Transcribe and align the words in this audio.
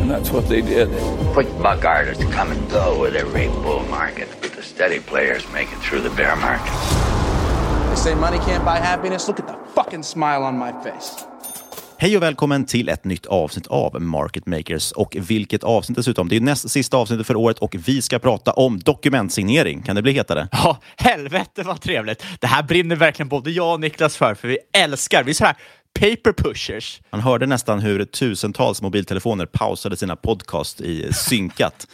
And 0.00 0.10
that's 0.10 0.30
what 0.32 0.48
they 0.48 0.62
did. 0.62 0.88
Quick 1.34 1.48
buck 1.62 1.84
artists 1.84 2.24
come 2.24 2.52
and 2.52 2.70
go 2.70 3.02
with 3.02 3.14
every 3.14 3.48
bull 3.48 3.84
market, 3.90 4.28
but 4.40 4.52
the 4.52 4.62
steady 4.62 5.00
players 5.00 5.44
make 5.52 5.68
it 5.72 5.78
through 5.82 6.02
the 6.02 6.16
bear 6.16 6.36
market. 6.36 6.72
They 7.88 7.96
say 7.96 8.14
money 8.14 8.38
can't 8.38 8.64
buy 8.64 8.78
happiness. 8.78 9.28
Look 9.28 9.40
at 9.40 9.46
the 9.46 9.56
fucking 9.74 10.02
smile 10.02 10.42
on 10.42 10.58
my 10.58 10.72
face. 10.72 11.24
Hej 12.02 12.16
och 12.16 12.22
välkommen 12.22 12.64
till 12.64 12.88
ett 12.88 13.04
nytt 13.04 13.26
avsnitt 13.26 13.66
av 13.66 14.02
Market 14.02 14.46
Makers. 14.46 14.92
Och 14.92 15.16
vilket 15.20 15.64
avsnitt 15.64 15.96
dessutom. 15.96 16.28
Det 16.28 16.36
är 16.36 16.40
näst 16.40 16.70
sista 16.70 16.96
avsnittet 16.96 17.26
för 17.26 17.36
året 17.36 17.58
och 17.58 17.76
vi 17.86 18.02
ska 18.02 18.18
prata 18.18 18.52
om 18.52 18.78
dokumentsignering. 18.78 19.82
Kan 19.82 19.96
det 19.96 20.02
bli 20.02 20.12
hetare? 20.12 20.48
Ja, 20.52 20.78
helvete 20.96 21.62
vad 21.62 21.80
trevligt. 21.80 22.24
Det 22.40 22.46
här 22.46 22.62
brinner 22.62 22.96
verkligen 22.96 23.28
både 23.28 23.50
jag 23.50 23.74
och 23.74 23.80
Niklas 23.80 24.16
för, 24.16 24.34
för 24.34 24.48
vi 24.48 24.58
älskar, 24.72 25.24
vi 25.24 25.30
är 25.30 25.34
så 25.34 25.44
här 25.44 25.56
paper 25.98 26.32
pushers. 26.32 27.00
Man 27.10 27.20
hörde 27.20 27.46
nästan 27.46 27.80
hur 27.80 28.04
tusentals 28.04 28.82
mobiltelefoner 28.82 29.46
pausade 29.46 29.96
sina 29.96 30.16
podcast 30.16 30.80
i 30.80 31.12
synkat. 31.12 31.86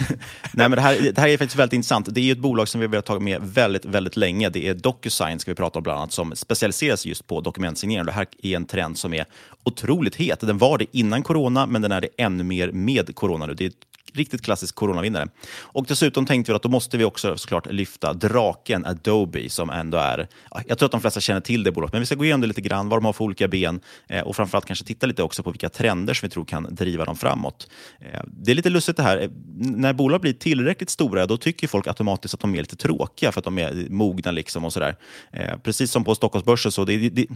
Nej, 0.52 0.68
men 0.68 0.70
det, 0.70 0.80
här, 0.80 1.12
det 1.14 1.18
här 1.18 1.28
är 1.28 1.38
faktiskt 1.38 1.58
väldigt 1.58 1.72
intressant. 1.72 2.14
Det 2.14 2.20
är 2.20 2.32
ett 2.32 2.38
bolag 2.38 2.68
som 2.68 2.80
vi 2.80 2.86
har 2.86 2.90
velat 2.90 3.06
ta 3.06 3.20
med 3.20 3.40
väldigt, 3.42 3.84
väldigt 3.84 4.16
länge. 4.16 4.48
Det 4.48 4.68
är 4.68 4.74
DocuSign, 4.74 5.38
ska 5.38 5.50
vi 5.50 5.54
prata 5.54 5.78
om 5.78 5.82
bland 5.82 5.98
annat, 5.98 6.12
som 6.12 6.36
specialiseras 6.36 7.06
just 7.06 7.26
på 7.26 7.40
dokumentsignering. 7.40 8.06
Det 8.06 8.12
här 8.12 8.26
är 8.42 8.56
en 8.56 8.66
trend 8.66 8.98
som 8.98 9.14
är 9.14 9.24
otroligt 9.64 10.16
het. 10.16 10.40
Den 10.40 10.58
var 10.58 10.78
det 10.78 10.86
innan 10.92 11.22
corona, 11.22 11.66
men 11.66 11.82
den 11.82 11.92
är 11.92 12.00
det 12.00 12.08
ännu 12.16 12.44
mer 12.44 12.72
med 12.72 13.14
corona 13.14 13.46
nu. 13.46 13.54
Det 13.54 13.66
är 13.66 13.72
riktigt 14.12 14.42
klassisk 14.42 14.74
coronavinnare. 14.74 15.28
Och 15.60 15.86
dessutom 15.86 16.26
tänkte 16.26 16.52
vi 16.52 16.56
att 16.56 16.62
då 16.62 16.68
måste 16.68 16.98
vi 16.98 17.04
också 17.04 17.36
såklart 17.36 17.72
lyfta 17.72 18.12
draken 18.12 18.86
Adobe 18.86 19.50
som 19.50 19.70
ändå 19.70 19.98
är, 19.98 20.28
jag 20.66 20.78
tror 20.78 20.86
att 20.86 20.92
de 20.92 21.00
flesta 21.00 21.20
känner 21.20 21.40
till 21.40 21.62
det 21.62 21.72
bolaget, 21.72 21.92
men 21.92 22.00
vi 22.00 22.06
ska 22.06 22.14
gå 22.14 22.24
igenom 22.24 22.40
det 22.40 22.46
lite 22.46 22.60
grann, 22.60 22.88
vad 22.88 22.98
de 22.98 23.04
har 23.04 23.12
för 23.12 23.24
olika 23.24 23.48
ben 23.48 23.80
eh, 24.08 24.22
och 24.22 24.36
framförallt 24.36 24.64
kanske 24.66 24.84
titta 24.84 25.06
lite 25.06 25.22
också 25.22 25.42
på 25.42 25.50
vilka 25.50 25.68
trender 25.68 26.14
som 26.14 26.26
vi 26.26 26.30
tror 26.30 26.44
kan 26.44 26.74
driva 26.74 27.04
dem 27.04 27.16
framåt. 27.16 27.70
Eh, 28.00 28.20
det 28.26 28.50
är 28.50 28.54
lite 28.54 28.70
lustigt 28.70 28.96
det 28.96 29.02
här, 29.02 29.18
eh, 29.18 29.30
när 29.58 29.92
bolag 29.92 30.20
blir 30.20 30.32
tillräckligt 30.32 30.90
stora, 30.90 31.26
då 31.26 31.36
tycker 31.36 31.68
folk 31.68 31.86
automatiskt 31.86 32.34
att 32.34 32.40
de 32.40 32.54
är 32.54 32.58
lite 32.58 32.76
tråkiga 32.76 33.32
för 33.32 33.40
att 33.40 33.44
de 33.44 33.58
är 33.58 33.86
mogna 33.90 34.30
liksom 34.30 34.64
och 34.64 34.72
sådär. 34.72 34.96
Precis 35.62 35.90
som 35.90 36.04
på 36.04 36.14
Stockholmsbörsen, 36.14 36.72
så 36.72 36.84
det, 36.84 37.08
det, 37.08 37.26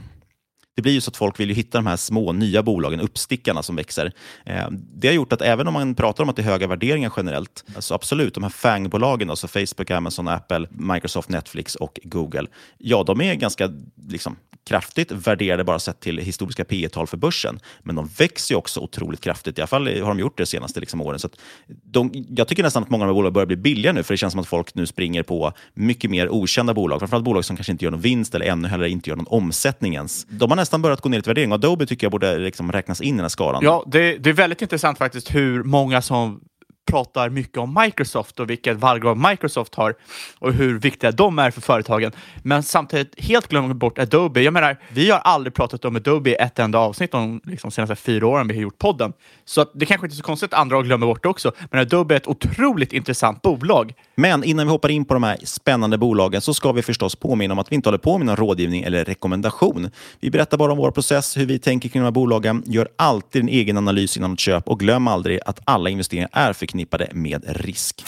det 0.75 0.83
blir 0.83 0.93
ju 0.93 1.01
så 1.01 1.11
att 1.11 1.17
folk 1.17 1.41
vill 1.41 1.49
ju 1.49 1.55
hitta 1.55 1.79
de 1.79 1.87
här 1.87 1.97
små 1.97 2.33
nya 2.33 2.63
bolagen, 2.63 3.01
uppstickarna 3.01 3.63
som 3.63 3.77
växer. 3.77 4.13
Eh, 4.47 4.67
det 4.71 5.09
har 5.09 5.15
gjort 5.15 5.33
att 5.33 5.43
även 5.43 5.67
om 5.67 5.73
man 5.73 5.95
pratar 5.95 6.25
om 6.25 6.31
att 6.31 6.37
det 6.37 6.43
är 6.43 6.47
höga 6.47 6.67
värderingar 6.67 7.13
generellt, 7.17 7.65
alltså 7.75 7.95
absolut, 7.95 8.35
de 8.35 8.43
här 8.43 8.51
FANG-bolagen, 8.51 9.31
alltså 9.31 9.49
Facebook, 9.49 9.91
Amazon, 9.91 10.29
Apple, 10.29 10.69
Microsoft, 10.71 11.29
Netflix 11.29 11.75
och 11.75 12.01
Google, 12.03 12.47
ja, 12.79 13.03
de 13.03 13.21
är 13.21 13.35
ganska 13.35 13.73
liksom, 14.09 14.37
kraftigt 14.67 15.13
värderade 15.13 15.65
bara 15.65 15.79
sett 15.79 16.01
till 16.01 16.19
historiska 16.19 16.65
P 16.65 16.89
tal 16.89 17.07
för 17.07 17.17
börsen. 17.17 17.61
Men 17.83 17.97
de 17.97 18.07
växer 18.19 18.55
ju 18.55 18.59
också 18.59 18.81
otroligt 18.81 19.21
kraftigt, 19.21 19.59
i 19.59 19.61
alla 19.61 19.67
fall 19.67 19.87
har 19.87 20.09
de 20.09 20.19
gjort 20.19 20.37
det 20.37 20.43
de 20.43 20.47
senaste 20.47 20.81
liksom, 20.81 21.01
åren. 21.01 21.19
Så 21.19 21.27
att 21.27 21.37
de, 21.85 22.11
jag 22.37 22.49
tycker 22.49 22.63
nästan 22.63 22.83
att 22.83 22.91
många 22.91 23.05
av 23.05 23.09
de 23.09 23.13
här 23.13 23.15
bolagen 23.15 23.33
börjar 23.33 23.47
bli 23.47 23.57
billiga 23.57 23.93
nu, 23.93 24.03
för 24.03 24.15
det 24.15 24.19
känns 24.19 24.33
som 24.33 24.41
att 24.41 24.47
folk 24.47 24.75
nu 24.75 24.87
springer 24.87 25.23
på 25.23 25.53
mycket 25.75 26.11
mer 26.11 26.29
okända 26.29 26.75
bolag, 26.75 26.99
framförallt 26.99 27.25
bolag 27.25 27.45
som 27.45 27.57
kanske 27.57 27.73
inte 27.73 27.85
gör 27.85 27.91
någon 27.91 28.01
vinst 28.01 28.35
eller 28.35 28.47
ännu 28.47 28.69
heller 28.69 28.87
inte 28.87 29.11
gör 29.11 29.17
någon 29.17 29.27
omsättning 29.29 29.95
ens. 29.95 30.25
De 30.25 30.51
har 30.51 30.57
nästan 30.57 30.83
börjat 30.83 31.01
gå 31.01 31.09
ner 31.09 31.19
lite 31.19 31.29
i 31.29 31.31
värdering. 31.31 31.53
Adobe 31.53 31.87
tycker 31.87 32.05
jag 32.05 32.13
borde 32.13 32.39
liksom 32.39 32.73
räknas 32.73 33.01
in 33.01 33.09
i 33.09 33.17
den 33.17 33.21
här 33.21 33.29
skalan. 33.29 33.65
Ja, 33.65 33.85
det, 33.87 34.17
det 34.19 34.31
är 34.31 34.35
väldigt 34.35 34.63
intressant 34.63 34.99
faktiskt 34.99 35.35
hur 35.35 35.63
många 35.63 36.03
som 36.03 36.41
pratar 36.85 37.29
mycket 37.29 37.59
om 37.59 37.79
Microsoft 37.85 38.41
och 38.41 38.51
vilket 38.51 38.77
vallgrav 38.77 39.19
Microsoft 39.19 39.75
har 39.75 39.95
och 40.39 40.53
hur 40.53 40.79
viktiga 40.79 41.13
de 41.13 41.39
är 41.39 41.51
för 41.51 41.61
företagen. 41.61 42.13
Men 42.43 42.63
samtidigt 42.63 43.25
helt 43.25 43.49
glömmer 43.49 43.75
bort 43.75 43.99
Adobe. 43.99 44.43
Jag 44.43 44.53
menar, 44.53 44.77
vi 44.89 45.11
har 45.11 45.19
aldrig 45.19 45.55
pratat 45.55 45.85
om 45.85 45.97
Adobe 45.97 46.31
i 46.31 46.35
ett 46.35 46.59
enda 46.59 46.79
avsnitt 46.79 47.13
de 47.13 47.41
liksom, 47.45 47.71
senaste 47.71 47.97
fyra 47.97 48.27
åren 48.27 48.49
vi 48.49 48.55
har 48.55 48.63
gjort 48.63 48.79
podden. 48.79 49.13
Så 49.45 49.67
det 49.75 49.87
kanske 49.87 50.07
inte 50.07 50.15
är 50.15 50.17
så 50.17 50.23
konstigt 50.23 50.53
att 50.53 50.61
andra 50.61 50.83
glömmer 50.83 51.07
bort 51.07 51.23
det 51.23 51.29
också. 51.29 51.53
Men 51.71 51.81
Adobe 51.81 52.15
är 52.15 52.17
ett 52.17 52.29
otroligt 52.29 52.93
intressant 52.93 53.43
bolag. 53.43 53.93
Men 54.15 54.45
innan 54.45 54.67
vi 54.67 54.71
hoppar 54.71 54.89
in 54.89 55.05
på 55.05 55.15
de 55.15 55.23
här 55.23 55.37
spännande 55.45 55.99
bolagen 55.99 56.41
så 56.41 56.55
ska 56.55 56.73
vi 56.73 56.83
förstås 56.83 57.17
påminna 57.17 57.53
om 57.53 57.59
att 57.59 57.73
vi 57.73 57.77
inte 57.77 57.89
håller 57.89 57.99
på 57.99 58.19
med 58.19 58.27
någon 58.27 58.37
rådgivning 58.37 58.83
eller 58.83 59.05
rekommendation. 59.05 59.91
Vi 60.21 60.31
berättar 60.31 60.59
bara 60.59 60.73
om 60.73 60.79
vår 60.79 60.91
process, 60.91 61.37
hur 61.37 61.47
vi 61.47 61.59
tänker 61.59 61.89
kring 61.89 62.03
de 62.03 62.05
här 62.05 62.11
bolagen, 62.11 62.63
gör 62.67 62.89
alltid 62.97 63.43
en 63.43 63.49
egen 63.49 63.77
analys 63.77 64.17
innan 64.17 64.33
ett 64.33 64.41
köp 64.41 64.69
och 64.69 64.81
glöm 64.81 65.09
aldrig 65.09 65.41
att 65.47 65.61
alla 65.65 65.91
investeringar 65.91 66.29
är 66.33 66.53
förknippade 66.53 66.74
med 67.13 67.45
risk. 67.47 68.05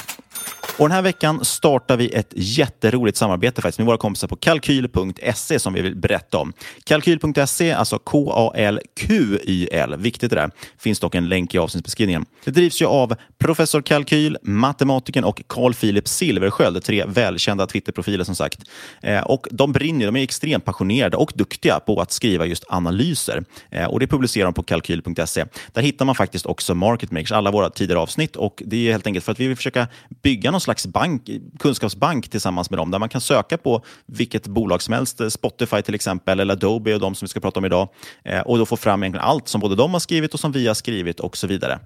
Och 0.79 0.89
den 0.89 0.95
här 0.95 1.03
veckan 1.03 1.45
startar 1.45 1.97
vi 1.97 2.09
ett 2.09 2.33
jätteroligt 2.37 3.19
samarbete 3.19 3.63
faktiskt 3.63 3.79
med 3.79 3.87
våra 3.87 3.97
kompisar 3.97 4.29
på 4.29 4.37
kalkyl.se 4.37 5.59
som 5.59 5.73
vi 5.73 5.83
vill 5.83 5.97
berätta 5.97 6.39
om. 6.39 6.53
Kalkyl.se, 6.85 7.73
alltså 7.73 7.99
K-A-L-Q-Y-L, 7.99 9.95
viktigt 9.99 10.31
det 10.31 10.37
där. 10.37 10.51
Finns 10.79 11.01
dock 11.01 11.15
en 11.15 11.29
länk 11.29 11.55
i 11.55 11.59
avsnittsbeskrivningen. 11.59 12.25
Det 12.45 12.51
drivs 12.51 12.83
ju 12.83 12.87
av 12.87 13.15
Professor 13.39 13.83
Kalkyl, 13.83 14.39
matematikern 14.43 15.25
och 15.25 15.43
Carl 15.47 15.75
Philip 15.75 16.09
Silversköld, 16.09 16.83
tre 16.83 17.05
välkända 17.07 17.67
Twitterprofiler 17.67 18.25
som 18.25 18.35
sagt. 18.35 18.61
Eh, 19.03 19.21
och 19.21 19.47
de 19.51 19.73
brinner, 19.73 20.07
de 20.07 20.17
är 20.17 20.23
extremt 20.23 20.65
passionerade 20.65 21.17
och 21.17 21.33
duktiga 21.35 21.81
på 21.81 22.01
att 22.01 22.13
skriva 22.13 22.47
just 22.47 22.65
analyser. 22.69 23.45
Eh, 23.71 23.85
och 23.85 24.01
det 24.01 24.07
publicerar 24.07 24.45
de 24.45 24.55
på 24.55 24.63
kalkyl.se. 24.63 25.45
Där 25.73 25.83
hittar 25.83 26.05
man 26.05 26.15
faktiskt 26.15 26.47
också 26.47 26.75
Market 26.75 27.11
Makers, 27.11 27.33
alla 27.33 27.51
våra 27.51 27.71
tidigare 27.71 28.01
avsnitt 28.01 28.37
och 28.37 28.63
det 28.67 28.89
är 28.89 28.93
helt 28.93 29.07
enkelt 29.07 29.25
för 29.25 29.33
att 29.33 29.41
vi 29.41 29.47
vill 29.47 29.57
försöka 29.57 29.89
bygga 30.23 30.51
någon 30.51 30.61
slags 30.67 30.87
bank, 30.87 31.31
kunskapsbank 31.59 32.29
tillsammans 32.29 32.71
med 32.71 32.79
dem, 32.79 32.91
där 32.91 32.99
man 32.99 33.09
kan 33.09 33.21
söka 33.21 33.59
på 33.59 33.83
vilket 34.07 34.47
bolag 34.47 34.83
som 34.83 34.95
helst, 34.95 35.21
eh, 35.21 35.29
Spotify 35.29 35.83
till 35.83 35.95
exempel, 35.95 36.41
eller 36.41 36.55
Adobe 36.55 36.95
och 36.95 37.01
de 37.01 37.15
som 37.15 37.27
vi 37.27 37.29
ska 37.29 37.41
prata 37.41 37.61
om 37.61 37.65
idag, 37.65 37.89
eh, 38.25 38.41
och 38.41 38.59
då 38.59 38.67
få 38.67 38.77
fram 38.77 39.03
egentligen 39.03 39.27
allt 39.27 39.49
som 39.49 39.61
både 39.61 39.77
de 39.77 39.93
har 39.93 40.01
skrivit 40.01 40.35
och 40.35 40.41
som 40.41 40.53
vi 40.53 40.67
har 40.67 40.75
skrivit 40.75 41.21
och 41.21 41.37
så 41.37 41.47
vidare. 41.47 41.79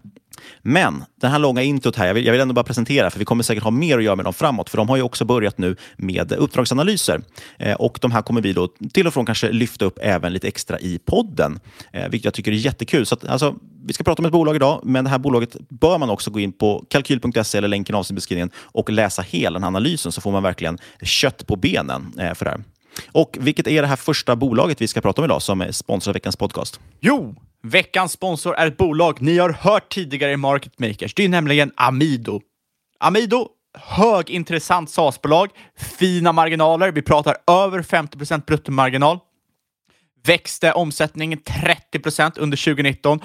Men 0.63 1.05
den 1.21 1.31
här 1.31 1.39
långa 1.39 1.63
introt 1.63 1.97
här, 1.97 2.07
jag 2.07 2.15
vill, 2.15 2.25
jag 2.25 2.33
vill 2.33 2.41
ändå 2.41 2.55
bara 2.55 2.65
presentera, 2.65 3.11
för 3.11 3.19
vi 3.19 3.25
kommer 3.25 3.43
säkert 3.43 3.65
ha 3.65 3.71
mer 3.71 3.99
att 3.99 4.05
göra 4.05 4.17
med 4.17 4.25
dem 4.25 4.35
framåt, 4.35 4.71
för 4.71 4.77
de 4.77 4.89
har 4.89 4.97
ju 4.97 5.03
också 5.03 5.25
börjat 5.25 5.59
nu 5.59 5.77
med 5.97 6.33
uppdragsanalyser. 6.33 7.21
Eh, 7.59 7.75
och 7.75 7.99
de 8.01 8.13
här 8.13 8.23
kommer 8.23 8.41
vi 8.41 8.53
då 8.53 8.69
till 8.93 9.07
och 9.07 9.15
från 9.15 9.27
kanske 9.27 9.53
lyfta 9.53 9.85
upp 9.85 9.99
även 10.03 10.33
lite 10.33 10.49
extra 10.49 10.79
i 10.79 10.99
podden, 10.99 11.61
eh, 11.93 12.09
vilket 12.09 12.25
jag 12.25 12.35
tycker 12.35 12.53
är 12.53 12.57
jättekul. 12.57 13.07
Så 13.07 13.15
att, 13.15 13.25
alltså, 13.25 13.55
vi 13.85 13.93
ska 13.93 14.05
prata 14.05 14.23
om 14.23 14.27
ett 14.27 14.33
bolag 14.33 14.57
idag, 14.57 14.81
men 14.85 15.05
det 15.05 15.11
här 15.11 15.19
bolaget 15.19 15.57
bör 15.69 15.99
man 15.99 16.11
också 16.11 16.31
gå 16.31 16.41
in 16.41 16.53
på 16.53 16.85
kalkyl.se 16.89 17.59
eller 17.59 17.69
länken 17.69 17.97
i 18.11 18.13
beskrivningen 18.13 18.51
och 18.57 18.91
läsa 18.91 19.23
hela 19.23 19.55
den 19.55 19.63
här 19.63 19.69
analysen 19.69 20.13
så 20.13 20.21
får 20.21 20.33
man 20.33 20.43
verkligen 20.43 20.79
kött 21.03 21.47
på 21.47 21.57
benen 21.57 22.13
eh, 22.19 22.35
för 22.35 22.45
det 22.45 22.51
här. 22.51 22.65
Och 23.13 23.37
vilket 23.41 23.67
är 23.67 23.83
det 23.83 23.89
här 23.89 23.97
första 23.97 24.37
bolaget 24.37 24.81
vi 24.81 24.89
ska 24.89 25.01
prata 25.01 25.21
om 25.21 25.25
idag 25.25 25.43
som 25.43 25.67
sponsrar 25.71 26.15
veckans 26.15 26.37
podcast? 26.37 26.81
Jo, 27.01 27.35
veckans 27.63 28.13
sponsor 28.13 28.55
är 28.55 28.67
ett 28.67 28.77
bolag 28.77 29.21
ni 29.21 29.39
har 29.39 29.51
hört 29.51 29.93
tidigare 29.93 30.33
i 30.33 30.37
Market 30.37 30.79
Makers. 30.79 31.15
Det 31.15 31.25
är 31.25 31.29
nämligen 31.29 31.73
Amido. 31.77 32.41
Amido 32.99 33.49
högintressant 33.79 34.91
SaaS-bolag, 34.91 35.51
fina 35.99 36.33
marginaler. 36.33 36.93
Vi 36.93 37.03
pratar 37.03 37.37
över 37.47 37.83
50% 37.83 38.45
bruttomarginal. 38.45 39.19
Växte 40.27 40.73
omsättningen 40.73 41.39
30% 41.39 42.33
under 42.37 42.57
2019 42.57 43.21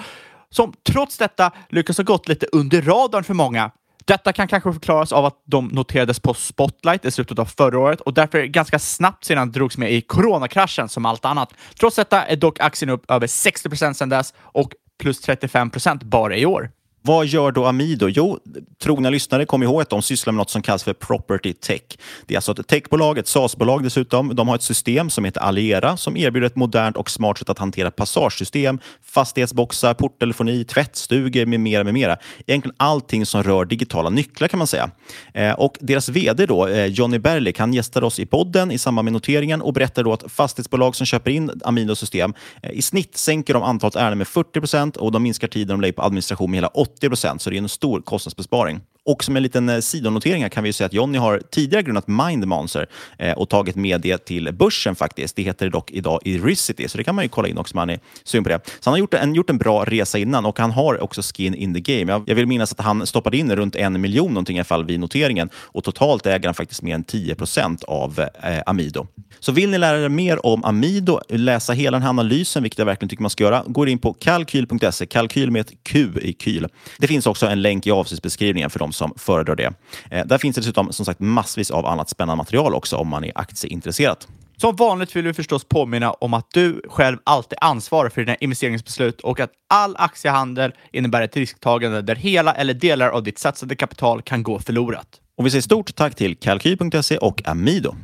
som 0.50 0.72
trots 0.88 1.18
detta 1.18 1.52
lyckas 1.68 1.96
ha 1.96 2.04
gått 2.04 2.28
lite 2.28 2.46
under 2.52 2.82
radarn 2.82 3.24
för 3.24 3.34
många. 3.34 3.70
Detta 4.06 4.32
kan 4.32 4.48
kanske 4.48 4.72
förklaras 4.72 5.12
av 5.12 5.24
att 5.24 5.42
de 5.44 5.68
noterades 5.68 6.20
på 6.20 6.34
Spotlight 6.34 7.04
i 7.04 7.10
slutet 7.10 7.38
av 7.38 7.44
förra 7.44 7.78
året 7.78 8.00
och 8.00 8.14
därför 8.14 8.44
ganska 8.44 8.78
snabbt 8.78 9.24
sedan 9.24 9.52
drogs 9.52 9.78
med 9.78 9.92
i 9.92 10.00
coronakraschen 10.00 10.88
som 10.88 11.06
allt 11.06 11.24
annat. 11.24 11.54
Trots 11.80 11.96
detta 11.96 12.24
är 12.24 12.36
dock 12.36 12.60
aktien 12.60 12.90
upp 12.90 13.10
över 13.10 13.26
60 13.26 13.68
procent 13.68 13.96
sedan 13.96 14.08
dess 14.08 14.34
och 14.38 14.72
plus 14.98 15.20
35 15.20 15.70
procent 15.70 16.02
bara 16.02 16.36
i 16.36 16.46
år. 16.46 16.70
Vad 17.06 17.26
gör 17.26 17.52
då 17.52 17.64
Amido? 17.64 18.08
Jo, 18.08 18.38
trogna 18.82 19.10
lyssnare 19.10 19.46
kommer 19.46 19.66
ihåg 19.66 19.82
att 19.82 19.90
de 19.90 20.02
sysslar 20.02 20.32
med 20.32 20.38
något 20.38 20.50
som 20.50 20.62
kallas 20.62 20.84
för 20.84 20.92
property 20.92 21.52
tech. 21.52 21.82
Det 22.26 22.34
är 22.34 22.38
alltså 22.38 22.52
ett 22.52 22.68
techbolag, 22.68 23.18
ett 23.18 23.28
SaaS-bolag 23.28 23.82
dessutom. 23.82 24.34
De 24.34 24.48
har 24.48 24.54
ett 24.54 24.62
system 24.62 25.10
som 25.10 25.24
heter 25.24 25.40
Alliera 25.40 25.96
som 25.96 26.16
erbjuder 26.16 26.46
ett 26.46 26.56
modernt 26.56 26.96
och 26.96 27.10
smart 27.10 27.38
sätt 27.38 27.48
att 27.48 27.58
hantera 27.58 27.90
passagesystem, 27.90 28.78
fastighetsboxar, 29.04 29.94
porttelefoni, 29.94 30.64
tvättstugor 30.64 31.46
med 31.46 31.60
mera, 31.60 31.84
med 31.84 31.94
mera. 31.94 32.16
Egentligen 32.46 32.74
allting 32.76 33.26
som 33.26 33.42
rör 33.42 33.64
digitala 33.64 34.10
nycklar 34.10 34.48
kan 34.48 34.58
man 34.58 34.66
säga. 34.66 34.90
Eh, 35.34 35.52
och 35.52 35.76
deras 35.80 36.08
vd 36.08 36.46
då, 36.46 36.66
eh, 36.66 36.86
Johnny 36.86 37.18
Berlik, 37.18 37.58
han 37.58 37.74
gästade 37.74 38.06
oss 38.06 38.18
i 38.18 38.26
podden 38.26 38.70
i 38.70 38.78
samband 38.78 39.04
med 39.04 39.12
noteringen 39.12 39.62
och 39.62 39.72
berättade 39.72 40.08
då 40.08 40.12
att 40.12 40.32
fastighetsbolag 40.32 40.96
som 40.96 41.06
köper 41.06 41.30
in 41.30 41.50
Amidos 41.64 41.98
system 41.98 42.34
eh, 42.62 42.70
i 42.70 42.82
snitt 42.82 43.16
sänker 43.16 43.54
de 43.54 43.62
antalet 43.62 43.96
ärenden 43.96 44.18
med 44.18 44.28
40 44.28 44.60
procent 44.60 44.96
och 44.96 45.12
de 45.12 45.22
minskar 45.22 45.48
tiden 45.48 45.68
de 45.68 45.80
lägger 45.80 45.92
på 45.92 46.02
administration 46.02 46.50
med 46.50 46.58
hela 46.58 46.68
80 46.68 46.95
80 46.96 47.08
procent, 47.08 47.42
så 47.42 47.50
det 47.50 47.56
är 47.56 47.58
en 47.58 47.68
stor 47.68 48.00
kostnadsbesparing. 48.00 48.80
Och 49.06 49.24
som 49.24 49.36
en 49.36 49.42
liten 49.42 49.68
eh, 49.68 49.80
sidonotering 49.80 50.42
här 50.42 50.48
kan 50.48 50.64
vi 50.64 50.72
säga 50.72 50.86
att 50.86 50.92
Jonny 50.92 51.18
har 51.18 51.42
tidigare 51.50 51.82
grundat 51.82 52.08
Mindmonster 52.08 52.86
eh, 53.18 53.32
och 53.32 53.48
tagit 53.48 53.76
med 53.76 54.00
det 54.00 54.24
till 54.24 54.52
börsen 54.52 54.94
faktiskt. 54.94 55.36
Det 55.36 55.42
heter 55.42 55.70
dock 55.70 55.90
idag 55.90 56.20
Iricity, 56.24 56.88
så 56.88 56.98
det 56.98 57.04
kan 57.04 57.14
man 57.14 57.24
ju 57.24 57.28
kolla 57.28 57.48
in 57.48 57.58
också 57.58 57.74
om 57.74 57.76
man 57.78 57.90
är 57.90 58.00
sugen 58.24 58.44
på 58.44 58.50
det. 58.50 58.60
Så 58.64 58.90
han 58.90 58.92
har 58.92 58.98
gjort 58.98 59.14
en, 59.14 59.34
gjort 59.34 59.50
en 59.50 59.58
bra 59.58 59.84
resa 59.84 60.18
innan 60.18 60.46
och 60.46 60.58
han 60.58 60.70
har 60.70 61.02
också 61.02 61.22
skin 61.22 61.54
in 61.54 61.74
the 61.74 61.80
game. 61.80 62.12
Jag, 62.12 62.22
jag 62.26 62.34
vill 62.34 62.46
minnas 62.46 62.72
att 62.72 62.80
han 62.80 63.06
stoppade 63.06 63.36
in 63.36 63.56
runt 63.56 63.76
en 63.76 64.00
miljon 64.00 64.28
någonting 64.28 64.56
i 64.56 64.60
alla 64.60 64.64
fall 64.64 64.84
vid 64.84 65.00
noteringen 65.00 65.50
och 65.54 65.84
totalt 65.84 66.26
äger 66.26 66.48
han 66.48 66.54
faktiskt 66.54 66.82
mer 66.82 66.94
än 66.94 67.04
10 67.04 67.34
procent 67.34 67.84
av 67.84 68.20
eh, 68.42 68.58
Amido. 68.66 69.06
Så 69.40 69.52
vill 69.52 69.70
ni 69.70 69.78
lära 69.78 70.04
er 70.04 70.08
mer 70.08 70.46
om 70.46 70.64
Amido, 70.64 71.20
läsa 71.28 71.72
hela 71.72 71.94
den 71.94 72.02
här 72.02 72.10
analysen, 72.10 72.62
vilket 72.62 72.78
jag 72.78 72.86
verkligen 72.86 73.08
tycker 73.08 73.22
man 73.22 73.30
ska 73.30 73.44
göra, 73.44 73.64
gå 73.66 73.86
in 73.86 73.98
på 73.98 74.12
kalkyl.se, 74.12 75.06
kalkyl 75.06 75.50
med 75.50 75.60
ett 75.60 75.72
Q 75.82 76.12
i 76.22 76.36
kyl. 76.40 76.68
Det 76.98 77.06
finns 77.06 77.26
också 77.26 77.46
en 77.46 77.62
länk 77.62 77.86
i 77.86 77.90
avsnittsbeskrivningen 77.90 78.70
för 78.70 78.78
de 78.78 78.92
som 78.96 79.14
föredrar 79.16 79.56
det. 79.56 79.72
Eh, 80.10 80.26
där 80.26 80.38
finns 80.38 80.56
det 80.56 80.60
dessutom 80.60 80.92
som 80.92 81.04
sagt 81.04 81.20
massvis 81.20 81.70
av 81.70 81.86
annat 81.86 82.08
spännande 82.08 82.36
material 82.36 82.74
också 82.74 82.96
om 82.96 83.08
man 83.08 83.24
är 83.24 83.32
aktieintresserad. 83.34 84.24
Som 84.56 84.76
vanligt 84.76 85.16
vill 85.16 85.24
vi 85.24 85.34
förstås 85.34 85.64
påminna 85.64 86.12
om 86.12 86.34
att 86.34 86.50
du 86.52 86.82
själv 86.88 87.18
alltid 87.24 87.58
ansvarar 87.60 88.08
för 88.08 88.20
dina 88.20 88.34
investeringsbeslut 88.34 89.20
och 89.20 89.40
att 89.40 89.50
all 89.68 89.96
aktiehandel 89.98 90.72
innebär 90.92 91.22
ett 91.22 91.36
risktagande 91.36 92.02
där 92.02 92.14
hela 92.14 92.54
eller 92.54 92.74
delar 92.74 93.08
av 93.08 93.22
ditt 93.22 93.38
satsade 93.38 93.76
kapital 93.76 94.22
kan 94.22 94.42
gå 94.42 94.58
förlorat. 94.58 95.06
Och 95.36 95.46
vi 95.46 95.50
säger 95.50 95.62
stort 95.62 95.94
tack 95.94 96.14
till 96.14 96.36
Kalkyl.se 96.36 97.18
och 97.18 97.48
Amido. 97.48 97.94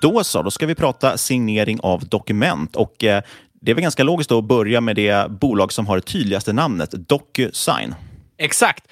Då 0.00 0.24
så, 0.24 0.42
då 0.42 0.50
ska 0.50 0.66
vi 0.66 0.74
prata 0.74 1.16
signering 1.16 1.80
av 1.82 2.08
dokument 2.08 2.76
och 2.76 3.04
eh, 3.04 3.22
det 3.60 3.70
är 3.70 3.74
väl 3.74 3.82
ganska 3.82 4.02
logiskt 4.02 4.32
att 4.32 4.44
börja 4.44 4.80
med 4.80 4.96
det 4.96 5.30
bolag 5.30 5.72
som 5.72 5.86
har 5.86 5.96
det 5.96 6.02
tydligaste 6.02 6.52
namnet, 6.52 6.90
DocuSign. 6.90 7.94
Exakt. 8.38 8.84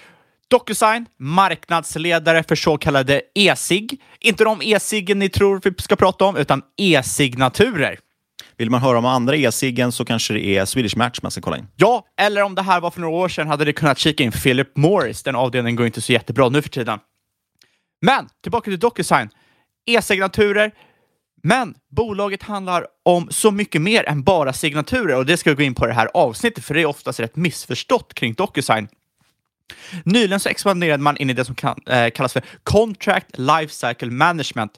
DocuSign, 0.52 1.06
marknadsledare 1.18 2.42
för 2.42 2.56
så 2.56 2.78
kallade 2.78 3.22
e-sig. 3.34 3.88
Inte 4.20 4.44
de 4.44 4.62
e-ciggen 4.62 5.18
ni 5.18 5.28
tror 5.28 5.60
vi 5.64 5.74
ska 5.78 5.96
prata 5.96 6.24
om, 6.24 6.36
utan 6.36 6.62
e-signaturer. 6.76 7.98
Vill 8.56 8.70
man 8.70 8.80
höra 8.80 8.98
om 8.98 9.04
andra 9.04 9.36
e-ciggen 9.36 9.92
så 9.92 10.04
kanske 10.04 10.34
det 10.34 10.46
är 10.46 10.64
Swedish 10.64 10.96
Match 10.96 11.18
man 11.22 11.30
ska 11.30 11.40
kolla 11.40 11.58
in. 11.58 11.66
Ja, 11.76 12.06
eller 12.20 12.42
om 12.42 12.54
det 12.54 12.62
här 12.62 12.80
var 12.80 12.90
för 12.90 13.00
några 13.00 13.14
år 13.14 13.28
sedan 13.28 13.46
hade 13.46 13.64
det 13.64 13.72
kunnat 13.72 13.98
kika 13.98 14.24
in 14.24 14.32
Philip 14.32 14.76
Morris. 14.76 15.22
Den 15.22 15.36
avdelningen 15.36 15.76
går 15.76 15.86
inte 15.86 16.00
så 16.00 16.12
jättebra 16.12 16.48
nu 16.48 16.62
för 16.62 16.68
tiden. 16.68 16.98
Men 18.02 18.28
tillbaka 18.42 18.70
till 18.70 18.78
DocuSign. 18.78 19.28
E-signaturer, 19.86 20.72
men 21.42 21.74
bolaget 21.96 22.42
handlar 22.42 22.86
om 23.04 23.28
så 23.30 23.50
mycket 23.50 23.82
mer 23.82 24.08
än 24.08 24.22
bara 24.22 24.52
signaturer 24.52 25.16
och 25.16 25.26
det 25.26 25.36
ska 25.36 25.50
vi 25.50 25.56
gå 25.56 25.62
in 25.62 25.74
på 25.74 25.84
i 25.84 25.88
det 25.88 25.94
här 25.94 26.10
avsnittet 26.14 26.64
för 26.64 26.74
det 26.74 26.80
är 26.80 26.86
oftast 26.86 27.20
rätt 27.20 27.36
missförstått 27.36 28.14
kring 28.14 28.34
DocuSign. 28.34 28.88
Nyligen 30.04 30.40
så 30.40 30.48
expanderade 30.48 31.02
man 31.02 31.16
in 31.16 31.30
i 31.30 31.32
det 31.32 31.44
som 31.44 31.54
kan, 31.54 31.76
eh, 31.86 32.10
kallas 32.10 32.32
för 32.32 32.42
Contract 32.62 33.38
Lifecycle 33.38 34.10
Management 34.10 34.72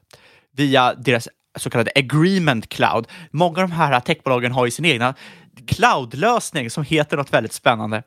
via 0.57 0.95
deras 0.95 1.29
så 1.59 1.71
kallade 1.71 1.91
Agreement 1.95 2.69
Cloud. 2.69 3.07
Många 3.31 3.63
av 3.63 3.69
de 3.69 3.73
här 3.73 4.01
techbolagen 4.01 4.53
har 4.53 4.65
ju 4.65 4.71
sin 4.71 4.85
egna 4.85 5.15
cloudlösning 5.67 6.71
som 6.71 6.85
heter 6.85 7.17
något 7.17 7.33
väldigt 7.33 7.53
spännande. 7.53 8.03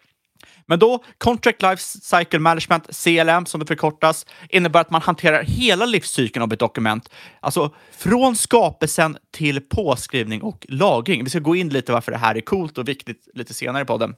Men 0.66 0.80
då, 0.80 1.04
Contract 1.18 1.62
Life 1.62 1.84
Cycle 1.84 2.40
Management, 2.40 2.96
CLM 2.96 3.46
som 3.46 3.60
det 3.60 3.66
förkortas, 3.66 4.26
innebär 4.50 4.82
att 4.82 4.92
man 4.92 5.02
hanterar 5.02 5.44
hela 5.44 5.86
livscykeln 5.86 6.44
av 6.44 6.54
ett 6.54 6.60
dokument. 6.60 7.10
Alltså 7.40 7.76
från 7.92 8.36
skapelsen 8.36 9.18
till 9.32 9.62
påskrivning 9.62 10.42
och 10.42 10.66
lagring. 10.70 11.24
Vi 11.24 11.30
ska 11.30 11.40
gå 11.40 11.56
in 11.56 11.70
lite 11.70 11.92
varför 11.92 12.12
det 12.12 12.18
här 12.18 12.38
är 12.38 12.42
coolt 12.42 12.78
och 12.78 12.88
viktigt 12.88 13.28
lite 13.34 13.54
senare 13.54 13.86
på 13.86 13.98
den. 13.98 14.16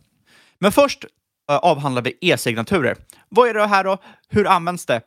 Men 0.60 0.72
först 0.72 1.06
Eh, 1.50 1.56
avhandlar 1.56 2.01
vi 2.01 2.18
e-signaturer. 2.22 2.98
Vad 3.29 3.50
är 3.50 3.53
det 3.53 3.68
här 3.68 3.84
då? 3.84 3.98
Hur 4.29 4.48
används 4.48 4.86
det? 4.86 5.01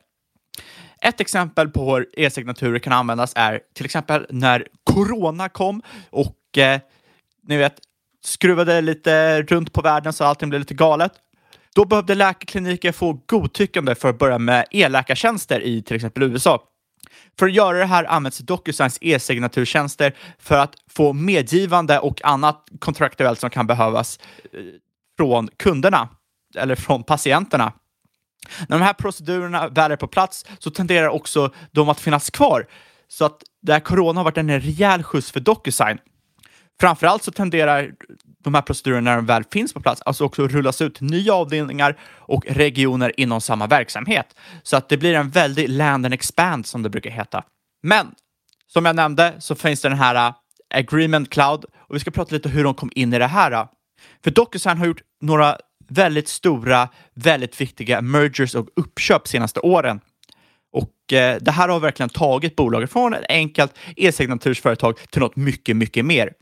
Ett 1.01 1.21
exempel 1.21 1.69
på 1.69 1.95
hur 1.95 2.09
e-signaturer 2.19 2.79
kan 2.79 2.93
användas 2.93 3.33
är 3.35 3.59
till 3.73 3.85
exempel 3.85 4.25
när 4.29 4.67
corona 4.83 5.49
kom 5.49 5.81
och 6.09 6.57
eh, 6.57 6.79
ni 7.47 7.57
vet, 7.57 7.75
skruvade 8.25 8.81
lite 8.81 9.41
runt 9.41 9.73
på 9.73 9.81
världen 9.81 10.13
så 10.13 10.23
allting 10.23 10.49
blev 10.49 10.59
lite 10.59 10.73
galet 10.73 11.11
Då 11.75 11.85
behövde 11.85 12.15
läkarkliniker 12.15 12.91
få 12.91 13.19
godtyckande 13.25 13.95
för 13.95 14.09
att 14.09 14.19
börja 14.19 14.37
med 14.37 14.65
e-läkartjänster 14.71 15.61
i 15.61 15.81
till 15.81 15.95
exempel 15.95 16.23
USA. 16.23 16.63
För 17.39 17.45
att 17.45 17.53
göra 17.53 17.77
det 17.77 17.85
här 17.85 18.03
används 18.03 18.37
DocuSigns 18.37 18.97
e-signaturtjänster 19.01 20.15
för 20.39 20.57
att 20.57 20.75
få 20.89 21.13
medgivande 21.13 21.99
och 21.99 22.25
annat 22.25 22.65
kontraktuellt 22.79 23.39
som 23.39 23.49
kan 23.49 23.67
behövas 23.67 24.19
eh, 24.53 24.59
från 25.17 25.49
kunderna 25.57 26.09
eller 26.55 26.75
från 26.75 27.03
patienterna. 27.03 27.73
När 28.67 28.79
de 28.79 28.83
här 28.83 28.93
procedurerna 28.93 29.67
väl 29.67 29.91
är 29.91 29.95
på 29.95 30.07
plats 30.07 30.45
så 30.59 30.71
tenderar 30.71 31.09
också 31.09 31.53
de 31.71 31.89
att 31.89 31.99
finnas 31.99 32.29
kvar. 32.29 32.67
Så 33.07 33.25
att 33.25 33.43
det 33.61 33.73
här 33.73 33.79
corona 33.79 34.19
har 34.19 34.23
varit 34.23 34.37
en 34.37 34.61
rejäl 34.61 35.03
skjuts 35.03 35.31
för 35.31 35.39
DocuSign. 35.39 35.97
Framförallt 36.79 37.23
så 37.23 37.31
tenderar 37.31 37.91
de 38.43 38.53
här 38.53 38.61
procedurerna 38.61 39.09
när 39.09 39.15
de 39.15 39.25
väl 39.25 39.43
finns 39.51 39.73
på 39.73 39.81
plats, 39.81 40.01
alltså 40.01 40.25
också 40.25 40.47
rullas 40.47 40.81
ut 40.81 40.95
till 40.95 41.05
nya 41.05 41.33
avdelningar 41.33 41.99
och 42.03 42.45
regioner 42.47 43.19
inom 43.19 43.41
samma 43.41 43.67
verksamhet. 43.67 44.35
Så 44.63 44.77
att 44.77 44.89
det 44.89 44.97
blir 44.97 45.13
en 45.13 45.29
väldig 45.29 45.69
land 45.69 46.05
and 46.05 46.13
expand 46.13 46.65
som 46.65 46.83
det 46.83 46.89
brukar 46.89 47.09
heta. 47.09 47.43
Men 47.83 48.15
som 48.67 48.85
jag 48.85 48.95
nämnde 48.95 49.33
så 49.39 49.55
finns 49.55 49.81
det 49.81 49.89
den 49.89 49.97
här 49.97 50.15
äh, 50.15 50.33
Agreement 50.79 51.29
Cloud 51.29 51.65
och 51.77 51.95
vi 51.95 51.99
ska 51.99 52.11
prata 52.11 52.35
lite 52.35 52.49
hur 52.49 52.63
de 52.63 52.73
kom 52.73 52.91
in 52.95 53.13
i 53.13 53.19
det 53.19 53.27
här. 53.27 53.51
Äh. 53.51 53.65
För 54.23 54.31
DocuSign 54.31 54.77
har 54.77 54.85
gjort 54.85 55.01
några 55.21 55.57
väldigt 55.93 56.27
stora, 56.27 56.89
väldigt 57.13 57.61
viktiga 57.61 58.01
mergers 58.01 58.55
och 58.55 58.67
uppköp 58.75 59.27
senaste 59.27 59.59
åren. 59.59 59.99
Och 60.71 61.13
eh, 61.13 61.37
det 61.41 61.51
här 61.51 61.69
har 61.69 61.79
verkligen 61.79 62.09
tagit 62.09 62.55
bolaget 62.55 62.91
från 62.91 63.13
ett 63.13 63.25
enkelt 63.29 63.73
e-signatursföretag 63.95 64.97
till 65.11 65.21
något 65.21 65.35
mycket, 65.35 65.75
mycket 65.75 66.05
mer. 66.05 66.33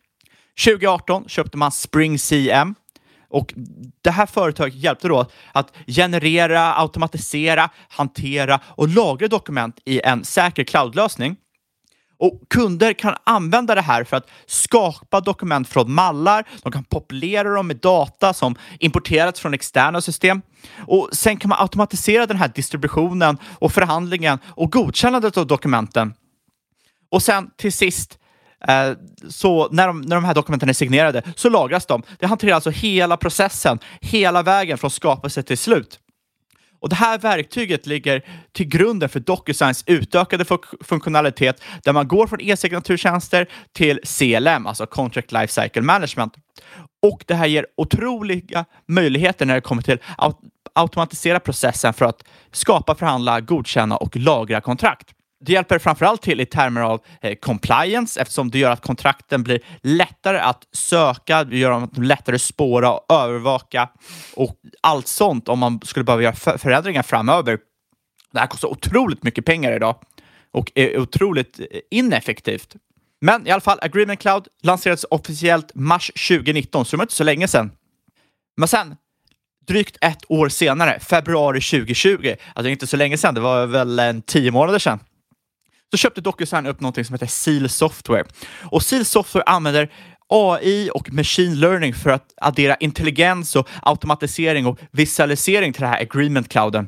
2018 0.65 1.24
köpte 1.27 1.58
man 1.58 1.72
Spring 1.72 2.20
CM 2.20 2.75
och 3.29 3.53
det 4.01 4.12
här 4.12 4.25
företaget 4.25 4.75
hjälpte 4.75 5.08
då 5.08 5.25
att 5.51 5.74
generera, 5.88 6.74
automatisera, 6.74 7.70
hantera 7.89 8.60
och 8.65 8.88
lagra 8.88 9.27
dokument 9.27 9.79
i 9.86 10.01
en 10.01 10.24
säker 10.24 10.63
cloudlösning. 10.63 11.36
Och 12.22 12.40
kunder 12.50 12.94
kan 12.94 13.16
använda 13.24 13.75
det 13.75 13.82
här 13.82 14.04
för 14.04 14.18
att 14.18 14.30
skapa 14.46 15.22
dokument 15.22 15.70
från 15.70 15.94
mallar. 15.94 16.48
De 16.63 16.72
kan 16.72 16.84
populera 16.84 17.54
dem 17.54 17.68
med 17.68 17.78
data 17.78 18.34
som 18.34 18.56
importerats 18.80 19.40
från 19.40 19.54
externa 19.54 20.01
system. 20.01 20.42
Och 20.88 21.10
sen 21.12 21.38
kan 21.38 21.50
man 21.50 21.60
automatisera 21.62 22.25
den 22.25 22.38
här 22.38 22.51
distributionen 22.56 23.38
och 23.60 23.72
förhandlingen 23.72 24.40
och 24.48 24.72
godkännandet 24.72 25.38
av 25.38 25.48
dokumenten. 25.48 26.13
Och 27.10 27.24
sen 27.24 27.50
till 27.58 27.74
sist 27.74 28.18
eh, 28.68 28.92
så 29.30 29.70
när 29.72 29.88
de, 29.88 30.01
när 30.01 30.16
de 30.16 30.25
här 30.25 30.36
dokumenten 30.36 30.70
är 30.70 30.74
signerade 30.74 31.24
så 31.36 31.50
lagras 31.50 31.86
de. 31.86 32.04
Det 32.20 32.25
hanterar 32.28 32.56
alltså 32.56 32.70
hela 32.70 33.18
processen, 33.18 33.80
hela 34.01 34.44
vägen 34.44 34.78
från 34.78 34.92
skapelse 34.92 35.44
till 35.44 35.58
slut. 35.58 36.00
Och 36.82 36.90
Det 36.90 36.96
här 36.96 37.18
verktyget 37.18 37.86
ligger 37.86 38.26
till 38.52 38.68
grunden 38.68 39.10
för 39.10 39.20
DocuSigns 39.20 39.84
utökade 39.88 40.46
fun 40.46 40.60
funktionalitet 40.82 41.64
där 41.84 41.94
man 41.94 42.08
går 42.08 42.28
från 42.28 42.42
e-signaturtjänster 42.42 43.48
till 43.74 44.00
CLM, 44.04 44.68
alltså 44.68 44.86
Contract 44.86 45.32
Lifecycle 45.32 45.82
Management. 45.82 46.34
Och 47.02 47.24
det 47.28 47.36
här 47.36 47.46
ger 47.48 47.66
otroliga 47.78 48.66
möjligheter 48.88 49.46
när 49.46 49.56
det 49.56 49.62
kommer 49.62 49.82
till 49.82 50.00
att 50.18 50.40
automatisera 50.76 51.40
processen 51.40 51.94
för 51.94 52.06
att 52.06 52.24
skapa, 52.52 52.96
förhandla, 52.96 53.42
godkänna 53.42 53.98
och 53.98 54.18
lagra 54.18 54.62
kontrakt. 54.62 55.14
Det 55.41 55.53
hjälper 55.53 55.79
framförallt 55.79 56.21
till 56.21 56.41
i 56.41 56.45
termer 56.45 56.81
av 56.81 57.01
eh, 57.21 57.36
compliance 57.36 58.21
eftersom 58.21 58.51
det 58.51 58.60
gör 58.60 58.71
att 58.71 58.81
kontrakten 58.81 59.43
blir 59.43 59.60
lättare 59.81 60.39
att 60.39 60.67
söka, 60.71 61.43
det 61.43 61.57
gör 61.57 61.71
dem 61.71 61.89
lättare 61.98 62.36
att 62.36 62.41
spåra 62.41 62.93
och 62.93 63.05
övervaka 63.13 63.89
och 64.36 64.55
allt 64.81 65.07
sånt 65.07 65.50
om 65.50 65.60
man 65.60 65.79
skulle 65.83 66.03
behöva 66.03 66.24
göra 66.24 66.57
förändringar 66.57 67.03
framöver. 67.03 67.57
Det 68.31 68.39
här 68.39 68.48
kostar 68.48 68.67
otroligt 68.67 69.24
mycket 69.24 69.45
pengar 69.45 69.71
idag 69.71 69.95
och 70.51 70.71
är 70.75 71.00
otroligt 71.00 71.60
eh, 71.60 71.65
ineffektivt. 71.91 72.75
Men 73.21 73.48
i 73.48 73.51
alla 73.51 73.62
fall, 73.62 73.79
Agreement 73.81 74.19
Cloud 74.19 74.48
lanserades 74.63 75.05
officiellt 75.10 75.75
mars 75.75 76.12
2019, 76.27 76.86
så 76.86 76.91
det 76.91 76.98
var 76.98 77.03
inte 77.03 77.13
så 77.13 77.24
länge 77.24 77.48
sedan. 77.48 77.71
Men 78.57 78.67
sen, 78.67 78.95
drygt 79.67 79.98
ett 80.01 80.24
år 80.27 80.50
senare, 80.50 81.00
februari 81.00 81.62
2020, 81.62 82.36
alltså 82.55 82.69
inte 82.69 82.88
så 82.88 82.98
länge 82.98 83.17
sedan, 83.17 83.33
det 83.33 83.41
var 83.41 83.65
väl 83.65 84.00
en 84.00 84.21
tio 84.21 84.51
månader 84.51 84.79
sedan, 84.79 85.00
så 85.91 85.98
köpte 85.98 86.21
DocuSign 86.21 86.65
upp 86.65 86.79
någonting 86.79 87.05
som 87.05 87.13
heter 87.13 87.27
Seal 87.27 87.69
Software. 87.69 88.24
Och 88.63 88.83
Seal 88.83 89.05
Software 89.05 89.43
använder 89.45 89.89
AI 90.27 90.89
och 90.93 91.13
machine 91.13 91.60
learning 91.60 91.93
för 91.93 92.10
att 92.10 92.33
addera 92.41 92.75
intelligens 92.75 93.55
och 93.55 93.69
automatisering 93.81 94.65
och 94.65 94.79
visualisering 94.91 95.74
till 95.74 95.81
den 95.81 95.89
här 95.89 96.01
agreement-clouden. 96.01 96.88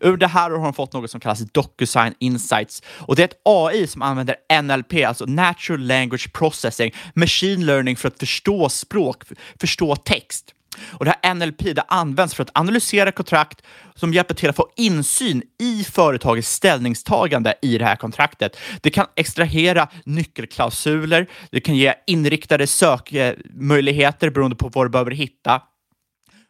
Ur 0.00 0.16
det 0.16 0.26
här 0.26 0.50
har 0.50 0.58
de 0.58 0.74
fått 0.74 0.92
något 0.92 1.10
som 1.10 1.20
kallas 1.20 1.40
DocuSign 1.40 2.14
Insights 2.18 2.82
och 2.86 3.16
det 3.16 3.22
är 3.22 3.24
ett 3.24 3.40
AI 3.44 3.86
som 3.86 4.02
använder 4.02 4.62
NLP, 4.62 5.06
alltså 5.06 5.24
Natural 5.24 5.86
Language 5.86 6.32
Processing, 6.32 6.94
machine 7.14 7.66
learning 7.66 7.96
för 7.96 8.08
att 8.08 8.18
förstå 8.18 8.68
språk, 8.68 9.24
förstå 9.60 9.96
text. 9.96 10.55
Och 10.92 11.04
det 11.04 11.14
här 11.22 11.34
NLP 11.34 11.62
det 11.74 11.84
används 11.88 12.34
för 12.34 12.42
att 12.42 12.50
analysera 12.54 13.12
kontrakt 13.12 13.62
som 13.94 14.12
hjälper 14.12 14.34
till 14.34 14.50
att 14.50 14.56
få 14.56 14.68
insyn 14.76 15.42
i 15.58 15.84
företagets 15.84 16.50
ställningstagande 16.50 17.54
i 17.62 17.78
det 17.78 17.84
här 17.84 17.96
kontraktet. 17.96 18.56
Det 18.80 18.90
kan 18.90 19.06
extrahera 19.16 19.88
nyckelklausuler, 20.04 21.26
det 21.50 21.60
kan 21.60 21.76
ge 21.76 21.94
inriktade 22.06 22.66
sökmöjligheter 22.66 24.30
beroende 24.30 24.56
på 24.56 24.68
vad 24.68 24.86
du 24.86 24.90
behöver 24.90 25.10
hitta. 25.10 25.62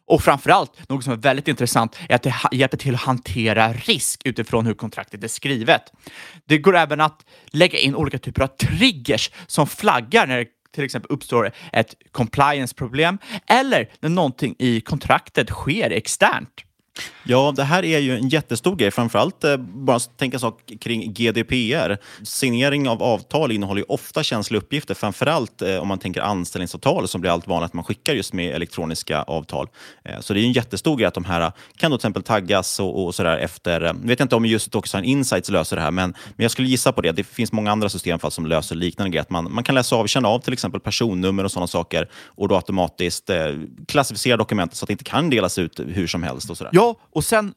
Och 0.07 0.23
framförallt, 0.23 0.89
något 0.89 1.03
som 1.03 1.13
är 1.13 1.17
väldigt 1.17 1.47
intressant, 1.47 1.97
är 2.09 2.15
att 2.15 2.23
det 2.23 2.33
hjälper 2.51 2.77
till 2.77 2.95
att 2.95 3.01
hantera 3.01 3.73
risk 3.73 4.21
utifrån 4.25 4.65
hur 4.65 4.73
kontraktet 4.73 5.23
är 5.23 5.27
skrivet. 5.27 5.81
Det 6.45 6.57
går 6.57 6.77
även 6.77 7.01
att 7.01 7.25
lägga 7.47 7.79
in 7.79 7.95
olika 7.95 8.19
typer 8.19 8.41
av 8.41 8.47
triggers 8.47 9.31
som 9.47 9.67
flaggar 9.67 10.27
när 10.27 10.37
det 10.37 10.45
till 10.71 10.83
exempel 10.83 11.11
uppstår 11.11 11.51
ett 11.73 11.95
compliance-problem 12.11 13.17
eller 13.47 13.89
när 13.99 14.09
någonting 14.09 14.55
i 14.59 14.81
kontraktet 14.81 15.49
sker 15.49 15.89
externt. 15.89 16.66
Ja, 17.23 17.53
det 17.55 17.63
här 17.63 17.85
är 17.85 17.99
ju 17.99 18.15
en 18.15 18.29
jättestor 18.29 18.75
grej. 18.75 18.91
Framförallt 18.91 19.43
eh, 19.43 19.57
bara 19.57 19.99
tänka 19.99 20.39
sak 20.39 20.61
kring 20.81 21.13
GDPR. 21.13 21.97
Signering 22.23 22.89
av 22.89 23.03
avtal 23.03 23.51
innehåller 23.51 23.81
ju 23.81 23.85
ofta 23.87 24.23
känsliga 24.23 24.61
uppgifter, 24.61 24.93
framförallt 24.93 25.61
eh, 25.61 25.77
om 25.77 25.87
man 25.87 25.99
tänker 25.99 26.21
anställningsavtal 26.21 27.07
som 27.07 27.21
blir 27.21 27.31
allt 27.31 27.47
vanligare 27.47 27.65
att 27.65 27.73
man 27.73 27.83
skickar 27.83 28.13
just 28.13 28.33
med 28.33 28.55
elektroniska 28.55 29.21
avtal. 29.21 29.67
Eh, 30.03 30.19
så 30.19 30.33
det 30.33 30.39
är 30.39 30.43
en 30.43 30.51
jättestor 30.51 30.97
grej 30.97 31.07
att 31.07 31.13
de 31.13 31.25
här 31.25 31.41
eh, 31.41 31.51
kan 31.77 31.91
då 31.91 31.97
till 31.97 32.01
exempel 32.01 32.23
taggas 32.23 32.79
och, 32.79 33.05
och 33.05 33.15
sådär 33.15 33.37
efter... 33.37 33.81
Jag 33.81 33.93
vet 33.93 34.19
inte 34.19 34.35
om 34.35 34.45
just 34.45 34.71
DocuSign 34.71 35.03
Insights 35.03 35.49
löser 35.49 35.75
det 35.75 35.81
här, 35.81 35.91
men, 35.91 36.09
men 36.09 36.43
jag 36.43 36.51
skulle 36.51 36.67
gissa 36.67 36.91
på 36.91 37.01
det. 37.01 37.11
Det 37.11 37.23
finns 37.23 37.51
många 37.51 37.71
andra 37.71 37.89
system 37.89 38.19
som 38.29 38.45
löser 38.45 38.75
liknande 38.75 39.09
grejer. 39.09 39.21
Att 39.21 39.29
man, 39.29 39.53
man 39.53 39.63
kan 39.63 39.75
läsa 39.75 39.95
av 39.95 40.07
känna 40.07 40.27
av 40.27 40.39
till 40.39 40.53
exempel 40.53 40.81
personnummer 40.81 41.43
och 41.43 41.51
sådana 41.51 41.67
saker 41.67 42.09
och 42.25 42.47
då 42.47 42.55
automatiskt 42.55 43.29
eh, 43.29 43.37
klassificera 43.87 44.37
dokumentet 44.37 44.77
så 44.77 44.85
att 44.85 44.87
det 44.87 44.91
inte 44.93 45.03
kan 45.03 45.29
delas 45.29 45.57
ut 45.57 45.79
hur 45.79 46.07
som 46.07 46.23
helst. 46.23 46.49
och 46.49 46.57
sådär. 46.57 46.71
Ja, 46.73 46.86
och 46.95 47.23
sen 47.23 47.53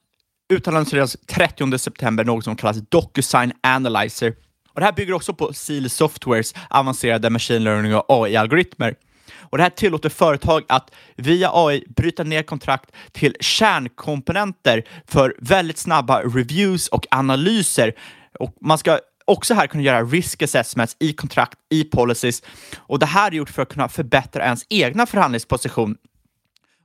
utannonserades 0.53 1.17
30 1.27 1.79
september 1.79 2.25
något 2.25 2.45
som 2.45 2.57
kallas 2.57 2.77
DocuSign 2.77 3.53
Analyzer. 3.63 4.35
Och 4.75 4.81
det 4.81 4.87
här 4.87 4.93
bygger 4.93 5.13
också 5.13 5.35
på 5.35 5.53
Seal 5.53 5.91
Softwares 5.91 6.55
avancerade 6.71 7.31
machine 7.31 7.65
learning 7.65 7.95
och 7.95 8.05
AI-algoritmer. 8.09 8.95
Och 9.39 9.59
Det 9.59 9.63
här 9.63 9.71
tillåter 9.71 10.09
företag 10.09 10.63
att 10.69 10.91
via 11.17 11.51
AI 11.53 11.85
bryta 11.97 12.25
ner 12.25 12.43
kontrakt 12.43 12.91
till 13.13 13.37
kärnkomponenter 13.41 14.85
för 15.07 15.35
väldigt 15.39 15.79
snabba 15.79 16.23
reviews 16.23 16.89
och 16.89 17.07
analyser. 17.11 17.93
Och 18.39 18.55
man 18.61 18.79
ska 18.79 18.99
också 19.25 19.55
här 19.55 19.67
kunna 19.67 19.83
göra 19.83 20.03
risk 20.03 20.43
assessments 20.43 20.97
i 21.01 21.13
kontrakt, 21.13 21.59
i 21.71 21.85
policies. 21.85 22.43
Och 22.79 22.99
Det 22.99 23.07
här 23.07 23.31
är 23.31 23.35
gjort 23.35 23.51
för 23.51 23.63
att 23.63 23.73
kunna 23.73 23.89
förbättra 23.89 24.45
ens 24.45 24.67
egna 24.69 25.07
förhandlingsposition 25.07 25.97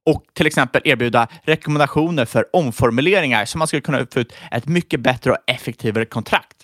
och 0.05 0.23
till 0.33 0.47
exempel 0.47 0.81
erbjuda 0.85 1.27
rekommendationer 1.43 2.25
för 2.25 2.55
omformuleringar 2.55 3.45
så 3.45 3.57
man 3.57 3.67
skulle 3.67 3.81
kunna 3.81 4.07
få 4.13 4.19
ut 4.19 4.33
ett 4.51 4.67
mycket 4.67 4.99
bättre 4.99 5.31
och 5.31 5.37
effektivare 5.47 6.05
kontrakt. 6.05 6.57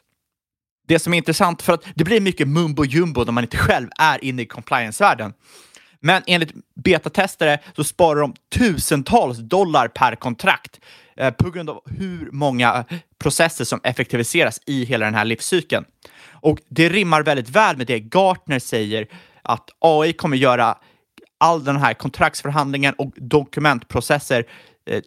Det 0.87 0.99
som 0.99 1.13
är 1.13 1.17
intressant, 1.17 1.61
för 1.61 1.73
att 1.73 1.83
det 1.95 2.03
blir 2.03 2.21
mycket 2.21 2.47
mumbo 2.47 2.85
jumbo 2.85 3.23
när 3.23 3.31
man 3.31 3.43
inte 3.43 3.57
själv 3.57 3.89
är 3.99 4.23
inne 4.23 4.41
i 4.41 4.45
compliance-världen. 4.45 5.33
Men 5.99 6.23
enligt 6.27 6.53
betatestare 6.75 7.59
så 7.75 7.83
sparar 7.83 8.21
de 8.21 8.33
tusentals 8.55 9.37
dollar 9.37 9.87
per 9.87 10.15
kontrakt 10.15 10.79
eh, 11.17 11.33
på 11.33 11.49
grund 11.49 11.69
av 11.69 11.81
hur 11.85 12.29
många 12.31 12.85
processer 13.19 13.65
som 13.65 13.79
effektiviseras 13.83 14.59
i 14.65 14.85
hela 14.85 15.05
den 15.05 15.15
här 15.15 15.25
livscykeln. 15.25 15.85
Och 16.29 16.59
det 16.69 16.89
rimmar 16.89 17.23
väldigt 17.23 17.49
väl 17.49 17.77
med 17.77 17.87
det 17.87 17.99
Gartner 17.99 18.59
säger 18.59 19.07
att 19.41 19.69
AI 19.79 20.13
kommer 20.13 20.37
göra 20.37 20.77
all 21.41 21.63
den 21.63 21.75
här 21.75 21.93
kontraktsförhandlingen 21.93 22.93
och 22.93 23.11
dokumentprocesser 23.15 24.45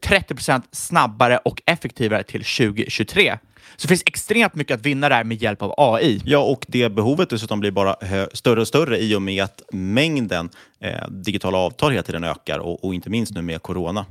30 0.02 0.50
eh, 0.50 0.60
snabbare 0.72 1.38
och 1.38 1.62
effektivare 1.66 2.22
till 2.22 2.44
2023. 2.44 3.38
Så 3.76 3.82
det 3.82 3.88
finns 3.88 4.02
extremt 4.06 4.54
mycket 4.54 4.74
att 4.74 4.86
vinna 4.86 5.08
där 5.08 5.24
med 5.24 5.42
hjälp 5.42 5.62
av 5.62 5.74
AI. 5.76 6.20
Ja, 6.24 6.38
och 6.38 6.64
det 6.68 6.88
behovet 6.88 7.30
dessutom 7.30 7.60
blir 7.60 7.70
bara 7.70 7.96
större 8.32 8.60
och 8.60 8.68
större 8.68 8.98
i 8.98 9.14
och 9.14 9.22
med 9.22 9.44
att 9.44 9.62
mängden 9.72 10.50
eh, 10.80 11.08
digitala 11.08 11.58
avtal 11.58 11.90
hela 11.90 12.02
tiden 12.02 12.24
ökar 12.24 12.58
och, 12.58 12.84
och 12.84 12.94
inte 12.94 13.10
minst 13.10 13.34
nu 13.34 13.42
med 13.42 13.62
corona. 13.62 14.06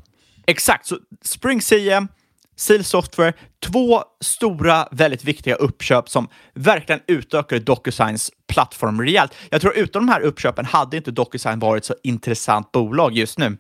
Exakt, 0.46 0.86
så 0.86 0.98
Spring 1.22 1.62
CM, 1.62 2.08
Seal 2.56 2.84
Software, 2.84 3.34
två 3.66 4.04
stora, 4.22 4.88
väldigt 4.92 5.24
viktiga 5.24 5.56
uppköp 5.56 6.10
som 6.10 6.28
verkligen 6.54 7.02
utökade 7.08 7.62
DocuSigns 7.62 8.32
plattform 8.48 9.02
rejält. 9.02 9.36
Jag 9.50 9.62
tror 9.62 9.78
utan 9.78 10.06
de 10.06 10.12
här 10.12 10.22
uppköpen 10.22 10.66
hade 10.66 10.98
inte 10.98 11.12
DocuSign 11.12 11.60
varit 11.60 11.86
så 11.86 11.96
intressant 12.04 12.72
bolag 12.72 13.14
just 13.14 13.38
nu. 13.38 13.58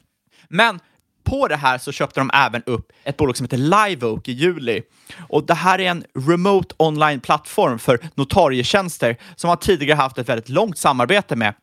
Men 0.49 0.79
på 1.23 1.47
det 1.47 1.55
här 1.55 1.77
så 1.77 1.91
köpte 1.91 2.19
de 2.19 2.31
även 2.33 2.63
upp 2.65 2.91
ett 3.03 3.17
bolag 3.17 3.37
som 3.37 3.43
heter 3.43 3.57
LiveOak 3.57 4.27
i 4.27 4.31
juli. 4.31 4.81
Och 5.27 5.45
det 5.45 5.53
här 5.53 5.79
är 5.79 5.89
en 5.91 6.03
remote 6.27 6.75
online-plattform 6.77 7.79
för 7.79 7.99
notarietjänster 8.15 9.17
som 9.35 9.47
man 9.47 9.57
tidigare 9.57 9.95
haft 9.95 10.17
ett 10.17 10.29
väldigt 10.29 10.49
långt 10.49 10.77
samarbete 10.77 11.35
med. 11.35 11.53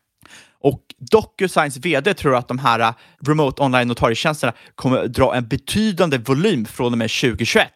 Och 0.61 0.81
DocuSigns 1.11 1.77
vd 1.77 2.13
tror 2.13 2.35
att 2.35 2.47
de 2.47 2.59
här 2.59 2.79
äh, 2.79 2.93
remote 3.25 3.63
online 3.63 3.87
notarietjänsterna 3.87 4.53
kommer 4.75 5.07
dra 5.07 5.35
en 5.35 5.47
betydande 5.47 6.17
volym 6.17 6.65
från 6.65 6.91
och 6.91 6.97
med 6.97 7.09
2021. 7.09 7.69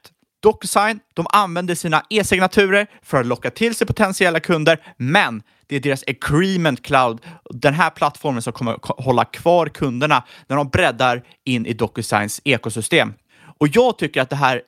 DocuSign, 0.44 1.00
de 1.13 1.25
använder 1.30 1.75
sina 1.75 2.04
e-signaturer 2.10 2.88
för 3.01 3.20
att 3.20 3.25
locka 3.25 3.51
till 3.51 3.75
sig 3.75 3.88
potentiella 3.88 4.39
kunder, 4.39 4.80
men 4.98 5.44
det 5.68 5.75
är 5.75 5.80
deras 5.80 6.04
Agreement 6.08 6.86
Cloud, 6.86 7.20
den 7.50 7.74
här 7.74 7.89
plattformen 7.89 8.42
som 8.42 8.54
kommer 8.54 8.77
hålla 8.82 9.25
kvar 9.25 9.68
kunderna 9.68 10.24
när 10.48 10.56
de 10.56 10.70
breddar 10.70 11.24
in 11.46 11.65
i 11.65 11.74
DocuSigns 11.74 12.42
ekosystem. 12.44 13.13
Och 13.60 13.68
jag 13.68 13.98
tycker 13.98 14.22
att 14.22 14.30
det 14.30 14.36
här 14.36 14.62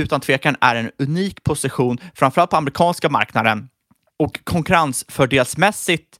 utan 0.00 0.20
tvekan 0.20 0.56
är 0.60 0.74
en 0.74 0.90
unik 0.98 1.44
position, 1.44 1.98
framförallt 2.14 2.50
på 2.50 2.56
amerikanska 2.56 3.08
marknaden 3.08 3.68
och 4.18 4.44
konkurrensfördelsmässigt 4.44 6.18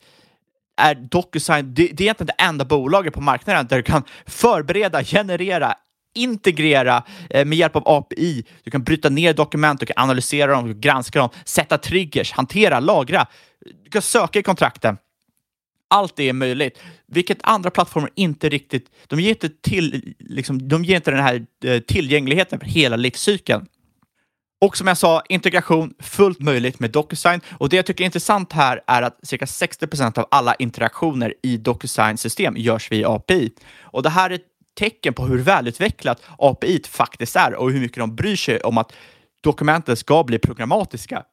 är 0.78 0.94
DocuSign, 0.94 1.74
det, 1.74 1.82
det 1.82 2.00
är 2.00 2.02
egentligen 2.02 2.32
det 2.38 2.42
enda 2.44 2.64
bolaget 2.64 3.14
på 3.14 3.20
marknaden 3.20 3.66
där 3.66 3.76
du 3.76 3.82
kan 3.82 4.02
förbereda, 4.26 5.04
generera, 5.04 5.74
integrera 6.14 7.02
eh, 7.30 7.44
med 7.44 7.58
hjälp 7.58 7.76
av 7.76 7.82
API. 7.86 8.44
Du 8.62 8.70
kan 8.70 8.84
bryta 8.84 9.08
ner 9.08 9.34
dokument, 9.34 9.80
du 9.80 9.86
kan 9.86 10.04
analysera 10.04 10.52
dem, 10.52 10.80
granska 10.80 11.18
dem, 11.18 11.28
sätta 11.44 11.78
triggers, 11.78 12.32
hantera, 12.32 12.80
lagra. 12.80 13.26
Du 13.84 13.90
kan 13.90 14.02
söka 14.02 14.38
i 14.38 14.42
kontrakten. 14.42 14.96
Allt 15.90 16.16
det 16.16 16.28
är 16.28 16.32
möjligt, 16.32 16.78
vilket 17.06 17.38
andra 17.42 17.70
plattformar 17.70 18.10
inte 18.14 18.48
riktigt... 18.48 18.90
De 19.06 19.20
ger 19.20 19.30
inte, 19.30 19.48
till, 19.48 20.14
liksom, 20.18 20.68
de 20.68 20.84
ger 20.84 20.96
inte 20.96 21.10
den 21.10 21.20
här 21.20 21.46
eh, 21.64 21.78
tillgängligheten 21.78 22.60
för 22.60 22.66
hela 22.66 22.96
livscykeln. 22.96 23.66
Och 24.60 24.76
som 24.76 24.86
jag 24.86 24.98
sa, 24.98 25.22
integration 25.28 25.94
fullt 25.98 26.40
möjligt 26.40 26.80
med 26.80 26.90
DocuSign. 26.90 27.40
Och 27.50 27.68
det 27.68 27.76
jag 27.76 27.86
tycker 27.86 28.04
är 28.04 28.06
intressant 28.06 28.52
här 28.52 28.80
är 28.86 29.02
att 29.02 29.18
cirka 29.22 29.46
60 29.46 29.86
procent 29.86 30.18
av 30.18 30.26
alla 30.30 30.54
interaktioner 30.54 31.34
i 31.42 31.56
DocuSign-system 31.56 32.56
görs 32.56 32.92
via 32.92 33.08
API. 33.08 33.52
Och 33.80 34.02
det 34.02 34.10
här 34.10 34.30
är 34.30 34.34
ett 34.34 34.46
tecken 34.78 35.14
på 35.14 35.26
hur 35.26 35.38
välutvecklat 35.38 36.22
API 36.38 36.82
faktiskt 36.88 37.36
är 37.36 37.54
och 37.54 37.70
hur 37.70 37.80
mycket 37.80 37.98
de 37.98 38.16
bryr 38.16 38.36
sig 38.36 38.60
om 38.60 38.78
att 38.78 38.92
dokumenten 39.42 39.96
ska 39.96 40.24
bli 40.24 40.38
programmatiska. 40.38 41.24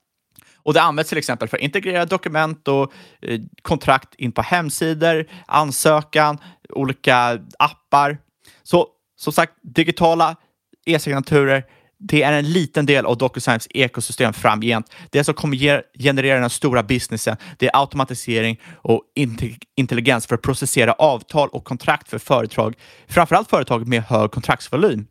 Och 0.57 0.73
det 0.73 0.81
används 0.81 1.09
till 1.09 1.17
exempel 1.17 1.47
för 1.47 1.57
att 1.57 1.63
integrera 1.63 2.05
dokument 2.05 2.67
och 2.67 2.93
eh, 3.21 3.39
kontrakt 3.61 4.15
in 4.15 4.31
på 4.31 4.41
hemsidor, 4.41 5.25
ansökan, 5.45 6.37
olika 6.69 7.39
appar. 7.59 8.17
Så 8.63 8.87
som 9.15 9.33
sagt, 9.33 9.53
digitala 9.61 10.35
e-signaturer 10.85 11.65
det 11.99 12.23
är 12.23 12.33
en 12.33 12.51
liten 12.51 12.85
del 12.85 13.05
av 13.05 13.17
DocuSigns 13.17 13.67
ekosystem 13.69 14.33
framgent. 14.33 14.91
Det 15.09 15.23
som 15.23 15.33
kommer 15.33 15.83
generera 15.99 16.39
den 16.39 16.49
stora 16.49 16.83
businessen, 16.83 17.37
det 17.57 17.65
är 17.67 17.79
automatisering 17.79 18.61
och 18.75 19.01
intelligens 19.75 20.27
för 20.27 20.35
att 20.35 20.41
processera 20.41 20.93
avtal 20.93 21.49
och 21.49 21.63
kontrakt 21.63 22.09
för 22.09 22.19
företag, 22.19 22.75
framförallt 23.07 23.49
företag 23.49 23.87
med 23.87 24.03
hög 24.03 24.31
kontraktsvolym. 24.31 25.07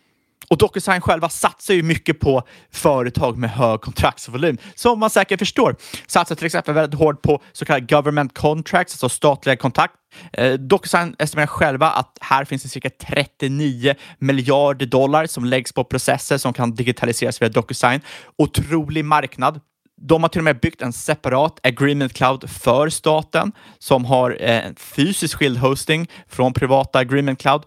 Och 0.49 0.59
DocuSign 0.59 1.01
själva 1.01 1.29
satsar 1.29 1.75
ju 1.75 1.83
mycket 1.83 2.21
på 2.21 2.43
företag 2.73 3.39
med 3.39 3.51
hög 3.51 3.81
kontraktsvolym. 3.81 4.59
Som 4.75 4.99
man 4.99 5.11
säkert 5.11 5.39
förstår 5.39 5.77
satsar 6.07 6.35
till 6.35 6.47
exempel 6.47 6.75
väldigt 6.75 7.01
hårt 7.01 7.23
på 7.23 7.43
så 7.53 7.65
kallade 7.65 7.87
government 7.87 8.39
contracts, 8.39 8.95
alltså 8.95 9.09
statliga 9.09 9.57
kontrakt. 9.57 9.95
Eh, 10.33 10.53
DocuSign 10.53 11.17
estimerar 11.19 11.47
själva 11.47 11.91
att 11.91 12.19
här 12.21 12.45
finns 12.45 12.63
det 12.63 12.69
cirka 12.69 12.91
39 12.91 13.95
miljarder 14.19 14.87
dollar 14.87 15.27
som 15.27 15.45
läggs 15.45 15.73
på 15.73 15.85
processer 15.85 16.39
som 16.39 16.53
kan 16.53 16.75
digitaliseras 16.75 17.43
via 17.43 17.49
DocuSign. 17.49 18.01
Otrolig 18.39 19.05
marknad. 19.05 19.61
De 20.01 20.23
har 20.23 20.29
till 20.29 20.41
och 20.41 20.45
med 20.45 20.61
byggt 20.61 20.83
en 20.83 20.93
separat 20.93 21.67
agreement 21.67 22.13
cloud 22.13 22.51
för 22.51 22.89
staten 22.89 23.53
som 23.79 24.05
har 24.05 24.37
eh, 24.41 24.63
fysisk 24.77 25.39
skild 25.39 25.59
hosting 25.59 26.11
från 26.29 26.53
privata 26.53 26.99
agreement 26.99 27.39
cloud 27.39 27.63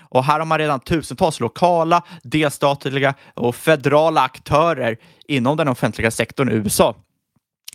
och 0.00 0.24
här 0.24 0.38
har 0.38 0.46
man 0.46 0.58
redan 0.58 0.80
tusentals 0.80 1.40
lokala, 1.40 2.02
delstatliga 2.22 3.14
och 3.34 3.56
federala 3.56 4.20
aktörer 4.20 4.96
inom 5.26 5.56
den 5.56 5.68
offentliga 5.68 6.10
sektorn 6.10 6.48
i 6.48 6.52
USA. 6.52 6.96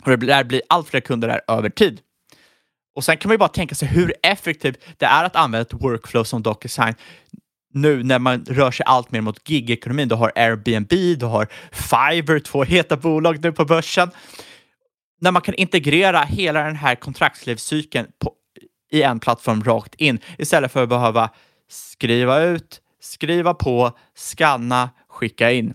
Och 0.03 0.17
det 0.17 0.25
lär 0.25 0.43
bli 0.43 0.61
allt 0.69 0.89
fler 0.89 0.99
kunder 0.99 1.27
där 1.27 1.41
över 1.47 1.69
tid. 1.69 1.99
Och 2.95 3.03
sen 3.03 3.17
kan 3.17 3.29
man 3.29 3.33
ju 3.33 3.37
bara 3.37 3.49
tänka 3.49 3.75
sig 3.75 3.87
hur 3.87 4.13
effektivt 4.23 4.79
det 4.97 5.05
är 5.05 5.23
att 5.23 5.35
använda 5.35 5.61
ett 5.61 5.73
workflow 5.73 6.23
som 6.23 6.43
DocuSign 6.43 6.95
nu 7.73 8.03
när 8.03 8.19
man 8.19 8.45
rör 8.45 8.71
sig 8.71 8.83
allt 8.85 9.11
mer 9.11 9.21
mot 9.21 9.49
gigekonomin. 9.49 10.07
Du 10.07 10.15
har 10.15 10.31
Airbnb, 10.35 11.19
du 11.19 11.25
har 11.25 11.47
Fiverr, 11.71 12.39
två 12.39 12.63
heta 12.63 12.97
bolag 12.97 13.43
nu 13.43 13.51
på 13.51 13.65
börsen. 13.65 14.11
När 15.21 15.31
man 15.31 15.41
kan 15.41 15.55
integrera 15.55 16.21
hela 16.21 16.63
den 16.63 16.75
här 16.75 16.95
kontraktslivscykeln 16.95 18.07
på, 18.19 18.33
i 18.91 19.01
en 19.01 19.19
plattform 19.19 19.63
rakt 19.63 19.95
in 19.95 20.19
istället 20.37 20.71
för 20.71 20.83
att 20.83 20.89
behöva 20.89 21.29
skriva 21.69 22.39
ut, 22.41 22.81
skriva 23.01 23.53
på, 23.53 23.97
skanna, 24.15 24.89
skicka 25.09 25.51
in. 25.51 25.73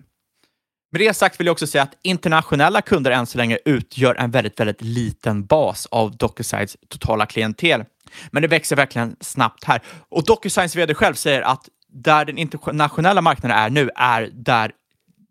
Med 0.93 1.01
det 1.01 1.15
sagt 1.15 1.41
vill 1.41 1.47
jag 1.47 1.53
också 1.53 1.67
säga 1.67 1.83
att 1.83 1.99
internationella 2.03 2.83
kunder 2.83 3.11
än 3.11 3.27
så 3.27 3.39
länge 3.39 3.59
utgör 3.65 4.15
en 4.15 4.31
väldigt, 4.31 4.61
väldigt 4.61 4.83
liten 4.83 5.47
bas 5.47 5.87
av 5.87 6.17
DocuSigns 6.17 6.77
totala 6.89 7.27
klientel. 7.27 7.85
Men 8.31 8.43
det 8.43 8.49
växer 8.49 8.77
verkligen 8.77 9.17
snabbt 9.21 9.65
här. 9.65 9.83
Och 10.09 10.25
DocuSigns 10.25 10.77
vd 10.77 10.95
själv 10.95 11.15
säger 11.15 11.43
att 11.43 11.69
där 11.89 12.25
den 12.25 12.39
internationella 12.39 13.21
marknaden 13.21 13.59
är 13.59 13.71
nu 13.71 13.91
är 13.97 14.31
där 14.33 14.73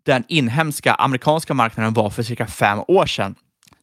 den 0.02 0.24
inhemska 0.28 0.94
amerikanska 0.94 1.54
marknaden 1.54 1.94
var 1.94 2.10
för 2.10 2.22
cirka 2.22 2.46
fem 2.46 2.78
år 2.88 3.06
sedan. 3.06 3.34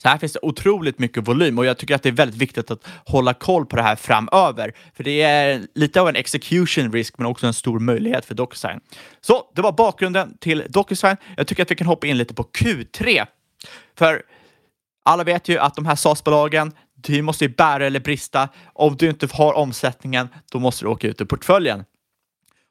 Så 0.02 0.10
här 0.10 0.18
finns 0.18 0.34
det 0.34 0.40
otroligt 0.42 1.00
mycket 1.00 1.28
volym 1.28 1.60
och 1.60 1.66
jag 1.66 1.78
tycker 1.78 1.96
att 1.96 2.04
det 2.04 2.10
är 2.10 2.14
väldigt 2.14 2.42
viktigt 2.42 2.72
att 2.72 2.88
hålla 3.06 3.34
koll 3.34 3.66
på 3.66 3.76
det 3.76 3.82
här 3.82 3.96
framöver. 3.96 4.74
För 4.94 5.04
det 5.04 5.22
är 5.22 5.62
lite 5.76 6.02
av 6.02 6.10
en 6.10 6.16
execution 6.16 6.92
risk 6.92 7.18
men 7.18 7.28
också 7.28 7.48
en 7.48 7.54
stor 7.54 7.80
möjlighet 7.80 8.26
för 8.26 8.36
DocuSign. 8.36 8.80
Så 9.22 9.52
det 9.56 9.62
var 9.62 9.72
bakgrunden 9.72 10.38
till 10.38 10.64
DocuSign. 10.70 11.18
Jag 11.38 11.48
tycker 11.48 11.64
att 11.64 11.72
vi 11.72 11.76
kan 11.76 11.88
hoppa 11.88 12.08
in 12.08 12.18
lite 12.18 12.34
på 12.34 12.44
Q3. 12.44 13.26
För 13.98 14.24
alla 15.06 15.24
vet 15.24 15.48
ju 15.48 15.58
att 15.58 15.76
de 15.76 15.86
här 15.86 15.96
SaaS-bolagen, 15.96 16.72
du 16.96 17.22
måste 17.22 17.46
ju 17.46 17.50
bära 17.50 17.86
eller 17.86 18.00
brista. 18.00 18.50
Om 18.74 18.96
du 18.98 19.10
inte 19.10 19.28
har 19.32 19.54
omsättningen, 19.54 20.30
då 20.52 20.60
måste 20.60 20.86
du 20.86 20.90
åka 20.90 21.08
ut 21.08 21.22
ur 21.22 21.26
portföljen. 21.26 21.80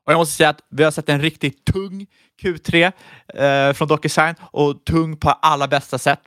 Och 0.06 0.12
jag 0.12 0.18
måste 0.18 0.36
säga 0.36 0.48
att 0.48 0.60
vi 0.70 0.84
har 0.84 0.90
sett 0.90 1.08
en 1.08 1.22
riktigt 1.22 1.64
tung 1.64 2.06
Q3 2.42 2.92
eh, 3.34 3.72
från 3.72 3.88
DocuSign 3.88 4.34
och 4.40 4.84
tung 4.84 5.16
på 5.16 5.30
alla 5.30 5.68
bästa 5.68 5.98
sätt. 5.98 6.20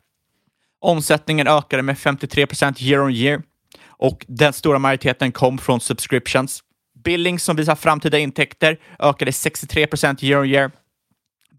Omsättningen 0.82 1.48
ökade 1.48 1.84
med 1.84 1.98
53 1.98 2.48
procent 2.48 2.82
year 2.82 3.02
on 3.02 3.12
year 3.12 3.42
och 3.88 4.26
den 4.28 4.54
stora 4.54 4.80
majoriteten 4.80 5.32
kom 5.32 5.58
från 5.58 5.80
subscriptions. 5.80 6.64
Billing 7.04 7.40
som 7.40 7.56
visar 7.56 7.76
framtida 7.76 8.18
intäkter 8.18 8.78
ökade 9.00 9.32
63 9.32 9.88
procent 9.88 10.24
year 10.24 10.42
on 10.42 10.50
year. 10.50 10.72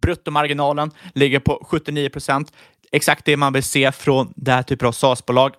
Bruttomarginalen 0.02 0.90
ligger 1.14 1.40
på 1.40 1.66
79 1.70 2.08
procent, 2.08 2.52
exakt 2.92 3.24
det 3.24 3.36
man 3.36 3.52
vill 3.52 3.62
se 3.62 3.92
från 3.92 4.32
det 4.36 4.52
här 4.52 4.62
typen 4.62 4.88
av 4.88 4.92
SaaS-bolag. 4.92 5.52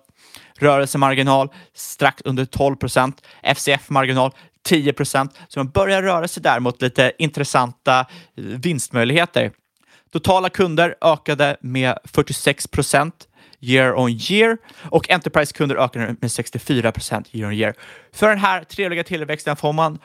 Rörelsemarginal 0.58 1.48
strax 1.74 2.22
under 2.24 2.44
12 2.44 2.76
procent, 2.76 3.22
FCF-marginal 3.42 4.30
10 4.64 4.92
procent, 4.92 5.38
så 5.48 5.58
man 5.58 5.68
börjar 5.70 6.02
röra 6.02 6.28
sig 6.28 6.42
där 6.42 6.60
mot 6.60 6.82
lite 6.82 7.12
intressanta 7.18 8.06
vinstmöjligheter. 8.36 9.52
Totala 10.12 10.48
kunder 10.48 10.94
ökade 11.00 11.56
med 11.60 11.98
46 12.04 12.66
procent 12.66 13.28
year 13.70 13.94
on 13.94 14.10
year 14.10 14.56
och 14.90 15.10
Enterprise-kunder 15.10 15.76
ökar 15.76 16.16
med 16.20 16.32
64 16.32 16.92
procent 16.92 17.28
year 17.32 17.48
on 17.48 17.54
year. 17.54 17.74
För 18.12 18.28
den 18.28 18.38
här 18.38 18.64
trevliga 18.64 19.04
tillväxten 19.04 19.56
får 19.56 19.72
man 19.72 19.98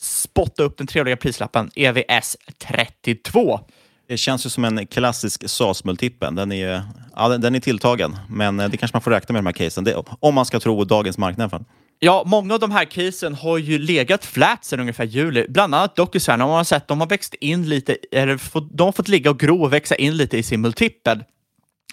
spotta 0.00 0.62
upp 0.62 0.78
den 0.78 0.86
trevliga 0.86 1.16
prislappen 1.16 1.70
EVS 1.74 2.36
32. 2.58 3.60
Det 4.08 4.16
känns 4.16 4.46
ju 4.46 4.50
som 4.50 4.64
en 4.64 4.86
klassisk 4.86 5.48
SAS-multipeln. 5.48 6.34
Den 6.34 6.52
är, 6.52 6.82
ja, 7.16 7.28
den 7.28 7.54
är 7.54 7.60
tilltagen, 7.60 8.18
men 8.28 8.60
eh, 8.60 8.68
det 8.68 8.76
kanske 8.76 8.94
man 8.94 9.02
får 9.02 9.10
räkna 9.10 9.32
med 9.32 9.44
de 9.44 9.46
här 9.46 9.52
casen, 9.52 9.84
det, 9.84 10.02
om 10.20 10.34
man 10.34 10.46
ska 10.46 10.60
tro 10.60 10.84
dagens 10.84 11.18
marknad. 11.18 11.64
Ja, 11.98 12.22
många 12.26 12.54
av 12.54 12.60
de 12.60 12.70
här 12.70 12.84
casen 12.84 13.34
har 13.34 13.58
ju 13.58 13.78
legat 13.78 14.24
flat 14.24 14.64
sedan 14.64 14.80
ungefär 14.80 15.04
juli. 15.04 15.46
Bland 15.48 15.74
annat 15.74 15.96
DocuSign, 15.96 16.40
om 16.40 16.48
man 16.48 16.56
har 16.56 16.64
sett, 16.64 16.88
de 16.88 17.00
har 17.00 17.06
växt 17.08 17.34
in 17.34 17.68
lite, 17.68 17.96
eller 18.12 18.40
de 18.76 18.84
har 18.84 18.92
fått 18.92 19.08
ligga 19.08 19.30
och 19.30 19.38
gro 19.38 19.62
och 19.62 19.72
växa 19.72 19.94
in 19.94 20.16
lite 20.16 20.38
i 20.38 20.42
sin 20.42 20.60
multipel. 20.60 21.24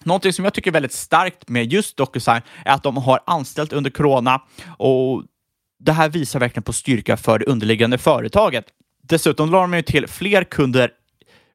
Någonting 0.04 0.34
som 0.34 0.46
jag 0.46 0.54
tycker 0.54 0.72
är 0.72 0.74
väldigt 0.74 0.94
starkt 0.94 1.50
med 1.50 1.74
just 1.74 1.98
DocuSign 1.98 2.42
är 2.66 2.74
att 2.74 2.84
de 2.84 2.98
har 2.98 3.20
anställt 3.26 3.74
under 3.74 3.90
corona 3.90 4.42
och 4.78 5.24
det 5.80 5.92
här 5.92 6.10
visar 6.10 6.40
verkligen 6.40 6.64
på 6.64 6.74
styrka 6.74 7.18
för 7.18 7.40
det 7.40 7.46
underliggande 7.46 7.98
företaget. 7.98 8.66
Dessutom 9.04 9.52
la 9.52 9.62
de 9.62 9.74
ju 9.74 9.82
till 9.82 10.08
fler 10.08 10.44
kunder 10.44 10.92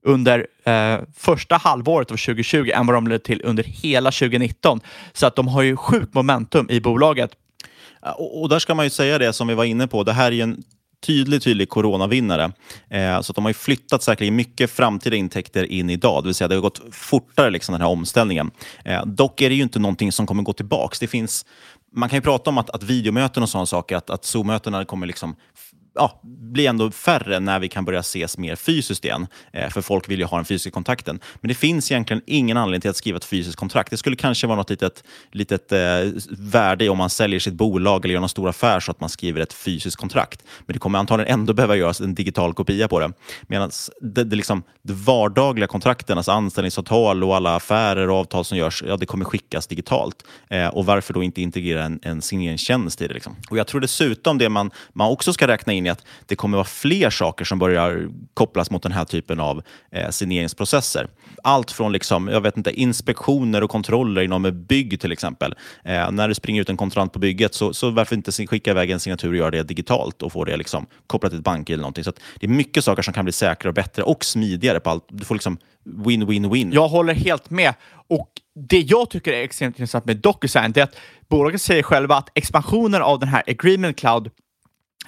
under 0.07 0.47
eh, 0.65 1.01
första 1.17 1.57
halvåret 1.57 2.11
av 2.11 2.17
2020 2.17 2.71
än 2.75 2.87
vad 2.87 2.97
de 2.97 3.07
lade 3.07 3.19
till 3.19 3.43
under 3.45 3.63
hela 3.63 4.11
2019. 4.11 4.81
Så 5.13 5.27
att 5.27 5.37
de 5.37 5.49
har 5.49 5.63
ju 5.63 5.77
sjukt 5.77 6.15
momentum 6.15 6.67
i 6.71 6.81
bolaget. 6.81 7.31
Och, 8.17 8.43
och 8.43 8.49
där 8.49 8.59
ska 8.59 8.75
man 8.75 8.87
ju 8.87 8.91
säga 8.91 9.19
det 9.19 9.33
som 9.33 9.49
vi 9.49 9.55
var 9.55 9.65
inne 9.65 9.87
på. 9.87 10.05
Det 10.05 10.13
här 10.13 10.27
är 10.27 10.33
ju 10.33 10.41
en 10.41 10.63
tydlig, 11.07 11.43
tydlig 11.43 11.69
coronavinnare. 11.69 12.53
Eh, 12.91 13.21
så 13.21 13.33
att 13.33 13.35
de 13.35 13.45
har 13.45 13.51
ju 13.51 13.55
flyttat 13.55 14.03
säkerligen 14.03 14.37
mycket 14.37 14.71
framtida 14.71 15.17
intäkter 15.17 15.65
in 15.65 15.91
idag. 15.91 16.23
Det 16.23 16.29
vill 16.29 16.35
säga 16.35 16.49
det 16.49 16.55
har 16.55 16.63
gått 16.63 16.83
fortare 16.91 17.51
liksom, 17.51 17.73
den 17.73 17.83
här 17.83 17.89
omställningen. 17.89 18.51
Eh, 18.85 19.07
dock 19.07 19.41
är 19.41 19.49
det 19.49 19.55
ju 19.55 19.63
inte 19.63 19.79
någonting 19.79 20.13
som 20.13 20.27
kommer 20.27 20.43
gå 20.43 20.53
tillbaka. 20.53 20.97
Det 21.01 21.07
finns, 21.07 21.47
man 21.95 22.09
kan 22.09 22.17
ju 22.17 22.23
prata 22.23 22.51
om 22.51 22.59
att, 22.59 22.71
att 22.71 22.83
videomöten 22.83 23.43
och 23.43 23.49
sådana 23.49 23.67
saker, 23.67 23.97
att, 23.97 24.11
att 24.11 24.25
Zoom-mötena 24.25 24.85
kommer 24.85 25.07
liksom 25.07 25.37
ja, 25.95 26.21
blir 26.23 26.69
ändå 26.69 26.91
färre 26.91 27.41
när 27.41 27.59
vi 27.59 27.69
kan 27.69 27.85
börja 27.85 28.01
ses 28.01 28.39
mer 28.39 28.57
fysiskt 28.57 29.05
igen. 29.05 29.27
Eh, 29.53 29.69
för 29.69 29.83
folk 29.83 30.09
vill 30.09 30.19
ju 30.19 30.25
ha 30.25 30.37
den 30.37 30.45
fysiska 30.45 30.71
kontakten. 30.71 31.21
Men 31.41 31.49
det 31.49 31.55
finns 31.55 31.91
egentligen 31.91 32.23
ingen 32.27 32.57
anledning 32.57 32.81
till 32.81 32.91
att 32.91 32.97
skriva 32.97 33.17
ett 33.17 33.25
fysiskt 33.25 33.57
kontrakt. 33.57 33.91
Det 33.91 33.97
skulle 33.97 34.17
kanske 34.17 34.47
vara 34.47 34.57
något 34.57 34.71
litet, 34.71 35.05
litet 35.33 35.73
eh, 35.73 35.79
värde 36.31 36.89
om 36.89 36.99
man 36.99 37.11
säljer 37.11 37.41
sitt 37.41 37.55
bolag 37.55 38.05
eller 38.05 38.13
gör 38.13 38.21
någon 38.21 38.29
stor 38.29 38.49
affär 38.49 38.81
så 38.81 38.91
att 38.91 39.01
man 39.01 39.09
skriver 39.09 39.41
ett 39.41 39.53
fysiskt 39.53 39.97
kontrakt. 39.97 40.45
Men 40.67 40.73
det 40.73 40.79
kommer 40.79 40.99
antagligen 40.99 41.41
ändå 41.41 41.53
behöva 41.53 41.77
göras 41.77 42.01
en 42.01 42.15
digital 42.15 42.55
kopia 42.55 42.89
på 42.89 43.01
det. 43.01 43.13
Medan 43.43 43.71
det, 44.01 44.25
det, 44.25 44.37
liksom, 44.37 44.63
det 44.83 44.93
vardagliga 44.93 45.67
kontrakten, 45.67 46.19
alltså 46.19 46.33
anställningsavtal 46.33 47.25
och 47.25 47.37
alla 47.37 47.57
affärer 47.57 48.11
och 48.11 48.17
avtal 48.17 48.45
som 48.45 48.59
görs, 48.59 48.83
ja, 48.87 48.97
det 48.97 49.07
kommer 49.07 49.25
skickas 49.25 49.67
digitalt. 49.67 50.25
Eh, 50.51 50.69
och 50.69 50.87
varför 50.87 51.15
då 51.15 51.23
inte 51.23 51.43
integrera 51.43 51.85
en, 51.85 52.01
en 52.03 52.23
signeringstjänst 52.23 53.03
i 53.03 53.09
det? 53.09 53.15
Liksom? 53.15 53.37
Och 53.51 53.59
jag 53.59 53.67
tror 53.67 53.81
dessutom 53.81 54.39
det 54.39 54.49
man, 54.49 54.71
man 54.93 55.11
också 55.11 55.33
ska 55.33 55.49
räkna 55.49 55.73
in 55.73 55.82
in 55.83 55.87
i 55.87 55.91
att 55.91 56.05
det 56.27 56.37
kommer 56.37 56.57
vara 56.57 56.65
fler 56.65 57.11
saker 57.11 57.45
som 57.45 57.59
börjar 57.59 58.09
kopplas 58.35 58.71
mot 58.71 58.83
den 58.83 58.93
här 58.93 59.05
typen 59.05 59.41
av 59.41 59.63
eh, 59.93 60.11
signeringsprocesser. 60.11 61.09
Allt 61.43 61.71
från 61.71 61.93
liksom, 61.93 62.29
jag 62.29 62.41
vet 62.41 62.57
inte, 62.57 62.71
inspektioner 62.71 63.63
och 63.63 63.71
kontroller 63.71 64.23
inom 64.23 64.67
bygg 64.69 65.01
till 65.01 65.13
exempel. 65.13 65.55
Eh, 65.85 66.11
när 66.11 66.29
det 66.29 66.35
springer 66.35 66.63
ut 66.63 66.69
en 66.69 66.77
kontrollant 66.77 67.13
på 67.13 67.19
bygget, 67.19 67.55
så, 67.55 67.73
så 67.73 67.91
varför 67.91 68.17
inte 68.17 68.33
skicka 68.33 68.71
iväg 68.71 68.91
en 68.91 69.01
signatur 69.01 69.31
och 69.31 69.37
göra 69.37 69.51
det 69.51 69.63
digitalt 69.63 70.23
och 70.23 70.33
få 70.33 70.45
det 70.45 70.57
liksom 70.57 70.87
kopplat 71.07 71.33
till 71.33 71.39
ett 71.39 71.45
bank 71.45 71.71
eller 71.71 71.83
någonting. 71.83 72.05
Så 72.05 72.13
det 72.41 72.47
är 72.47 72.51
mycket 72.51 72.85
saker 72.85 73.03
som 73.03 73.15
kan 73.15 73.25
bli 73.25 73.33
säkrare 73.33 73.69
och 73.69 73.75
bättre 73.75 74.03
och 74.03 74.25
smidigare 74.25 74.81
på 74.81 74.91
allt. 74.91 75.05
Du 75.09 75.25
får 75.25 75.35
liksom 75.35 75.59
win-win-win. 75.85 76.71
Jag 76.75 76.89
håller 76.89 77.15
helt 77.15 77.51
med. 77.51 77.75
Och 78.09 78.29
det 78.55 78.81
jag 78.81 79.11
tycker 79.11 79.33
är 79.33 79.43
extremt 79.43 79.79
intressant 79.79 80.05
med 80.05 80.17
DocuSign 80.17 80.73
är 80.77 80.83
att 80.83 80.97
bolaget 81.29 81.63
säger 81.63 81.83
själva 81.83 82.17
att 82.17 82.29
expansionen 82.35 83.03
av 83.03 83.19
den 83.19 83.29
här 83.29 83.43
Agreement 83.47 83.97
Cloud 83.97 84.31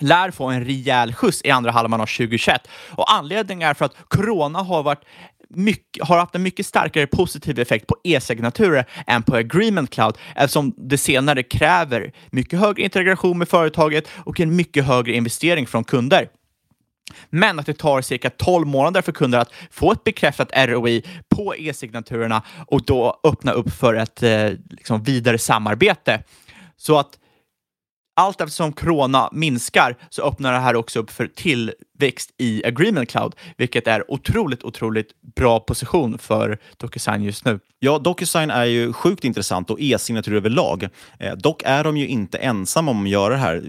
lär 0.01 0.31
få 0.31 0.45
en 0.45 0.65
rejäl 0.65 1.15
skjuts 1.15 1.41
i 1.45 1.51
andra 1.51 1.71
halvan 1.71 2.01
av 2.01 2.07
2021. 2.07 2.69
Och 2.91 3.13
anledningen 3.13 3.69
är 3.69 3.75
för 3.75 3.85
att 3.85 3.97
corona 4.09 4.59
har 4.59 4.83
varit 4.83 5.05
mycket, 5.49 6.05
har 6.05 6.19
haft 6.19 6.35
en 6.35 6.43
mycket 6.43 6.67
starkare 6.67 7.07
positiv 7.07 7.59
effekt 7.59 7.87
på 7.87 7.97
e-signaturer 8.05 8.85
än 9.07 9.23
på 9.23 9.37
Agreement 9.37 9.91
Cloud 9.91 10.19
eftersom 10.35 10.75
det 10.77 10.99
senare 10.99 11.43
kräver 11.43 12.13
mycket 12.31 12.61
högre 12.61 12.83
integration 12.83 13.39
med 13.39 13.49
företaget 13.49 14.09
och 14.17 14.41
en 14.41 14.57
mycket 14.57 14.85
högre 14.85 15.13
investering 15.13 15.67
från 15.67 15.85
kunder. 15.85 16.29
Men 17.31 17.59
att 17.59 17.67
det 17.67 17.79
tar 17.79 18.01
cirka 18.01 18.31
12 18.31 18.67
månader 18.67 19.03
för 19.03 19.13
kunder 19.13 19.39
att 19.39 19.53
få 19.71 19.93
ett 19.93 20.05
bekräftat 20.05 20.51
ROI 20.55 21.03
på 21.29 21.55
e-signaturerna 21.57 22.43
och 22.67 22.85
då 22.85 23.21
öppna 23.25 23.53
upp 23.53 23.73
för 23.73 23.95
ett 23.95 24.23
eh, 24.23 24.51
liksom 24.71 25.03
vidare 25.03 25.39
samarbete. 25.39 26.23
Så 26.77 26.99
att 26.99 27.19
allt 28.15 28.41
eftersom 28.41 28.73
corona 28.73 29.29
minskar 29.33 29.97
så 30.11 30.23
öppnar 30.23 30.53
det 30.53 30.59
här 30.59 30.77
också 30.77 30.99
upp 30.99 31.11
för 31.11 31.27
till 31.27 31.73
tillväxt 31.99 32.31
i 32.39 32.65
Agreement 32.65 33.11
Cloud, 33.11 33.35
vilket 33.57 33.87
är 33.87 34.11
otroligt, 34.11 34.65
otroligt 34.65 35.09
bra 35.37 35.61
position 35.61 36.19
för 36.19 36.59
DocuSign 36.77 37.23
just 37.23 37.45
nu. 37.45 37.61
Ja, 37.79 37.99
DocuSign 37.99 38.51
är 38.51 38.65
ju 38.65 38.93
sjukt 38.93 39.25
intressant 39.25 39.71
och 39.71 39.81
e-signatur 39.81 40.35
överlag. 40.35 40.89
Eh, 41.19 41.33
dock 41.33 41.63
är 41.65 41.85
de 41.85 41.97
ju 41.97 42.07
inte 42.07 42.39
ensamma 42.39 42.91
om 42.91 43.03
att 43.03 43.11
göra 43.11 43.35
det 43.35 43.41
här 43.41 43.63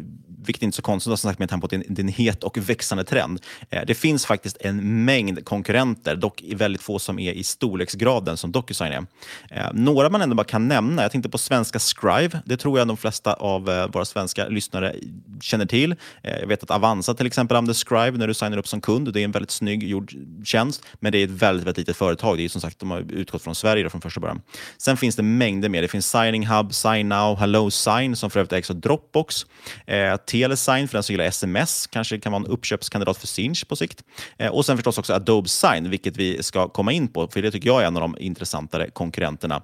vilket 0.45 0.63
är 0.63 0.65
inte 0.65 0.75
så 0.75 0.81
konstigt 0.81 1.19
som 1.19 1.29
sagt 1.29 1.39
med 1.39 1.49
tanke 1.49 1.67
på 1.67 1.75
att 1.75 1.83
det 1.87 1.99
är 1.99 2.03
en 2.03 2.07
het 2.07 2.43
och 2.43 2.57
växande 2.57 3.03
trend. 3.03 3.41
Eh, 3.69 3.81
det 3.87 3.95
finns 3.95 4.25
faktiskt 4.25 4.57
en 4.59 5.05
mängd 5.05 5.45
konkurrenter, 5.45 6.15
dock 6.15 6.43
väldigt 6.55 6.81
få 6.81 6.99
som 6.99 7.19
är 7.19 7.33
i 7.33 7.43
storleksgraden 7.43 8.37
som 8.37 8.51
DocuSign 8.51 8.91
är. 8.91 9.05
Eh, 9.51 9.73
några 9.73 10.09
man 10.09 10.21
ändå 10.21 10.35
bara 10.35 10.43
kan 10.43 10.67
nämna, 10.67 11.01
jag 11.01 11.11
tänkte 11.11 11.29
på 11.29 11.37
svenska 11.37 11.79
Scrive. 11.79 12.41
Det 12.45 12.57
tror 12.57 12.79
jag 12.79 12.87
de 12.87 12.97
flesta 12.97 13.33
av 13.33 13.69
eh, 13.69 13.87
våra 13.87 14.05
svenska 14.05 14.47
lyssnare 14.47 14.95
känner 15.41 15.65
till. 15.65 15.95
Jag 16.21 16.47
vet 16.47 16.63
att 16.63 16.71
Avanza 16.71 17.13
till 17.13 17.27
exempel 17.27 17.57
använder 17.57 17.73
Scrive 17.73 18.14
när 18.17 18.27
du 18.27 18.33
signar 18.33 18.57
upp 18.57 18.67
som 18.67 18.81
kund. 18.81 19.13
Det 19.13 19.21
är 19.21 19.23
en 19.23 19.31
väldigt 19.31 19.51
snygg 19.51 19.83
gjord 19.83 20.13
tjänst, 20.43 20.85
men 20.99 21.11
det 21.11 21.17
är 21.17 21.23
ett 21.23 21.29
väldigt, 21.29 21.67
väldigt 21.67 21.77
litet 21.77 21.97
företag. 21.97 22.37
Det 22.37 22.45
är 22.45 22.49
som 22.49 22.61
sagt, 22.61 22.79
de 22.79 22.91
har 22.91 22.99
utgått 23.11 23.41
från 23.43 23.55
Sverige 23.55 23.89
från 23.89 24.01
första 24.01 24.19
början. 24.19 24.41
Sen 24.77 24.97
finns 24.97 25.15
det 25.15 25.23
mängder 25.23 25.69
mer. 25.69 25.81
Det 25.81 25.87
finns 25.87 26.11
Signing 26.11 26.47
Hub, 26.47 26.73
Sign 26.73 27.09
Now, 27.09 27.37
Hello 27.37 27.71
Sign 27.71 28.15
som 28.15 28.29
för 28.29 28.39
övrigt 28.39 28.53
ägs 28.53 28.69
av 28.69 28.75
Dropbox. 28.75 29.45
Eh, 29.87 30.15
Telesign 30.15 30.87
för 30.87 30.97
den 30.97 31.03
som 31.03 31.13
gillar 31.13 31.25
sms, 31.25 31.87
kanske 31.87 32.19
kan 32.19 32.31
vara 32.31 32.43
en 32.43 32.47
uppköpskandidat 32.47 33.17
för 33.17 33.27
Sinch 33.27 33.67
på 33.67 33.75
sikt. 33.75 34.03
Eh, 34.37 34.51
och 34.51 34.65
sen 34.65 34.77
förstås 34.77 34.97
också 34.97 35.13
Adobe 35.13 35.49
Sign, 35.49 35.89
vilket 35.89 36.17
vi 36.17 36.43
ska 36.43 36.67
komma 36.67 36.91
in 36.91 37.07
på, 37.07 37.27
för 37.27 37.41
det 37.41 37.51
tycker 37.51 37.67
jag 37.67 37.81
är 37.81 37.87
en 37.87 37.95
av 37.95 38.01
de 38.01 38.17
intressantare 38.19 38.89
konkurrenterna 38.89 39.61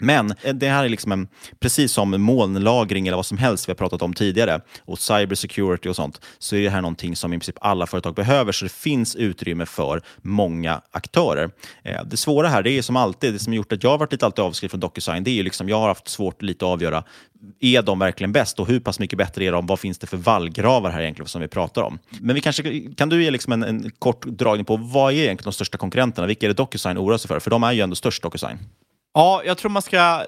men 0.00 0.34
eh, 0.42 0.54
det 0.54 0.68
här 0.68 0.84
är 0.84 0.88
liksom 0.88 1.12
en, 1.12 1.28
precis 1.60 1.92
som 1.92 2.22
molnlagring 2.22 3.06
eller 3.06 3.16
vad 3.16 3.26
som 3.26 3.38
helst 3.38 3.68
vi 3.68 3.70
har 3.70 3.76
pratat 3.76 4.02
om 4.02 4.14
tidigare 4.14 4.60
och 4.84 4.98
cybersecurity 4.98 5.88
och 5.88 5.96
sånt, 5.96 6.20
så 6.38 6.56
är 6.56 6.62
det 6.62 6.70
här 6.70 6.82
någonting 6.82 7.16
som 7.16 7.32
i 7.32 7.36
princip 7.36 7.58
alla 7.60 7.86
företag 7.86 8.14
behöver, 8.14 8.52
så 8.52 8.64
det 8.64 8.72
finns 8.72 9.16
utrymme 9.16 9.66
för 9.66 10.02
många 10.22 10.80
aktörer. 10.90 11.50
Eh, 11.82 12.04
det 12.04 12.16
svåra 12.16 12.48
här, 12.48 12.62
det 12.62 12.70
är 12.70 12.82
som 12.82 12.96
alltid, 12.96 13.32
det 13.32 13.38
som 13.38 13.54
gjort 13.54 13.72
att 13.72 13.82
jag 13.82 13.90
har 13.90 13.98
varit 13.98 14.12
lite 14.12 14.26
alltid 14.26 14.44
avskriven 14.44 14.70
från 14.70 14.80
DocuSign, 14.80 15.24
det 15.24 15.30
är 15.30 15.34
ju 15.34 15.42
liksom, 15.42 15.68
jag 15.68 15.80
har 15.80 15.88
haft 15.88 16.08
svårt 16.08 16.42
lite 16.42 16.64
att 16.64 16.70
avgöra, 16.70 17.04
är 17.60 17.82
de 17.82 17.98
verkligen 17.98 18.32
bäst 18.32 18.60
och 18.60 18.68
hur 18.68 18.80
pass 18.80 18.98
mycket 18.98 19.18
bättre 19.18 19.44
är 19.44 19.52
de? 19.52 19.66
Vad 19.66 19.80
finns 19.80 19.98
det 19.98 20.06
för 20.06 20.16
vallgravar 20.16 20.90
här 20.90 21.00
egentligen 21.00 21.28
som 21.28 21.40
vi 21.40 21.48
pratar 21.48 21.82
om? 21.82 21.98
Men 22.20 22.34
vi 22.34 22.40
kanske, 22.40 22.80
kan 22.96 23.08
du 23.08 23.24
ge 23.24 23.30
liksom 23.30 23.52
en, 23.52 23.62
en 23.62 23.90
kort 23.98 24.26
dragning 24.26 24.64
på 24.64 24.76
vad 24.76 25.12
är 25.12 25.16
egentligen 25.16 25.50
de 25.50 25.52
största 25.52 25.78
konkurrenterna? 25.78 26.26
Vilka 26.26 26.46
är 26.46 26.48
det 26.48 26.54
DocuSign 26.54 26.98
oroar 26.98 27.18
sig 27.18 27.28
för? 27.28 27.40
För 27.40 27.50
de 27.50 27.62
är 27.62 27.72
ju 27.72 27.80
ändå 27.80 27.96
störst, 27.96 28.22
DocuSign. 28.22 28.58
Ja, 29.14 29.42
jag 29.44 29.58
tror 29.58 29.70
man 29.70 29.82
ska 29.82 30.24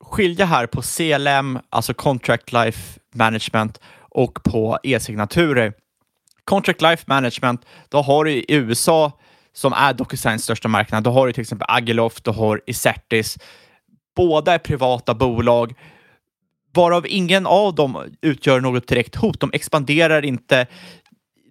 skilja 0.00 0.46
här 0.46 0.66
på 0.66 0.82
CLM, 0.82 1.58
alltså 1.70 1.94
Contract 1.94 2.52
Life 2.52 3.00
Management, 3.14 3.80
och 3.98 4.42
på 4.42 4.78
e-signaturer. 4.82 5.72
Contract 6.44 6.82
Life 6.82 7.04
Management, 7.06 7.66
då 7.88 8.02
har 8.02 8.24
du 8.24 8.32
i 8.32 8.44
USA, 8.48 9.12
som 9.52 9.72
är 9.72 9.92
DocuSigns 9.92 10.44
största 10.44 10.68
marknad, 10.68 11.02
då 11.02 11.10
har 11.10 11.26
du 11.26 11.32
till 11.32 11.40
exempel 11.40 11.66
Agiloft, 11.68 12.24
du 12.24 12.30
har 12.30 12.60
Isertis. 12.66 13.38
Båda 14.16 14.54
är 14.54 14.58
privata 14.58 15.14
bolag, 15.14 15.74
varav 16.74 17.06
ingen 17.06 17.46
av 17.46 17.74
dem 17.74 18.16
utgör 18.22 18.60
något 18.60 18.88
direkt 18.88 19.16
hot. 19.16 19.40
De 19.40 19.50
expanderar 19.52 20.24
inte 20.24 20.66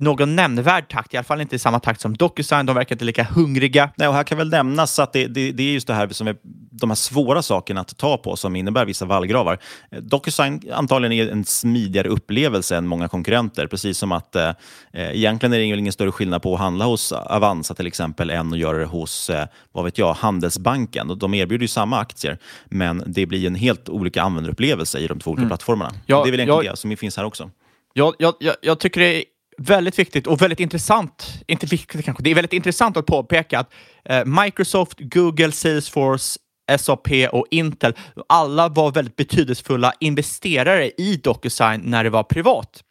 någon 0.02 0.36
nämnvärd 0.36 0.90
takt, 0.90 1.14
i 1.14 1.18
alla 1.18 1.24
fall 1.24 1.42
inte 1.42 1.56
i 1.56 1.60
samma 1.60 1.80
takt 1.80 2.02
som 2.02 2.18
DocuSign. 2.18 2.66
De 2.66 2.76
verkar 2.76 2.96
inte 2.96 3.06
lika 3.06 3.24
hungriga. 3.24 3.90
Nej, 3.96 4.08
och 4.08 4.14
här 4.14 4.24
kan 4.24 4.38
väl 4.38 4.50
nämnas 4.50 5.00
att 5.00 5.14
det, 5.14 5.28
det, 5.28 5.52
det 5.52 5.64
är 5.64 5.74
just 5.74 5.88
det 5.88 5.94
här 5.94 6.10
som 6.10 6.28
är 6.28 6.36
de 6.72 6.90
här 6.90 6.96
svåra 6.96 7.42
sakerna 7.42 7.82
att 7.82 7.98
ta 7.98 8.18
på 8.18 8.36
som 8.36 8.56
innebär 8.56 8.86
vissa 8.86 9.06
vallgravar. 9.06 9.58
DocuSign 10.02 10.62
antagligen 10.74 11.28
är 11.28 11.32
en 11.32 11.46
smidigare 11.46 12.08
upplevelse 12.08 12.78
än 12.78 12.88
många 12.88 13.08
konkurrenter, 13.08 13.68
precis 13.68 13.98
som 13.98 14.12
att 14.12 14.36
eh, 14.36 14.52
egentligen 14.94 15.54
är 15.54 15.58
det 15.58 15.64
ingen 15.64 15.94
större 15.94 16.12
skillnad 16.12 16.42
på 16.42 16.54
att 16.54 16.60
handla 16.60 16.86
hos 16.86 17.12
Avanza 17.12 17.74
till 17.74 17.88
exempel 17.88 18.30
än 18.30 18.54
att 18.54 18.60
göra 18.60 18.78
det 18.78 18.86
hos, 18.86 19.30
eh, 19.30 19.48
vad 19.72 19.86
vet 19.86 19.98
jag, 19.98 20.14
Handelsbanken. 20.14 21.18
De 21.18 21.34
erbjuder 21.34 21.64
ju 21.64 21.68
samma 21.68 22.00
aktier, 22.00 22.38
men 22.66 23.04
det 23.08 23.26
blir 23.26 23.48
en 23.48 23.56
helt 23.56 23.90
olika 23.90 24.22
användarupplevelse 24.22 25.00
i 25.00 25.08
de 25.08 25.20
två 25.20 25.32
olika 25.32 25.42
mm. 25.42 25.50
plattformarna. 25.50 25.92
Ja, 26.06 26.24
det 26.24 26.30
är 26.30 26.32
väl 26.32 26.40
egentligen 26.40 26.66
ja, 26.66 26.72
det 26.72 26.78
som 26.78 26.98
finns 26.98 27.18
här 27.18 27.26
också. 27.26 27.50
Jag, 27.94 28.16
jag, 28.20 28.34
jag 28.62 28.80
tycker 28.80 29.02
det 29.02 29.16
är 29.16 29.24
väldigt 29.62 30.00
viktigt 30.00 30.28
och 30.28 30.42
väldigt 30.42 30.60
intressant, 30.60 31.44
inte 31.48 31.66
viktigt 31.66 32.06
kanske, 32.06 32.24
det 32.24 32.32
är 32.32 32.36
väldigt 32.36 32.54
intressant 32.54 32.98
att 32.98 33.06
påpeka 33.06 33.60
att 33.60 33.74
eh, 34.06 34.26
Microsoft, 34.26 34.98
Google, 35.00 35.52
Salesforce, 35.52 36.40
SAP 36.80 37.08
och 37.32 37.48
Intel, 37.52 37.94
alla 38.30 38.70
var 38.70 38.92
väldigt 38.92 39.16
betydelsefulla 39.16 39.94
investerare 40.00 40.90
i 40.90 41.20
DocuSign 41.24 41.82
när 41.84 42.04
det 42.04 42.10
var 42.10 42.24
privat. 42.24 42.84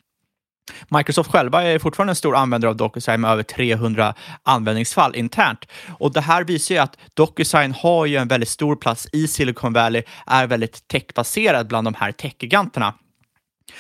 Microsoft 0.89 1.31
själva 1.31 1.63
är 1.63 1.79
fortfarande 1.79 2.11
en 2.11 2.17
stor 2.17 2.37
användare 2.37 2.71
av 2.71 2.77
DocuSign 2.77 3.21
med 3.21 3.31
över 3.31 3.43
300 3.43 4.15
användningsfall 4.43 5.17
internt. 5.17 5.67
Och 5.99 6.13
det 6.13 6.21
här 6.21 6.45
visar 6.45 6.75
ju 6.75 6.81
att 6.81 6.97
DocuSign 7.15 7.73
har 7.73 8.07
ju 8.07 8.17
en 8.17 8.29
väldigt 8.29 8.49
stor 8.49 8.77
plats 8.77 9.09
i 9.13 9.29
Silicon 9.29 9.73
Valley, 9.73 10.03
är 10.27 10.47
väldigt 10.47 10.89
techbaserad 10.89 11.69
bland 11.69 11.87
de 11.87 11.95
här 11.95 12.13
techgiganterna. 12.13 12.95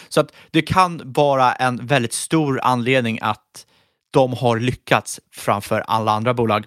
Så 0.08 0.20
att 0.20 0.32
det 0.50 0.62
kan 0.62 1.02
vara 1.04 1.52
en 1.52 1.86
väldigt 1.86 2.12
stor 2.12 2.60
anledning 2.62 3.18
att 3.22 3.66
de 4.10 4.32
har 4.32 4.58
lyckats 4.58 5.20
framför 5.32 5.80
alla 5.80 6.12
andra 6.12 6.34
bolag. 6.34 6.66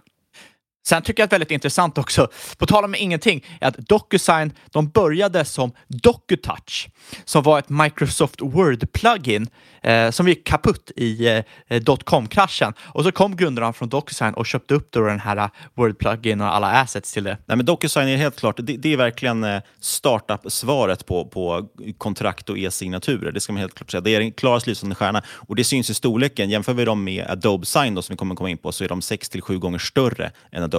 Sen 0.86 1.02
tycker 1.02 1.22
jag 1.22 1.26
att 1.26 1.34
väldigt 1.34 1.52
intressant 1.52 1.98
också, 1.98 2.28
på 2.58 2.66
tal 2.66 2.86
om 2.86 2.96
ingenting, 2.96 3.46
är 3.62 3.68
att 3.68 3.78
DocuSign, 3.78 4.52
de 4.72 4.90
började 4.90 5.46
som 5.46 5.72
DocuTouch, 5.88 6.88
som 7.26 7.44
var 7.44 7.60
ett 7.60 7.70
Microsoft 7.70 8.42
Word-plugin 8.42 9.48
eh, 9.84 10.12
som 10.12 10.28
gick 10.28 10.48
kaputt 10.48 10.92
i 10.96 11.28
eh, 11.68 11.82
dotcom-kraschen. 11.82 12.74
Och 12.82 13.04
så 13.04 13.12
kom 13.12 13.36
grundarna 13.36 13.74
från 13.74 13.90
DocuSign 13.90 14.34
och 14.34 14.46
köpte 14.46 14.74
upp 14.74 14.92
då 14.92 15.00
den 15.00 15.20
här 15.20 15.38
eh, 15.38 15.48
Word-plugin 15.76 16.42
och 16.42 16.56
alla 16.56 16.72
assets 16.72 17.14
till 17.14 17.24
det. 17.24 17.38
Nej, 17.46 17.58
men 17.58 17.66
DocuSign 17.66 18.08
är 18.08 18.18
helt 18.18 18.40
klart, 18.40 18.58
det, 18.58 18.78
det 18.78 18.94
är 18.94 18.98
verkligen 18.98 19.44
eh, 19.44 19.62
startup-svaret 19.80 21.06
på, 21.06 21.26
på 21.26 21.70
kontrakt 21.98 22.50
och 22.50 22.58
e-signaturer. 22.58 23.32
Det 23.32 23.40
ska 23.40 23.54
man 23.54 23.60
helt 23.60 23.76
klart 23.76 23.92
säga. 23.92 24.02
Det 24.02 24.16
är 24.16 24.20
den 24.20 24.32
klarast 24.32 24.68
lysande 24.68 24.96
stjärna 24.96 25.24
och 25.28 25.56
det 25.56 25.64
syns 25.64 25.90
i 25.90 25.94
storleken. 25.94 26.50
Jämför 26.50 26.74
vi 26.74 26.86
dem 26.86 27.04
med 27.04 27.26
Adobe 27.30 27.66
Sign 27.66 27.96
då, 27.96 28.02
som 28.02 28.14
vi 28.14 28.18
kommer 28.18 28.36
komma 28.36 28.50
in 28.50 28.58
på 28.58 28.72
så 28.72 28.84
är 28.84 28.88
de 28.88 29.02
6 29.02 29.30
till 29.30 29.42
7 29.42 29.60
gånger 29.60 29.80
större 29.80 30.32
än 30.52 30.64
Adobe. 30.64 30.73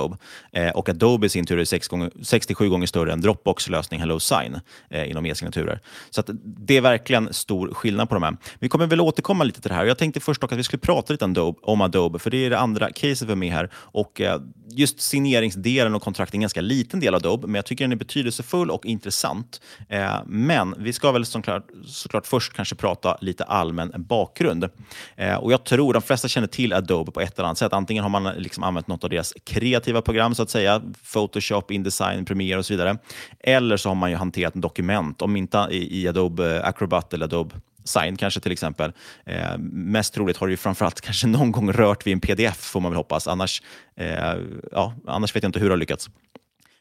Eh, 0.53 0.71
och 0.71 0.89
Adobe 0.89 1.27
i 1.27 1.29
sin 1.29 1.47
tur 1.47 1.59
är 1.59 1.65
6 1.65 1.89
gånger, 1.89 2.11
67 2.23 2.69
gånger 2.69 2.87
större 2.87 3.13
än 3.13 3.21
Dropbox 3.21 3.69
lösning 3.69 4.01
HelloSign 4.01 4.61
eh, 4.91 5.11
inom 5.11 5.27
e-signaturer. 5.27 5.81
Så 6.11 6.21
att 6.21 6.31
det 6.45 6.77
är 6.77 6.81
verkligen 6.81 7.35
stor 7.35 7.75
skillnad 7.75 8.09
på 8.09 8.15
de 8.15 8.23
här. 8.23 8.37
Vi 8.59 8.69
kommer 8.69 8.87
väl 8.87 9.01
återkomma 9.01 9.45
lite 9.45 9.61
till 9.61 9.69
det 9.69 9.75
här. 9.75 9.85
Jag 9.85 9.99
tänkte 9.99 10.21
först 10.21 10.41
dock 10.41 10.53
att 10.53 10.59
vi 10.59 10.63
skulle 10.63 10.81
prata 10.81 11.13
lite 11.13 11.25
om 11.25 11.31
Adobe, 11.31 11.59
om 11.63 11.81
Adobe 11.81 12.19
för 12.19 12.31
det 12.31 12.47
är 12.47 12.51
det 12.51 12.59
andra 12.59 12.91
caset 12.93 13.29
vi 13.29 13.31
har 13.31 13.37
med 13.37 13.53
här. 13.53 13.71
Och 13.75 14.21
eh, 14.21 14.41
just 14.71 15.01
signeringsdelen 15.01 15.95
och 15.95 16.03
kontrakt 16.03 16.33
är 16.33 16.37
en 16.37 16.41
ganska 16.41 16.61
liten 16.61 17.01
del 17.01 17.15
av 17.15 17.19
Adobe, 17.19 17.47
men 17.47 17.55
jag 17.55 17.67
tycker 17.67 17.85
den 17.85 17.93
är 17.93 17.97
betydelsefull 17.97 18.71
och 18.71 18.87
intressant. 18.87 19.61
Eh, 19.89 20.17
men 20.27 20.75
vi 20.79 20.93
ska 20.93 21.13
väl 21.13 21.27
såklart, 21.27 21.67
såklart 21.87 22.27
först 22.27 22.53
kanske 22.53 22.75
prata 22.75 23.19
lite 23.21 23.45
allmän 23.45 23.93
bakgrund. 23.97 24.69
Eh, 25.17 25.35
och 25.35 25.53
Jag 25.53 25.65
tror 25.65 25.93
de 25.93 26.03
flesta 26.03 26.29
känner 26.29 26.49
till 26.49 26.73
Adobe 26.73 27.13
på 27.13 27.21
ett 27.21 27.39
eller 27.39 27.47
annat 27.47 27.59
sätt. 27.59 27.73
Antingen 27.73 28.03
har 28.03 28.11
man 28.11 28.35
liksom 28.37 28.63
använt 28.63 28.89
något 28.89 29.05
av 29.05 29.11
deras 29.11 29.35
kreativa 29.45 29.84
program, 29.93 30.35
så 30.35 30.43
att 30.43 30.51
säga, 30.51 30.83
Photoshop, 31.13 31.71
Indesign, 31.71 32.25
Premiere 32.25 32.59
och 32.59 32.67
så 32.67 32.73
vidare. 32.73 32.99
Eller 33.41 33.77
så 33.77 33.89
har 33.89 33.95
man 33.95 34.11
ju 34.11 34.17
hanterat 34.17 34.55
dokument, 34.55 35.23
om 35.23 35.37
inte 35.37 35.69
i, 35.71 36.01
i 36.01 36.09
Adobe 36.09 36.63
Acrobat 36.65 37.13
eller 37.13 37.25
Adobe 37.25 37.57
Sign 37.85 38.17
kanske 38.17 38.41
till 38.41 38.53
exempel. 38.53 38.93
Eh, 39.27 39.59
mest 39.59 40.15
troligt 40.15 40.37
har 40.37 40.47
det 40.47 40.51
ju 40.51 40.57
framförallt 40.57 41.01
kanske 41.01 41.27
någon 41.27 41.53
gång 41.53 41.73
rört 41.73 42.07
vid 42.07 42.13
en 42.13 42.21
pdf, 42.21 42.57
får 42.57 42.81
man 42.81 42.93
väl 42.93 42.97
hoppas. 42.97 43.29
Annars, 43.29 43.63
eh, 43.97 44.35
ja, 44.73 44.95
annars 45.07 45.37
vet 45.37 45.43
jag 45.43 45.49
inte 45.49 45.61
hur 45.61 45.67
det 45.67 45.73
har 45.73 45.79
lyckats. 45.79 46.11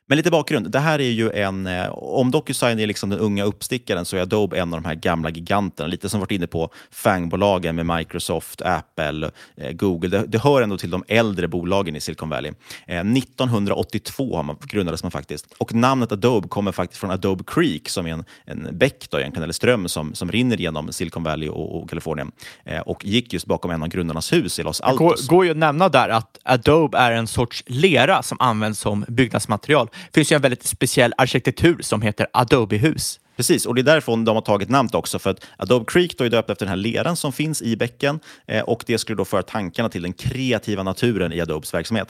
Men 0.07 0.17
lite 0.17 0.31
bakgrund. 0.31 0.71
Det 0.71 0.79
här 0.79 1.01
är 1.01 1.11
ju 1.11 1.31
en, 1.31 1.67
eh, 1.67 1.89
om 1.89 2.31
DocuSign 2.31 2.79
är 2.79 2.87
liksom 2.87 3.09
den 3.09 3.19
unga 3.19 3.43
uppstickaren 3.43 4.05
så 4.05 4.17
är 4.17 4.21
Adobe 4.21 4.59
en 4.59 4.73
av 4.73 4.81
de 4.81 4.87
här 4.87 4.95
gamla 4.95 5.29
giganterna. 5.29 5.87
Lite 5.87 6.09
som 6.09 6.19
varit 6.19 6.31
inne 6.31 6.47
på 6.47 6.69
FANG-bolagen 6.91 7.75
med 7.75 7.97
Microsoft, 7.97 8.61
Apple, 8.61 9.31
eh, 9.57 9.71
Google. 9.71 10.09
Det, 10.09 10.25
det, 10.27 10.39
hör 10.39 10.61
ändå 10.61 10.77
till 10.77 10.89
de 10.89 11.03
äldre 11.07 11.47
bolagen 11.47 11.95
i 11.95 11.99
Silicon 11.99 12.29
Valley. 12.29 12.51
Eh, 12.87 12.99
1982 12.99 14.35
har 14.35 14.43
man, 14.43 14.57
grundades 14.61 15.03
man 15.03 15.11
faktiskt. 15.11 15.53
Och 15.57 15.73
namnet 15.73 16.11
Adobe 16.11 16.47
kommer 16.47 16.71
faktiskt 16.71 16.99
från 16.99 17.11
Adobe 17.11 17.43
Creek 17.47 17.89
som 17.89 18.07
är 18.07 18.11
en, 18.11 18.25
en 18.45 18.77
bäck 18.77 19.09
då 19.09 19.19
egentligen, 19.19 19.43
eller 19.43 19.53
ström 19.53 19.87
som, 19.87 20.13
som 20.13 20.31
rinner 20.31 20.57
genom 20.57 20.91
Silicon 20.91 21.23
Valley 21.23 21.49
och, 21.49 21.81
och 21.81 21.89
Kalifornien. 21.89 22.31
Eh, 22.65 22.79
och 22.79 23.05
gick 23.05 23.33
just 23.33 23.45
bakom 23.45 23.71
en 23.71 23.83
av 23.83 23.89
grundarnas 23.89 24.33
hus 24.33 24.59
i 24.59 24.63
Los 24.63 24.81
Altos. 24.81 25.21
Det 25.21 25.27
går, 25.27 25.37
går 25.37 25.45
ju 25.45 25.51
att 25.51 25.57
nämna 25.57 25.89
där 25.89 26.09
att 26.09 26.39
Adobe 26.43 26.97
är 26.97 27.11
en 27.11 27.27
sorts 27.27 27.63
lera 27.67 28.23
som 28.23 28.37
används 28.39 28.79
som 28.79 29.05
byggnadsmaterial. 29.07 29.89
Det 30.11 30.13
finns 30.13 30.31
ju 30.31 30.35
en 30.35 30.41
väldigt 30.41 30.63
speciell 30.63 31.13
arkitektur 31.17 31.77
som 31.81 32.01
heter 32.01 32.27
Adobe-hus. 32.33 33.19
Precis, 33.35 33.65
och 33.65 33.75
det 33.75 33.81
är 33.81 33.83
därifrån 33.83 34.25
de 34.25 34.35
har 34.35 34.41
tagit 34.41 34.69
namnet 34.69 34.95
också. 34.95 35.19
För 35.19 35.29
att 35.29 35.45
Adobe 35.57 35.85
Creek 35.87 36.17
då 36.17 36.23
är 36.23 36.29
döpt 36.29 36.49
efter 36.49 36.65
den 36.65 36.69
här 36.69 36.75
leran 36.75 37.15
som 37.15 37.33
finns 37.33 37.61
i 37.61 37.75
bäcken 37.75 38.19
eh, 38.47 38.61
och 38.61 38.83
det 38.87 38.97
skulle 38.97 39.15
då 39.15 39.25
föra 39.25 39.43
tankarna 39.43 39.89
till 39.89 40.01
den 40.01 40.13
kreativa 40.13 40.83
naturen 40.83 41.33
i 41.33 41.41
Adobes 41.41 41.73
verksamhet. 41.73 42.07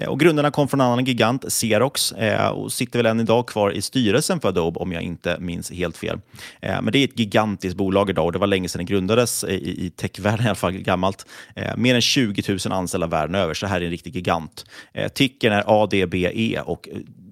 Eh, 0.00 0.08
och 0.08 0.20
grundarna 0.20 0.50
kom 0.50 0.68
från 0.68 0.80
en 0.80 0.86
annan 0.86 1.04
gigant, 1.04 1.44
Xerox, 1.48 2.12
eh, 2.12 2.48
och 2.48 2.72
sitter 2.72 2.98
väl 2.98 3.06
än 3.06 3.20
idag 3.20 3.46
kvar 3.46 3.70
i 3.70 3.82
styrelsen 3.82 4.40
för 4.40 4.48
Adobe 4.48 4.80
om 4.80 4.92
jag 4.92 5.02
inte 5.02 5.36
minns 5.40 5.70
helt 5.70 5.96
fel. 5.96 6.20
Eh, 6.60 6.82
men 6.82 6.92
det 6.92 6.98
är 6.98 7.04
ett 7.04 7.18
gigantiskt 7.18 7.76
bolag 7.76 8.10
idag 8.10 8.24
och 8.24 8.32
det 8.32 8.38
var 8.38 8.46
länge 8.46 8.68
sedan 8.68 8.78
det 8.78 8.92
grundades 8.92 9.44
i, 9.44 9.86
i 9.86 9.90
techvärlden, 9.90 10.46
i 10.46 10.48
alla 10.48 10.54
fall 10.54 10.72
gammalt. 10.72 11.26
Mer 11.76 11.94
än 11.94 12.00
20 12.00 12.42
000 12.48 12.72
anställda 12.72 13.06
världen 13.06 13.34
över, 13.34 13.54
så 13.54 13.66
det 13.66 13.70
här 13.70 13.80
är 13.80 13.84
en 13.84 13.90
riktig 13.90 14.16
gigant. 14.16 14.64
Tickern 15.14 15.52
är 15.52 15.82
ADBE 15.82 16.60
och 16.60 16.88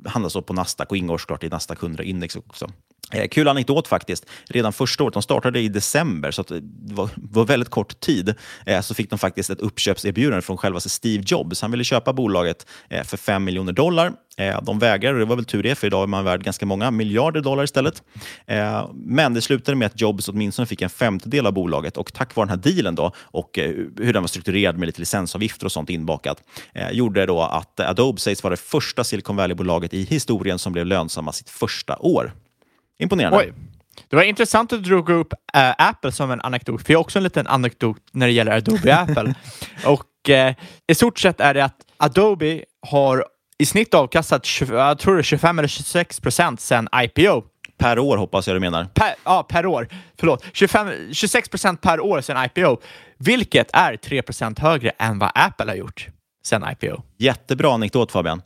handlas 0.07 0.35
på 0.35 0.53
Nasdaq 0.53 0.91
och 0.91 0.97
ingår 0.97 1.19
såklart 1.19 1.45
i 1.45 1.49
Nasdaq 1.49 1.79
100-index 1.79 2.39
också. 2.39 2.71
Eh, 3.13 3.29
kul 3.29 3.49
anekdot 3.49 3.89
faktiskt. 3.89 4.27
Redan 4.47 4.73
första 4.73 5.05
året, 5.05 5.15
de 5.15 5.23
startade 5.23 5.61
i 5.61 5.69
december, 5.69 6.31
så 6.31 6.43
eh, 6.43 6.57
det 6.61 6.95
var, 6.95 7.09
var, 7.17 7.45
väldigt 7.45 7.69
kort 7.69 8.01
tid, 8.01 8.35
eh, 8.67 8.81
så 8.81 8.95
fick 8.95 9.11
de 9.11 9.19
faktiskt 9.19 9.51
ett 9.51 9.61
uppköpserbjudande 9.61 10.43
från 10.43 10.57
själva 10.57 10.81
Steve 10.81 11.25
Jobs. 11.27 11.63
Han 11.63 11.71
ville 11.71 11.85
köpa 11.85 12.13
bolaget 12.13 12.67
eh, 12.89 13.03
för 13.03 13.17
5 13.17 13.45
miljoner 13.45 13.73
dollar. 13.73 14.13
Eh, 14.39 14.63
de 14.63 14.79
vägrade 14.79 15.15
och 15.15 15.21
det 15.21 15.25
var 15.25 15.37
väl 15.37 15.45
tur 15.45 15.63
det, 15.63 15.75
för 15.75 15.87
idag 15.87 16.03
är 16.03 16.07
man 16.07 16.25
värd 16.25 16.43
ganska 16.45 16.67
många 16.67 16.91
miljarder 16.91 17.41
dollar 17.41 17.65
istället. 17.65 18.03
Eh, 18.47 18.91
men 18.95 19.35
det 19.35 19.43
slutade 19.43 19.77
med 19.77 19.87
att 19.87 20.01
Jobs 20.01 20.29
åtminstone 20.29 20.67
fick 20.67 20.83
en 20.83 20.91
femtedel 20.91 21.47
av 21.47 21.53
bolaget 21.53 21.97
och 21.97 22.13
tack 22.13 22.37
vare 22.37 22.47
den 22.47 22.59
här 22.59 22.73
dealen 22.73 22.95
då, 22.95 23.13
och 23.19 23.59
eh, 23.59 23.71
hur 23.97 24.13
den 24.13 24.23
var 24.23 24.29
strukturerad 24.29 24.79
med 24.79 24.87
lite 24.87 25.01
licensavgifter 25.01 25.67
och 25.67 25.73
sånt 25.73 25.91
inbakat, 25.91 26.43
eh, 26.75 26.91
gjorde 26.91 27.27
då 27.27 27.43
att 27.43 27.81
Adobe 27.81 28.21
sägs 28.21 28.43
vara 28.43 28.51
det 28.51 28.61
första 28.61 29.05
Silicon 29.05 29.37
Valley-bolaget 29.37 29.95
i 29.95 30.03
historien 30.05 30.59
som 30.59 30.73
blev 30.73 30.87
lönsamma 30.87 31.33
sitt 31.33 31.51
första 31.51 31.97
år. 31.97 32.33
Imponerande. 32.99 33.39
Oj. 33.39 33.53
Det 34.09 34.17
var 34.17 34.23
intressant 34.23 34.73
att 34.73 34.85
du 34.85 34.91
drog 34.91 35.11
upp 35.11 35.33
äh, 35.55 35.75
Apple 35.79 36.13
som 36.13 36.31
en 36.31 36.41
anekdot, 36.41 36.87
för 36.87 36.93
jag 36.93 36.99
har 36.99 37.05
också 37.05 37.19
en 37.19 37.23
liten 37.23 37.47
anekdot 37.47 38.03
när 38.13 38.27
det 38.27 38.33
gäller 38.33 38.53
Adobe 38.53 38.97
Apple. 38.97 39.35
Och 39.85 40.31
äh, 40.31 40.55
i 40.87 40.95
stort 40.95 41.19
sett 41.19 41.41
är 41.41 41.55
det 41.55 41.65
att 41.65 41.77
Adobe 41.97 42.65
har 42.87 43.25
i 43.59 43.67
snitt 43.67 43.95
avkastat, 43.95 44.47
jag 44.61 44.99
tror 44.99 45.17
det 45.17 45.23
25 45.23 45.59
eller 45.59 45.69
26 45.69 46.21
procent 46.21 46.61
sedan 46.61 46.89
IPO. 46.95 47.43
Per 47.79 47.99
år 47.99 48.17
hoppas 48.17 48.47
jag 48.47 48.57
du 48.57 48.61
menar. 48.61 48.85
Per, 48.85 49.15
ja, 49.25 49.43
per 49.43 49.67
år. 49.67 49.89
Förlåt. 50.19 50.45
25, 50.53 50.89
26 51.13 51.49
procent 51.49 51.81
per 51.81 52.01
år 52.01 52.21
sedan 52.21 52.45
IPO, 52.45 52.81
vilket 53.19 53.71
är 53.73 53.97
3 53.97 54.23
procent 54.23 54.59
högre 54.59 54.91
än 54.91 55.19
vad 55.19 55.31
Apple 55.35 55.67
har 55.67 55.77
gjort 55.77 56.09
sedan 56.45 56.65
IPO. 56.73 57.03
Jättebra 57.19 57.75
anekdot 57.75 58.13
Fabian. 58.13 58.43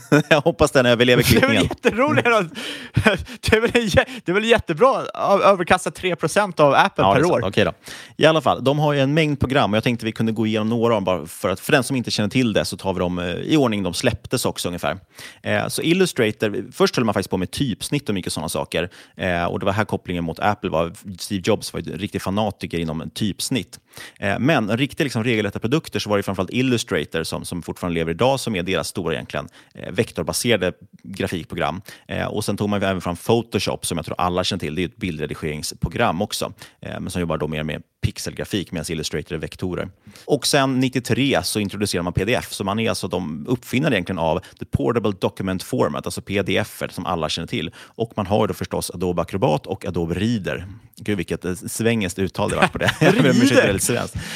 jag 0.28 0.40
hoppas 0.40 0.70
den 0.70 0.86
överlever 0.86 1.22
klippningen. 1.22 1.68
Det 1.82 1.88
är 1.88 1.92
väl 1.92 2.14
jätteroligt. 2.14 2.54
det, 3.40 3.56
är 3.56 3.60
väl, 3.60 3.90
det 4.24 4.28
är 4.28 4.32
väl 4.32 4.44
jättebra 4.44 4.96
att 5.14 5.40
överkasta 5.40 5.90
3% 5.90 6.60
av 6.60 6.74
Apple 6.74 7.04
ja, 7.04 7.14
per 7.14 7.24
år. 7.24 7.42
Okej 7.44 7.64
då. 7.64 7.72
I 8.16 8.26
alla 8.26 8.40
fall, 8.40 8.64
de 8.64 8.78
har 8.78 8.92
ju 8.92 9.00
en 9.00 9.14
mängd 9.14 9.40
program 9.40 9.72
och 9.72 9.76
jag 9.76 9.84
tänkte 9.84 10.06
vi 10.06 10.12
kunde 10.12 10.32
gå 10.32 10.46
igenom 10.46 10.68
några 10.68 10.94
av 10.94 10.96
dem 10.96 11.04
bara 11.04 11.26
för 11.26 11.48
att 11.48 11.60
för 11.60 11.72
den 11.72 11.82
som 11.82 11.96
inte 11.96 12.10
känner 12.10 12.28
till 12.28 12.52
det 12.52 12.64
så 12.64 12.76
tar 12.76 12.92
vi 12.92 13.00
dem 13.00 13.18
eh, 13.18 13.34
i 13.34 13.56
ordning 13.56 13.82
de 13.82 13.94
släpptes 13.94 14.44
också 14.44 14.68
ungefär. 14.68 14.98
Eh, 15.42 15.68
så 15.68 15.82
Illustrator, 15.82 16.72
först 16.72 16.96
höll 16.96 17.04
man 17.04 17.14
faktiskt 17.14 17.30
på 17.30 17.36
med 17.36 17.50
typsnitt 17.50 18.08
och 18.08 18.14
mycket 18.14 18.32
sådana 18.32 18.48
saker. 18.48 18.90
Eh, 19.16 19.44
och 19.44 19.60
det 19.60 19.66
var 19.66 19.72
här 19.72 19.84
kopplingen 19.84 20.24
mot 20.24 20.38
Apple 20.38 20.70
var. 20.70 20.92
Steve 21.18 21.42
Jobs 21.44 21.72
var 21.72 21.80
en 21.80 21.98
riktig 21.98 22.22
fanatiker 22.22 22.78
inom 22.78 23.10
typsnitt. 23.14 23.80
Eh, 24.18 24.38
men 24.38 24.76
riktigt 24.76 25.04
liksom 25.04 25.24
regelrätta 25.24 25.58
produkter 25.58 25.98
så 25.98 26.10
var 26.10 26.16
det 26.16 26.22
framförallt 26.22 26.52
Illustrator 26.52 27.22
som, 27.22 27.44
som 27.44 27.62
fortfarande 27.62 27.94
lever 27.94 28.12
idag 28.12 28.40
som 28.40 28.56
är 28.56 28.62
deras 28.62 28.88
stora 28.88 29.14
egentligen 29.14 29.48
vektorbaserade 29.90 30.72
grafikprogram. 31.02 31.80
Eh, 32.08 32.26
och 32.26 32.44
Sen 32.44 32.56
tog 32.56 32.68
man 32.68 32.82
även 32.82 33.00
fram 33.00 33.16
Photoshop 33.16 33.86
som 33.86 33.98
jag 33.98 34.04
tror 34.04 34.20
alla 34.20 34.44
känner 34.44 34.60
till. 34.60 34.74
Det 34.74 34.82
är 34.82 34.86
ett 34.86 34.96
bildredigeringsprogram 34.96 36.22
också, 36.22 36.52
men 36.80 37.10
som 37.10 37.20
jobbar 37.20 37.38
då 37.38 37.48
mer 37.48 37.62
med 37.62 37.82
pixelgrafik 38.06 38.72
medan 38.72 38.86
Illustrator 38.88 39.34
är 39.34 39.38
vektorer. 39.38 39.88
Och 40.24 40.46
sen 40.46 40.80
93 40.80 41.40
så 41.42 41.60
introducerar 41.60 42.02
man 42.02 42.12
pdf, 42.12 42.52
så 42.52 42.64
man 42.64 42.78
är 42.78 42.88
alltså 42.88 43.08
de 43.08 43.46
uppfinnare 43.48 43.94
egentligen 43.94 44.18
av 44.18 44.40
the 44.58 44.64
portable 44.64 45.12
document 45.20 45.62
format, 45.62 46.06
alltså 46.06 46.20
pdf 46.22 46.82
som 46.90 47.06
alla 47.06 47.28
känner 47.28 47.48
till. 47.48 47.70
Och 47.78 48.12
man 48.16 48.26
har 48.26 48.48
då 48.48 48.54
förstås 48.54 48.90
Adobe 48.90 49.22
Acrobat 49.22 49.66
och 49.66 49.86
Adobe 49.86 50.14
Reader. 50.14 50.66
Gud 50.96 51.16
vilket 51.16 51.44
eh, 51.44 51.54
svängeskt 51.54 52.18
uttal 52.18 52.50
det 52.50 52.56
var 52.56 52.68
på 52.68 52.78
det. 52.78 52.90
Reader? 53.00 53.74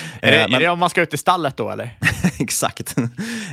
Är 0.20 0.30
det, 0.30 0.56
är 0.56 0.60
det 0.60 0.68
om 0.68 0.78
man 0.78 0.90
ska 0.90 1.02
ut 1.02 1.14
i 1.14 1.16
stallet 1.16 1.56
då 1.56 1.70
eller? 1.70 1.98
Exakt. 2.38 2.96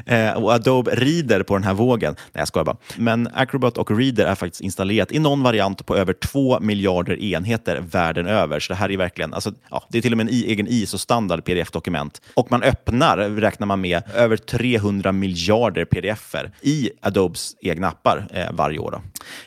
Eh, 0.05 0.31
och 0.31 0.53
Adobe 0.53 0.95
Reader 0.95 1.43
på 1.43 1.53
den 1.53 1.63
här 1.63 1.73
vågen. 1.88 2.15
Nej, 2.17 2.41
jag 2.41 2.47
skojar 2.47 2.65
bara. 2.65 2.78
Men 2.97 3.30
Acrobat 3.34 3.78
och 3.78 3.97
Reader 3.97 4.26
är 4.26 4.36
faktiskt 4.36 4.62
installerat 4.62 5.12
i 5.12 5.19
någon 5.19 5.43
variant 5.43 5.86
på 5.86 5.97
över 5.97 6.13
2 6.13 6.60
miljarder 6.60 7.23
enheter 7.23 7.80
världen 7.80 8.28
över. 8.28 8.60
Så 8.60 8.73
det 8.73 8.78
här 8.78 8.91
är 8.91 8.97
verkligen, 8.97 9.34
alltså, 9.34 9.52
ja, 9.69 9.84
det 9.89 9.97
är 9.97 10.02
till 10.02 10.13
och 10.13 10.17
med 10.17 10.28
en 10.28 10.34
egen 10.34 10.67
ISO-standard 10.67 11.45
pdf-dokument. 11.45 12.21
Och 12.34 12.52
man 12.52 12.63
öppnar, 12.63 13.17
räknar 13.17 13.67
man 13.67 13.82
med, 13.82 14.04
över 14.15 14.38
300 14.38 15.12
miljarder 15.12 15.86
pdf-er 15.86 16.52
i 16.62 16.89
Adobes 17.02 17.56
egna 17.62 17.88
appar 17.88 18.28
eh, 18.34 18.52
varje 18.52 18.80
år. 18.80 19.02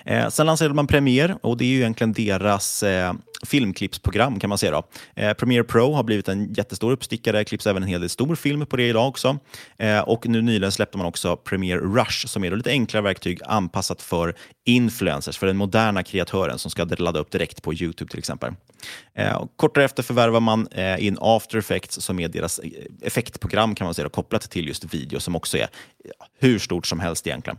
Eh, 0.05 0.29
sen 0.29 0.46
lanserade 0.46 0.74
man 0.74 0.87
Premiere 0.87 1.37
och 1.42 1.57
det 1.57 1.64
är 1.64 1.68
ju 1.68 1.76
egentligen 1.76 2.12
deras 2.12 2.83
eh, 2.83 3.12
filmklippsprogram 3.46 4.40
kan 4.40 4.48
man 4.48 4.59
säga. 4.59 4.72
Då. 4.72 4.83
Eh, 5.22 5.33
Premiere 5.33 5.64
Pro 5.64 5.92
har 5.92 6.03
blivit 6.03 6.29
en 6.29 6.53
jättestor 6.53 6.92
uppstickare, 6.92 7.38
det 7.38 7.44
klipps 7.44 7.66
även 7.66 7.83
en 7.83 7.88
hel 7.88 8.00
del 8.00 8.11
stor 8.11 8.35
film 8.35 8.66
på 8.66 8.76
det 8.76 8.88
idag 8.88 9.09
också. 9.09 9.38
Eh, 9.79 10.00
och 10.00 10.29
nu 10.29 10.42
nyligen 10.42 10.72
släppte 10.72 10.98
man 10.98 11.07
också 11.07 11.37
Premiere 11.37 11.81
Rush 11.81 12.26
som 12.26 12.44
är 12.44 12.57
lite 12.57 12.70
enklare 12.70 13.03
verktyg 13.03 13.40
anpassat 13.44 14.03
för 14.03 14.35
influencers 14.70 15.38
för 15.38 15.46
den 15.46 15.56
moderna 15.56 16.02
kreatören 16.02 16.59
som 16.59 16.70
ska 16.70 16.85
ladda 16.85 17.20
upp 17.20 17.30
direkt 17.30 17.62
på 17.62 17.74
Youtube 17.74 18.11
till 18.11 18.18
exempel. 18.18 18.52
Eh, 19.14 19.44
kort 19.56 19.74
därefter 19.74 20.02
förvärvar 20.02 20.40
man 20.40 20.66
eh, 20.70 21.06
in 21.06 21.18
After 21.20 21.59
Effects 21.59 22.00
som 22.00 22.20
är 22.20 22.28
deras 22.28 22.59
eh, 22.59 22.70
effektprogram 23.02 23.74
kan 23.74 23.85
man 23.85 23.94
säga, 23.94 24.09
kopplat 24.09 24.50
till 24.50 24.68
just 24.68 24.94
video 24.94 25.20
som 25.20 25.37
också 25.37 25.59
är 25.59 25.68
hur 26.38 26.59
stort 26.59 26.87
som 26.87 27.00
helst 27.00 27.26
egentligen. 27.26 27.59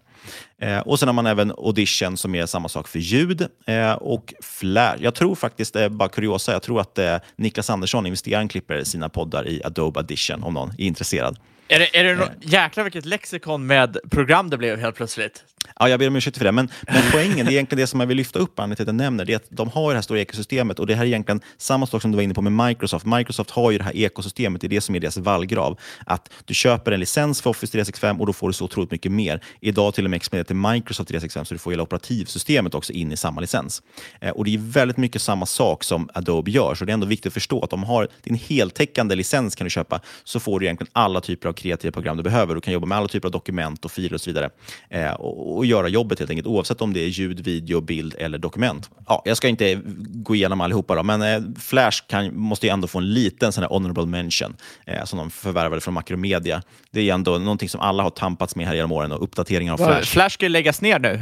Eh, 0.62 0.80
och 0.80 1.00
sen 1.00 1.08
har 1.08 1.14
man 1.14 1.26
även 1.26 1.52
Audition 1.52 2.18
som 2.18 2.36
är 2.36 2.46
samma 2.46 2.70
sak 2.70 2.88
för 2.88 3.00
ljud 3.00 3.48
eh, 3.66 3.92
och 3.92 4.34
Flash. 4.42 4.98
Jag 5.04 5.16
tror 5.16 5.36
faktiskt, 5.36 5.76
eh, 5.76 5.90
bara 5.90 6.10
kuriosa, 6.10 6.52
jag 6.52 6.62
tror 6.62 6.82
att 6.82 6.98
eh, 6.98 7.18
Niklas 7.36 7.70
Andersson, 7.70 8.06
investeraren, 8.06 8.48
klipper 8.48 8.84
sina 8.84 9.10
poddar 9.10 9.48
i 9.48 9.62
Adobe 9.64 10.00
Audition 10.00 10.44
om 10.44 10.54
någon 10.54 10.70
är 10.70 10.86
intresserad. 10.86 11.38
Är 11.72 11.80
det, 11.80 12.00
är 12.00 12.04
det 12.04 12.16
no 12.16 12.26
jäklar 12.42 12.84
vilket 12.84 13.06
lexikon 13.06 13.66
med 13.66 13.98
program 14.10 14.50
det 14.50 14.58
blev 14.58 14.80
helt 14.80 14.96
plötsligt. 14.96 15.44
Ja, 15.80 15.90
jag 15.90 16.00
ber 16.00 16.08
om 16.08 16.16
ursäkt 16.16 16.38
för 16.38 16.46
det, 16.46 16.52
men, 16.52 16.70
men 16.88 17.04
poängen, 17.12 17.46
det 17.46 17.52
är 17.52 17.54
egentligen 17.54 17.82
det 17.82 17.88
som 17.88 18.00
jag 18.00 18.08
vill 18.08 18.18
lyfta 18.18 18.40
upp, 18.40 18.60
anledningen 18.60 18.76
till 18.76 18.84
att 18.84 18.88
jag 18.88 18.96
nämner, 18.96 19.26
det 19.26 19.34
är 19.34 19.36
att 19.36 19.48
de 19.50 19.70
har 19.70 19.90
det 19.90 19.96
här 19.96 20.02
stora 20.02 20.20
ekosystemet 20.20 20.80
och 20.80 20.88
det 20.88 20.96
här 20.96 21.04
är 21.04 21.08
egentligen 21.08 21.42
samma 21.58 21.88
sak 21.88 22.02
som 22.02 22.12
du 22.12 22.16
var 22.16 22.24
inne 22.24 22.34
på 22.34 22.42
med 22.42 22.68
Microsoft. 22.68 23.06
Microsoft 23.06 23.50
har 23.50 23.72
ju 23.72 23.78
det 23.78 23.84
här 23.84 23.96
ekosystemet, 23.96 24.62
det 24.62 24.68
är 24.68 24.70
det 24.70 24.82
som 24.82 24.96
är 24.96 25.00
deras 25.00 25.18
vallgrav. 25.18 25.80
Att 26.06 26.30
du 26.46 26.54
köper 26.54 26.92
en 26.92 27.00
licens 27.00 27.42
för 27.42 27.50
Office 27.50 27.72
365 27.72 28.22
och 28.22 28.28
då 28.28 28.34
får 28.34 28.48
du 28.48 28.54
så 28.54 28.66
otroligt 28.66 28.92
mycket 28.92 29.12
mer. 29.12 29.44
Idag 29.60 29.94
till 29.94 30.06
och 30.06 30.10
med 30.10 30.18
expanderat 30.18 30.48
till 30.48 30.56
Microsoft 30.56 31.08
365 31.08 31.46
så 31.46 31.54
du 31.54 31.58
får 31.58 31.72
hela 31.72 31.84
operativsystemet 31.84 32.76
också 32.76 32.94
in 32.94 33.12
i 33.12 33.18
samma 33.18 33.42
licens. 33.42 33.82
Eh, 34.22 34.30
och 34.30 34.46
det 34.46 34.54
är 34.54 34.58
väldigt 34.58 34.98
mycket 34.98 35.22
samma 35.22 35.46
sak 35.46 35.84
som 35.84 36.10
Adobe 36.14 36.52
gör, 36.52 36.76
så 36.76 36.86
det 36.86 36.92
är 36.92 36.94
ändå 36.94 37.08
viktigt 37.08 37.28
att 37.28 37.34
förstå 37.34 37.64
att 37.64 37.70
de 37.70 37.84
har 37.84 38.08
din 38.24 38.36
heltäckande 38.36 39.16
licens 39.16 39.56
kan 39.56 39.66
du 39.66 39.72
köpa, 39.72 40.02
så 40.24 40.40
får 40.40 40.60
du 40.60 40.66
egentligen 40.66 40.92
alla 40.94 41.22
typer 41.22 41.50
av 41.50 41.54
kreativa 41.62 41.92
program 41.92 42.18
du 42.18 42.24
behöver. 42.24 42.56
Du 42.56 42.62
kan 42.62 42.74
jobba 42.74 42.88
med 42.88 42.98
alla 42.98 43.08
typer 43.08 43.28
av 43.28 43.32
dokument 43.32 43.86
och 43.86 43.92
filer 43.92 44.14
och 44.14 44.22
så 44.22 44.30
vidare. 44.30 44.50
Eh, 44.90 45.12
och, 45.12 45.58
och 45.58 45.66
göra 45.66 45.88
jobbet 45.88 46.20
helt 46.20 46.32
enkelt, 46.32 46.48
oavsett 46.48 46.82
om 46.82 46.94
det 46.94 47.00
är 47.00 47.08
ljud, 47.08 47.40
video, 47.40 47.82
bild 47.82 48.16
eller 48.20 48.38
dokument. 48.38 48.90
Ja, 49.08 49.22
jag 49.26 49.38
ska 49.38 49.48
inte 49.48 49.82
gå 50.10 50.36
igenom 50.36 50.62
allihopa, 50.62 50.96
då, 50.96 51.04
men 51.04 51.22
eh, 51.22 51.42
Flash 51.60 52.04
kan, 52.08 52.38
måste 52.38 52.66
ju 52.68 52.74
ändå 52.74 52.88
få 52.88 52.98
en 52.98 53.14
liten 53.14 53.52
sån 53.52 53.64
här 53.64 53.70
honorable 53.70 54.06
mention 54.06 54.56
eh, 54.86 55.04
som 55.04 55.20
de 55.20 55.32
förvärvade 55.32 55.82
från 55.82 55.94
Macromedia. 55.94 56.62
Det 56.92 57.10
är 57.10 57.14
ändå 57.14 57.38
någonting 57.38 57.70
som 57.70 57.82
alla 57.82 58.04
har 58.04 58.10
tampats 58.10 58.56
med 58.56 58.68
här 58.68 58.76
genom 58.76 58.92
åren 58.92 59.12
och 59.12 59.24
uppdateringar 59.24 59.74
av 59.74 59.78
Flash. 59.78 60.12
Flash 60.12 60.30
ska 60.30 60.46
ju 60.46 60.50
läggas 60.50 60.82
ner 60.82 61.00
nu. 61.00 61.22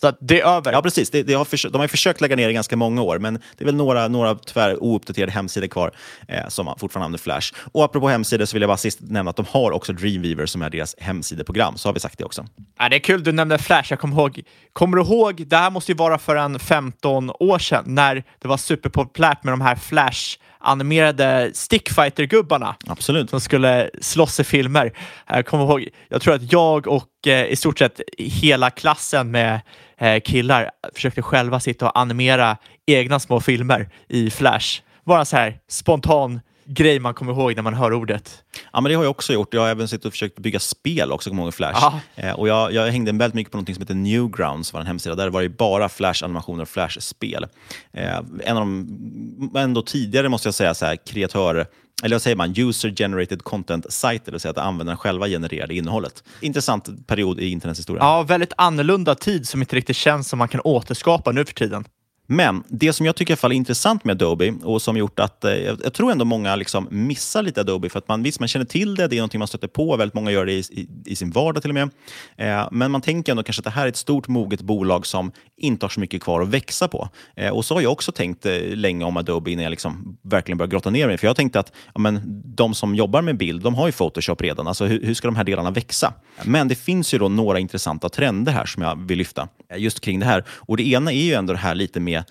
Så 0.00 0.12
det 0.20 0.40
är 0.40 0.46
över. 0.46 0.72
Ja, 0.72 0.82
precis. 0.82 1.10
Det, 1.10 1.22
det 1.22 1.34
har 1.34 1.44
försökt, 1.44 1.72
de 1.72 1.80
har 1.80 1.88
försökt 1.88 2.20
lägga 2.20 2.36
ner 2.36 2.48
i 2.48 2.52
ganska 2.52 2.76
många 2.76 3.02
år, 3.02 3.18
men 3.18 3.34
det 3.34 3.64
är 3.64 3.64
väl 3.64 3.74
några, 3.74 4.08
några 4.08 4.34
tyvärr 4.34 4.82
ouppdaterade 4.82 5.32
hemsidor 5.32 5.66
kvar 5.66 5.92
eh, 6.28 6.48
som 6.48 6.74
fortfarande 6.78 7.04
använder 7.04 7.18
Flash. 7.18 7.52
Och 7.72 7.84
apropå 7.84 8.08
hemsidor 8.08 8.44
så 8.44 8.54
vill 8.54 8.62
jag 8.62 8.68
bara 8.68 8.76
sist 8.76 8.98
nämna 9.00 9.30
att 9.30 9.36
de 9.36 9.46
har 9.50 9.70
också 9.70 9.92
Dreamweaver 9.92 10.46
som 10.46 10.62
är 10.62 10.70
deras 10.70 10.94
hemsideprogram, 10.98 11.76
så 11.76 11.88
har 11.88 11.94
vi 11.94 12.00
sagt 12.00 12.18
det 12.18 12.24
också. 12.24 12.46
Ja, 12.78 12.88
det 12.88 12.96
är 12.96 13.00
kul 13.00 13.24
du 13.24 13.32
nämnde 13.32 13.58
Flash. 13.58 13.86
Jag 13.90 13.98
kommer 14.00 14.16
ihåg, 14.16 14.42
kommer 14.72 14.96
du 14.96 15.02
ihåg, 15.02 15.46
det 15.46 15.56
här 15.56 15.70
måste 15.70 15.92
ju 15.92 15.96
vara 15.96 16.18
för 16.18 16.36
en 16.36 16.58
15 16.58 17.30
år 17.30 17.58
sedan, 17.58 17.84
när 17.86 18.24
det 18.38 18.48
var 18.48 18.56
superpopulärt 18.56 19.44
med 19.44 19.52
de 19.52 19.60
här 19.60 19.76
Flash 19.76 20.38
animerade 20.60 21.50
stickfighter-gubbarna. 21.54 22.74
Absolut. 22.86 23.30
Som 23.30 23.40
skulle 23.40 23.90
slåss 24.00 24.40
i 24.40 24.44
filmer. 24.44 24.92
Jag 25.26 25.46
kommer 25.46 25.64
ihåg, 25.64 25.88
jag 26.08 26.22
tror 26.22 26.34
att 26.34 26.52
jag 26.52 26.86
och 26.86 27.26
eh, 27.26 27.46
i 27.46 27.56
stort 27.56 27.78
sett 27.78 28.00
hela 28.18 28.70
klassen 28.70 29.30
med 29.30 29.60
eh, 29.98 30.20
killar 30.20 30.70
försökte 30.94 31.22
själva 31.22 31.60
sitta 31.60 31.86
och 31.86 31.98
animera 31.98 32.56
egna 32.86 33.20
små 33.20 33.40
filmer 33.40 33.88
i 34.08 34.30
Flash. 34.30 34.80
Bara 35.04 35.24
så 35.24 35.36
här 35.36 35.58
spontan 35.68 36.40
grej 36.68 37.00
man 37.00 37.14
kommer 37.14 37.32
ihåg 37.32 37.56
när 37.56 37.62
man 37.62 37.74
hör 37.74 37.92
ordet. 37.92 38.44
Ja, 38.72 38.80
men 38.80 38.90
det 38.90 38.96
har 38.96 39.04
jag 39.04 39.10
också 39.10 39.32
gjort. 39.32 39.54
Jag 39.54 39.60
har 39.60 39.68
även 39.68 39.88
suttit 39.88 40.04
och 40.04 40.12
försökt 40.12 40.38
bygga 40.38 40.60
spel 40.60 41.12
också, 41.12 41.30
kommer 41.30 41.42
ihåg 41.42 41.54
Flash. 41.54 42.00
Eh, 42.16 42.32
och 42.32 42.48
jag, 42.48 42.72
jag 42.72 42.90
hängde 42.90 43.12
väldigt 43.12 43.34
mycket 43.34 43.52
på 43.52 43.58
något 43.58 43.74
som 43.74 43.82
heter 43.82 43.94
Newgrounds, 43.94 44.72
var 44.72 44.80
en 44.80 44.86
hemsida. 44.86 45.14
Där 45.14 45.30
var 45.30 45.42
det 45.42 45.48
bara 45.48 45.88
Flash-animationer 45.88 46.62
och 46.62 46.68
Flash-spel. 46.68 47.46
Eh, 47.92 48.18
en 48.44 48.56
av 48.56 48.60
de, 48.60 49.52
ändå 49.56 49.82
tidigare, 49.82 50.28
måste 50.28 50.48
jag 50.48 50.54
säga, 50.54 50.74
så 50.74 50.86
här, 50.86 50.96
kreatör 50.96 51.66
eller 52.02 52.14
vad 52.14 52.22
säger 52.22 52.36
man, 52.36 52.54
user 52.56 52.90
generated 52.90 53.42
content-sajter, 53.42 54.24
det 54.24 54.30
vill 54.30 54.40
säga 54.40 54.50
att 54.50 54.58
användarna 54.58 54.96
själva 54.96 55.28
genererade 55.28 55.74
innehållet. 55.74 56.24
Intressant 56.40 57.06
period 57.06 57.40
i 57.40 57.48
internets 57.48 57.80
historia. 57.80 58.02
Ja, 58.02 58.22
väldigt 58.22 58.52
annorlunda 58.56 59.14
tid 59.14 59.48
som 59.48 59.60
inte 59.60 59.76
riktigt 59.76 59.96
känns 59.96 60.28
som 60.28 60.38
man 60.38 60.48
kan 60.48 60.60
återskapa 60.60 61.32
nu 61.32 61.44
för 61.44 61.54
tiden. 61.54 61.84
Men 62.30 62.64
det 62.68 62.92
som 62.92 63.06
jag 63.06 63.16
tycker 63.16 63.32
i 63.32 63.32
alla 63.32 63.36
fall 63.36 63.52
är 63.52 63.56
intressant 63.56 64.04
med 64.04 64.22
Adobe 64.22 64.54
och 64.62 64.82
som 64.82 64.96
gjort 64.96 65.18
att 65.18 65.44
eh, 65.44 65.52
jag, 65.52 65.92
tror 65.92 66.12
ändå 66.12 66.24
många 66.24 66.56
liksom 66.56 66.88
missar 66.90 67.42
lite 67.42 67.60
Adobe 67.60 67.88
för 67.88 67.98
att 67.98 68.08
man, 68.08 68.22
visst, 68.22 68.40
man 68.40 68.48
känner 68.48 68.66
till 68.66 68.94
det, 68.94 69.06
det 69.06 69.16
är 69.16 69.20
någonting 69.20 69.38
man 69.38 69.48
stöter 69.48 69.68
på, 69.68 69.96
väldigt 69.96 70.14
många 70.14 70.30
gör 70.30 70.46
det 70.46 70.52
i, 70.52 70.58
i, 70.58 70.88
i 71.06 71.16
sin 71.16 71.30
vardag 71.30 71.62
till 71.62 71.70
och 71.70 71.74
med. 71.74 71.90
Eh, 72.36 72.68
men 72.72 72.90
man 72.90 73.00
tänker 73.00 73.32
ändå 73.32 73.42
kanske 73.42 73.60
att 73.60 73.64
det 73.64 73.70
här 73.70 73.84
är 73.84 73.88
ett 73.88 73.96
stort 73.96 74.28
moget 74.28 74.60
bolag 74.60 75.06
som 75.06 75.32
inte 75.56 75.84
har 75.84 75.90
så 75.90 76.00
mycket 76.00 76.22
kvar 76.22 76.40
att 76.40 76.48
växa 76.48 76.88
på. 76.88 77.08
Eh, 77.36 77.50
och 77.50 77.64
så 77.64 77.74
har 77.74 77.82
jag 77.82 77.92
också 77.92 78.12
tänkt 78.12 78.46
eh, 78.46 78.60
länge 78.60 79.04
om 79.04 79.16
Adobe 79.16 79.50
innan 79.50 79.62
jag 79.62 79.70
liksom 79.70 80.18
verkligen 80.22 80.58
började 80.58 80.72
grotta 80.72 80.90
ner 80.90 81.06
mig. 81.06 81.18
För 81.18 81.26
jag 81.26 81.36
tänkte 81.36 81.60
att 81.60 81.72
ja, 81.94 82.00
men, 82.00 82.42
de 82.44 82.74
som 82.74 82.94
jobbar 82.94 83.22
med 83.22 83.36
bild, 83.36 83.62
de 83.62 83.74
har 83.74 83.86
ju 83.86 83.92
Photoshop 83.92 84.42
redan. 84.42 84.66
Alltså 84.66 84.84
hur, 84.84 85.02
hur 85.02 85.14
ska 85.14 85.28
de 85.28 85.36
här 85.36 85.44
delarna 85.44 85.70
växa? 85.70 86.12
Men 86.42 86.68
det 86.68 86.74
finns 86.74 87.14
ju 87.14 87.18
då 87.18 87.28
några 87.28 87.58
intressanta 87.58 88.08
trender 88.08 88.52
här 88.52 88.66
som 88.66 88.82
jag 88.82 89.08
vill 89.08 89.18
lyfta 89.18 89.48
eh, 89.72 89.78
just 89.78 90.00
kring 90.00 90.20
det 90.20 90.26
här. 90.26 90.44
Och 90.48 90.76
det 90.76 90.88
ena 90.88 91.12
är 91.12 91.24
ju 91.24 91.34
ändå 91.34 91.52
det 91.52 91.58
här 91.58 91.74
lite 91.74 92.00
mer 92.00 92.17
med 92.18 92.24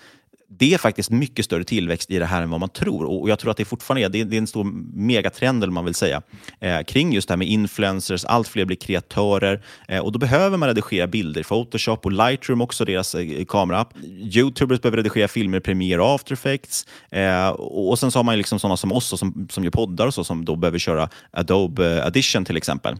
det 0.50 0.74
är 0.74 0.78
faktiskt 0.78 1.10
mycket 1.10 1.44
större 1.44 1.64
tillväxt 1.64 2.10
i 2.10 2.18
det 2.18 2.24
här 2.24 2.42
än 2.42 2.50
vad 2.50 2.60
man 2.60 2.68
tror. 2.68 3.04
Och 3.04 3.30
jag 3.30 3.38
tror 3.38 3.50
att 3.50 3.56
det 3.56 3.64
fortfarande 3.64 4.18
är, 4.18 4.24
det 4.24 4.36
är 4.36 4.38
en 4.38 4.46
stor 4.46 4.64
megatrend, 4.94 5.62
eller 5.62 5.72
man 5.72 5.84
vill 5.84 5.94
säga, 5.94 6.22
eh, 6.60 6.82
kring 6.82 7.12
just 7.12 7.28
det 7.28 7.32
här 7.32 7.36
med 7.36 7.48
influencers. 7.48 8.24
Allt 8.24 8.48
fler 8.48 8.64
blir 8.64 8.76
kreatörer 8.76 9.62
eh, 9.88 10.00
och 10.00 10.12
då 10.12 10.18
behöver 10.18 10.56
man 10.56 10.68
redigera 10.68 11.06
bilder. 11.06 11.42
Photoshop 11.42 12.06
och 12.06 12.12
Lightroom, 12.12 12.60
också 12.60 12.84
deras 12.84 13.14
eh, 13.14 13.44
kameraapp. 13.44 13.94
Youtubers 14.04 14.80
behöver 14.80 14.96
redigera 14.96 15.28
filmer, 15.28 15.60
Premiere 15.60 16.02
och 16.02 16.14
After 16.14 16.32
Effects. 16.32 16.86
Eh, 17.10 17.48
och 17.48 17.98
sen 17.98 18.10
så 18.10 18.18
har 18.18 18.24
man 18.24 18.38
liksom 18.38 18.58
sådana 18.58 18.76
som 18.76 18.92
oss 18.92 19.18
som, 19.18 19.48
som 19.50 19.64
gör 19.64 19.70
poddar 19.70 20.06
och 20.06 20.14
så, 20.14 20.24
som 20.24 20.44
då 20.44 20.56
behöver 20.56 20.78
köra 20.78 21.08
Adobe 21.30 21.98
eh, 21.98 22.04
Audition 22.04 22.44
till 22.44 22.56
exempel 22.56 22.96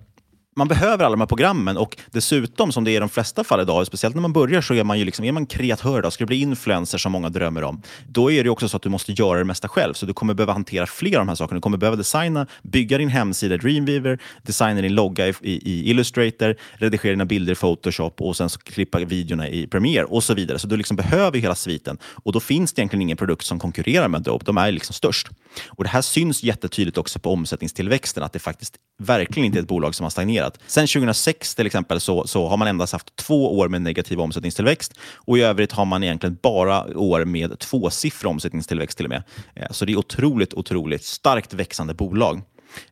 man 0.59 0.69
behöver 0.69 1.05
alla 1.05 1.17
de 1.17 1.21
här 1.21 1.27
programmen 1.27 1.77
och 1.77 1.97
dessutom, 2.11 2.73
som 2.73 2.85
det 2.85 2.91
är 2.91 2.97
i 2.97 2.99
de 2.99 3.09
flesta 3.09 3.45
fall 3.45 3.61
idag, 3.61 3.87
speciellt 3.87 4.15
när 4.15 4.23
man 4.23 4.33
börjar, 4.33 4.61
så 4.61 4.75
är 4.75 4.85
man 4.85 4.99
ju 4.99 5.05
liksom, 5.05 5.25
är 5.25 5.33
man 5.33 5.47
kreatör, 5.47 6.03
då, 6.03 6.11
ska 6.11 6.25
du 6.25 6.27
bli 6.27 6.41
influencer 6.41 6.99
som 6.99 7.13
många 7.13 7.29
drömmer 7.29 7.65
om, 7.65 7.83
då 8.09 8.31
är 8.33 8.45
det 8.45 8.51
också 8.51 8.69
så 8.69 8.77
att 8.77 8.83
du 8.83 8.89
måste 8.89 9.13
göra 9.13 9.39
det 9.39 9.45
mesta 9.45 9.69
själv. 9.69 9.95
Så 9.95 10.07
du 10.07 10.13
kommer 10.13 10.35
behöva 10.35 10.53
hantera 10.53 10.87
fler 10.87 11.19
av 11.19 11.21
de 11.21 11.29
här 11.29 11.35
sakerna. 11.35 11.57
Du 11.57 11.61
kommer 11.61 11.79
behöva 11.79 11.97
designa, 11.97 12.47
bygga 12.63 12.99
din 12.99 13.09
hemsida 13.09 13.55
i 13.55 13.59
Dreamweaver, 13.59 14.19
designa 14.43 14.81
din 14.81 14.95
logga 14.95 15.29
i, 15.29 15.35
i, 15.43 15.71
i 15.71 15.91
Illustrator, 15.91 16.57
redigera 16.73 17.13
dina 17.13 17.25
bilder 17.25 17.53
i 17.53 17.57
Photoshop 17.57 18.21
och 18.21 18.37
sen 18.37 18.49
klippa 18.49 18.99
videorna 18.99 19.49
i 19.49 19.67
Premiere 19.67 20.05
och 20.05 20.25
så 20.25 20.35
vidare. 20.35 20.59
Så 20.59 20.67
du 20.67 20.77
liksom 20.77 20.97
behöver 20.97 21.39
hela 21.39 21.55
sviten 21.55 21.99
och 22.05 22.33
då 22.33 22.41
finns 22.41 22.73
det 22.73 22.81
egentligen 22.81 23.03
ingen 23.03 23.17
produkt 23.17 23.45
som 23.45 23.59
konkurrerar 23.59 24.09
med 24.09 24.19
Adobe. 24.19 24.45
De 24.45 24.59
är 24.59 24.73
liksom 24.73 24.95
störst. 24.95 25.29
Och 25.67 25.85
Det 25.85 25.91
här 25.91 26.03
syns 26.03 26.43
jättetydligt 26.43 26.99
också 26.99 27.19
på 27.19 27.33
omsättningstillväxten, 27.33 28.23
att 28.23 28.33
det 28.33 28.39
faktiskt 28.39 28.75
verkligen 28.99 29.47
inte 29.47 29.59
är 29.59 29.63
ett 29.63 29.69
bolag 29.69 29.95
som 29.95 30.05
har 30.05 30.11
stagnerat. 30.11 30.48
Sen 30.67 30.87
2006 30.87 31.55
till 31.55 31.67
exempel 31.67 32.01
så, 32.01 32.27
så 32.27 32.49
har 32.49 32.57
man 32.57 32.69
endast 32.69 32.93
haft 32.93 33.17
två 33.17 33.59
år 33.59 33.69
med 33.69 33.83
negativ 33.83 34.21
omsättningstillväxt 34.21 34.95
och 35.15 35.39
i 35.39 35.43
övrigt 35.43 35.73
har 35.73 35.85
man 35.85 36.05
egentligen 36.05 36.39
bara 36.43 36.99
år 36.99 37.25
med 37.25 37.59
tvåsiffrig 37.59 38.31
omsättningstillväxt 38.31 38.97
till 38.97 39.07
och 39.07 39.11
med. 39.11 39.23
Eh, 39.55 39.71
så 39.71 39.85
det 39.85 39.93
är 39.93 39.97
otroligt, 39.97 40.55
otroligt 40.55 41.05
starkt 41.05 41.55
växande 41.55 41.95
bolag. 41.95 42.43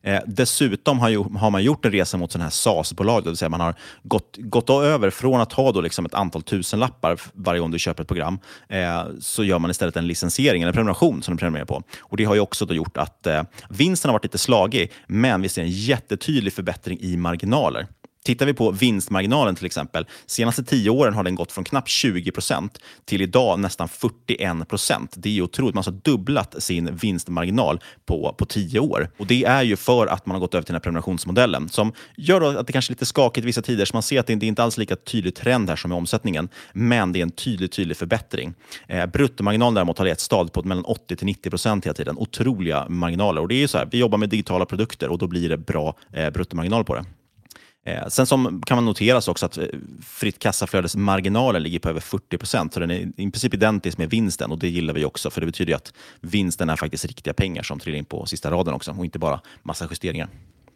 Eh, 0.01 0.19
dessutom 0.27 0.99
har, 0.99 1.09
ju, 1.09 1.23
har, 1.23 1.51
man 1.51 1.63
gjort 1.63 1.85
en 1.85 1.91
resa 1.91 2.17
mot 2.17 2.31
sådana 2.31 2.45
här 2.45 2.51
SaaS-bolag, 2.51 3.23
det 3.23 3.29
vill 3.29 3.37
säga 3.37 3.49
man 3.49 3.61
har 3.61 3.75
gått, 4.03 4.37
gått 4.37 4.69
över 4.69 5.09
från 5.09 5.41
att 5.41 5.53
ha 5.53 5.71
då 5.71 5.81
liksom 5.81 6.05
ett 6.05 6.13
antal 6.13 6.41
tusenlappar 6.41 7.19
varje 7.33 7.59
gång 7.59 7.71
du 7.71 7.79
köper 7.79 8.03
ett 8.03 8.07
program, 8.07 8.39
eh, 8.69 9.03
så 9.19 9.43
gör 9.43 9.59
man 9.59 9.71
istället 9.71 9.95
en 9.95 10.07
licensiering, 10.07 10.61
eller 10.61 10.69
en 10.69 10.73
prenumeration 10.73 11.23
som 11.23 11.35
du 11.35 11.39
prenumererar 11.39 11.65
på. 11.65 11.83
Och 11.99 12.17
Det 12.17 12.23
har 12.23 12.35
ju 12.35 12.41
också 12.41 12.65
då 12.65 12.73
gjort 12.73 12.97
att 12.97 13.27
eh, 13.27 13.43
vinsten 13.69 14.09
har 14.09 14.13
varit 14.13 14.23
lite 14.23 14.37
slagig, 14.37 14.91
men 15.07 15.41
vi 15.41 15.49
ser 15.49 15.61
en 15.61 15.71
jättetydlig 15.71 16.53
förbättring 16.53 16.99
i 17.01 17.17
marginaler. 17.17 17.87
Tittar 18.27 18.45
vi 18.45 18.53
på 18.53 18.71
vinstmarginalen 18.71 19.55
till 19.55 19.65
exempel, 19.65 20.05
senaste 20.25 20.63
tio 20.63 20.89
åren 20.89 21.13
har 21.13 21.23
den 21.23 21.35
gått 21.35 21.51
från 21.51 21.63
knappt 21.63 21.89
20 21.89 22.31
procent 22.31 22.79
till 23.05 23.21
idag 23.21 23.59
nästan 23.59 23.87
41 23.87 24.67
procent. 24.67 25.13
Det 25.17 25.37
är 25.37 25.41
otroligt. 25.41 25.75
Man 25.75 25.83
har 25.83 25.91
alltså 25.91 26.11
dubblat 26.11 26.63
sin 26.63 26.95
vinstmarginal 26.95 27.79
på, 28.05 28.35
på 28.37 28.45
tio 28.45 28.79
år. 28.79 29.09
Och 29.17 29.27
Det 29.27 29.43
är 29.43 29.63
ju 29.63 29.75
för 29.75 30.07
att 30.07 30.25
man 30.25 30.35
har 30.35 30.39
gått 30.39 30.53
över 30.53 30.63
till 30.63 30.73
den 30.73 30.75
här 30.75 30.83
prenumerationsmodellen 30.83 31.69
som 31.69 31.93
gör 32.17 32.55
att 32.59 32.67
det 32.67 32.73
kanske 32.73 32.91
är 32.91 32.93
lite 32.93 33.05
skakigt 33.05 33.47
vissa 33.47 33.61
tider. 33.61 33.85
Så 33.85 33.95
man 33.95 34.03
ser 34.03 34.19
att 34.19 34.27
det 34.27 34.33
inte 34.33 34.61
är 34.61 34.63
alls 34.63 34.77
lika 34.77 34.95
tydlig 34.95 35.35
trend 35.35 35.69
här 35.69 35.75
som 35.75 35.91
i 35.91 35.95
omsättningen, 35.95 36.49
men 36.73 37.11
det 37.11 37.19
är 37.19 37.23
en 37.23 37.31
tydlig, 37.31 37.71
tydlig 37.71 37.97
förbättring. 37.97 38.53
Eh, 38.87 39.05
bruttomarginalen 39.05 39.73
däremot 39.73 39.97
har 39.97 40.05
legat 40.05 40.19
stad 40.19 40.53
på 40.53 40.63
mellan 40.63 40.85
80 40.85 41.15
till 41.15 41.25
90 41.25 41.49
procent 41.49 41.85
hela 41.85 41.93
tiden. 41.93 42.17
Otroliga 42.17 42.85
marginaler. 42.89 43.41
Och 43.41 43.47
det 43.47 43.55
är 43.55 43.59
ju 43.59 43.67
så 43.67 43.77
här, 43.77 43.87
vi 43.91 43.97
jobbar 43.97 44.17
med 44.17 44.29
digitala 44.29 44.65
produkter 44.65 45.09
och 45.09 45.17
då 45.17 45.27
blir 45.27 45.49
det 45.49 45.57
bra 45.57 45.95
eh, 46.13 46.29
bruttomarginal 46.29 46.83
på 46.83 46.95
det. 46.95 47.05
Eh, 47.87 48.07
sen 48.07 48.25
som 48.25 48.61
kan 48.61 48.77
man 48.77 48.85
noteras 48.85 49.27
också 49.27 49.45
att 49.45 49.57
eh, 49.57 49.65
fritt 50.05 50.39
kassaflödesmarginalen 50.39 51.63
ligger 51.63 51.79
på 51.79 51.89
över 51.89 51.99
40 51.99 52.37
procent, 52.37 52.73
så 52.73 52.79
den 52.79 52.91
är 52.91 52.95
i 52.95 53.31
princip 53.31 53.53
identisk 53.53 53.97
med 53.97 54.09
vinsten 54.09 54.51
och 54.51 54.59
det 54.59 54.69
gillar 54.69 54.93
vi 54.93 55.05
också, 55.05 55.29
för 55.29 55.41
det 55.41 55.47
betyder 55.47 55.75
att 55.75 55.93
vinsten 56.21 56.69
är 56.69 56.75
faktiskt 56.75 57.05
riktiga 57.05 57.33
pengar 57.33 57.63
som 57.63 57.79
trillar 57.79 57.97
in 57.97 58.05
på 58.05 58.25
sista 58.25 58.51
raden 58.51 58.73
också 58.73 58.91
och 58.91 59.05
inte 59.05 59.19
bara 59.19 59.41
massa 59.63 59.87
justeringar. 59.89 60.29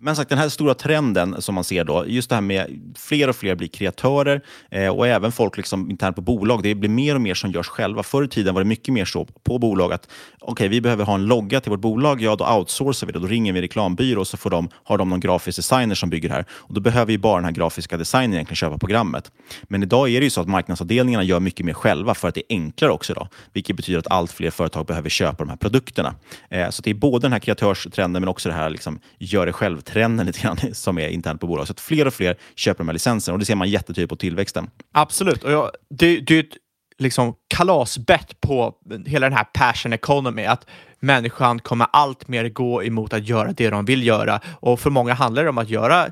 Men 0.03 0.15
sagt, 0.15 0.29
den 0.29 0.37
här 0.37 0.49
stora 0.49 0.73
trenden 0.73 1.41
som 1.41 1.55
man 1.55 1.63
ser 1.63 1.83
då, 1.83 2.05
just 2.07 2.29
det 2.29 2.35
här 2.35 2.41
med 2.41 2.93
fler 2.97 3.27
och 3.27 3.35
fler 3.35 3.55
blir 3.55 3.67
kreatörer 3.67 4.41
eh, 4.71 4.87
och 4.87 5.07
även 5.07 5.31
folk 5.31 5.57
liksom 5.57 5.91
internt 5.91 6.15
på 6.15 6.21
bolag. 6.21 6.63
Det 6.63 6.75
blir 6.75 6.89
mer 6.89 7.15
och 7.15 7.21
mer 7.21 7.33
som 7.33 7.51
görs 7.51 7.67
själva. 7.67 8.03
Förr 8.03 8.23
i 8.23 8.27
tiden 8.27 8.53
var 8.53 8.61
det 8.61 8.67
mycket 8.67 8.93
mer 8.93 9.05
så 9.05 9.25
på 9.25 9.57
bolag 9.57 9.93
att 9.93 10.09
okay, 10.41 10.67
vi 10.67 10.81
behöver 10.81 11.05
ha 11.05 11.15
en 11.15 11.25
logga 11.25 11.61
till 11.61 11.69
vårt 11.69 11.79
bolag. 11.79 12.21
Ja, 12.21 12.35
då 12.35 12.45
outsourcar 12.45 13.07
vi 13.07 13.13
det. 13.13 13.19
Då 13.19 13.27
ringer 13.27 13.53
vi 13.53 13.61
reklambyrå 13.61 14.19
och 14.19 14.27
så 14.27 14.37
får 14.37 14.49
de, 14.49 14.69
har 14.83 14.97
de 14.97 15.09
någon 15.09 15.19
grafisk 15.19 15.57
designer 15.57 15.95
som 15.95 16.09
bygger 16.09 16.29
det 16.29 16.35
här. 16.35 16.45
Och 16.51 16.73
då 16.73 16.81
behöver 16.81 17.11
ju 17.11 17.17
bara 17.17 17.35
den 17.35 17.45
här 17.45 17.51
grafiska 17.51 17.97
designern 17.97 18.33
egentligen 18.33 18.55
köpa 18.55 18.77
programmet. 18.77 19.31
Men 19.63 19.83
idag 19.83 20.09
är 20.09 20.19
det 20.19 20.23
ju 20.23 20.29
så 20.29 20.41
att 20.41 20.47
marknadsavdelningarna 20.47 21.23
gör 21.23 21.39
mycket 21.39 21.65
mer 21.65 21.73
själva 21.73 22.13
för 22.13 22.27
att 22.27 22.35
det 22.35 22.41
är 22.41 22.55
enklare 22.55 22.91
också. 22.91 23.13
idag, 23.13 23.27
vilket 23.53 23.75
betyder 23.75 23.99
att 23.99 24.11
allt 24.11 24.31
fler 24.31 24.51
företag 24.51 24.85
behöver 24.85 25.09
köpa 25.09 25.37
de 25.37 25.49
här 25.49 25.57
produkterna. 25.57 26.15
Eh, 26.49 26.69
så 26.69 26.81
det 26.81 26.89
är 26.89 26.93
både 26.93 27.25
den 27.25 27.31
här 27.31 27.39
kreatörstrenden 27.39 28.21
men 28.21 28.29
också 28.29 28.49
det 28.49 28.55
här 28.55 28.69
liksom, 28.69 28.99
gör 29.19 29.45
det 29.45 29.53
själv 29.53 29.81
trenden 29.91 30.25
lite 30.25 30.41
grann, 30.41 30.57
som 30.73 30.97
är 30.97 31.07
internt 31.07 31.41
på 31.41 31.47
bolag. 31.47 31.67
Så 31.67 31.71
att 31.71 31.79
fler 31.79 32.07
och 32.07 32.13
fler 32.13 32.37
köper 32.55 32.77
de 32.77 32.87
här 32.87 32.93
licenserna 32.93 33.33
och 33.33 33.39
det 33.39 33.45
ser 33.45 33.55
man 33.55 33.69
jättetydligt 33.69 34.09
på 34.09 34.15
tillväxten. 34.15 34.69
Absolut. 34.91 35.43
Och 35.43 35.51
jag, 35.51 35.71
det, 35.89 36.19
det 36.19 36.35
är 36.35 36.39
ett 36.39 36.57
liksom 36.97 37.33
kalasbett 37.47 38.41
på 38.41 38.75
hela 39.05 39.29
den 39.29 39.37
här 39.37 39.47
passion 39.53 39.93
economy. 39.93 40.45
Att 40.45 40.67
människan 40.99 41.59
kommer 41.59 41.87
allt 41.93 42.27
mer 42.27 42.49
gå 42.49 42.83
emot 42.83 43.13
att 43.13 43.27
göra 43.27 43.51
det 43.51 43.69
de 43.69 43.85
vill 43.85 44.07
göra. 44.07 44.39
Och 44.59 44.79
för 44.79 44.89
många 44.89 45.13
handlar 45.13 45.43
det 45.43 45.49
om 45.49 45.57
att 45.57 45.69
göra 45.69 46.07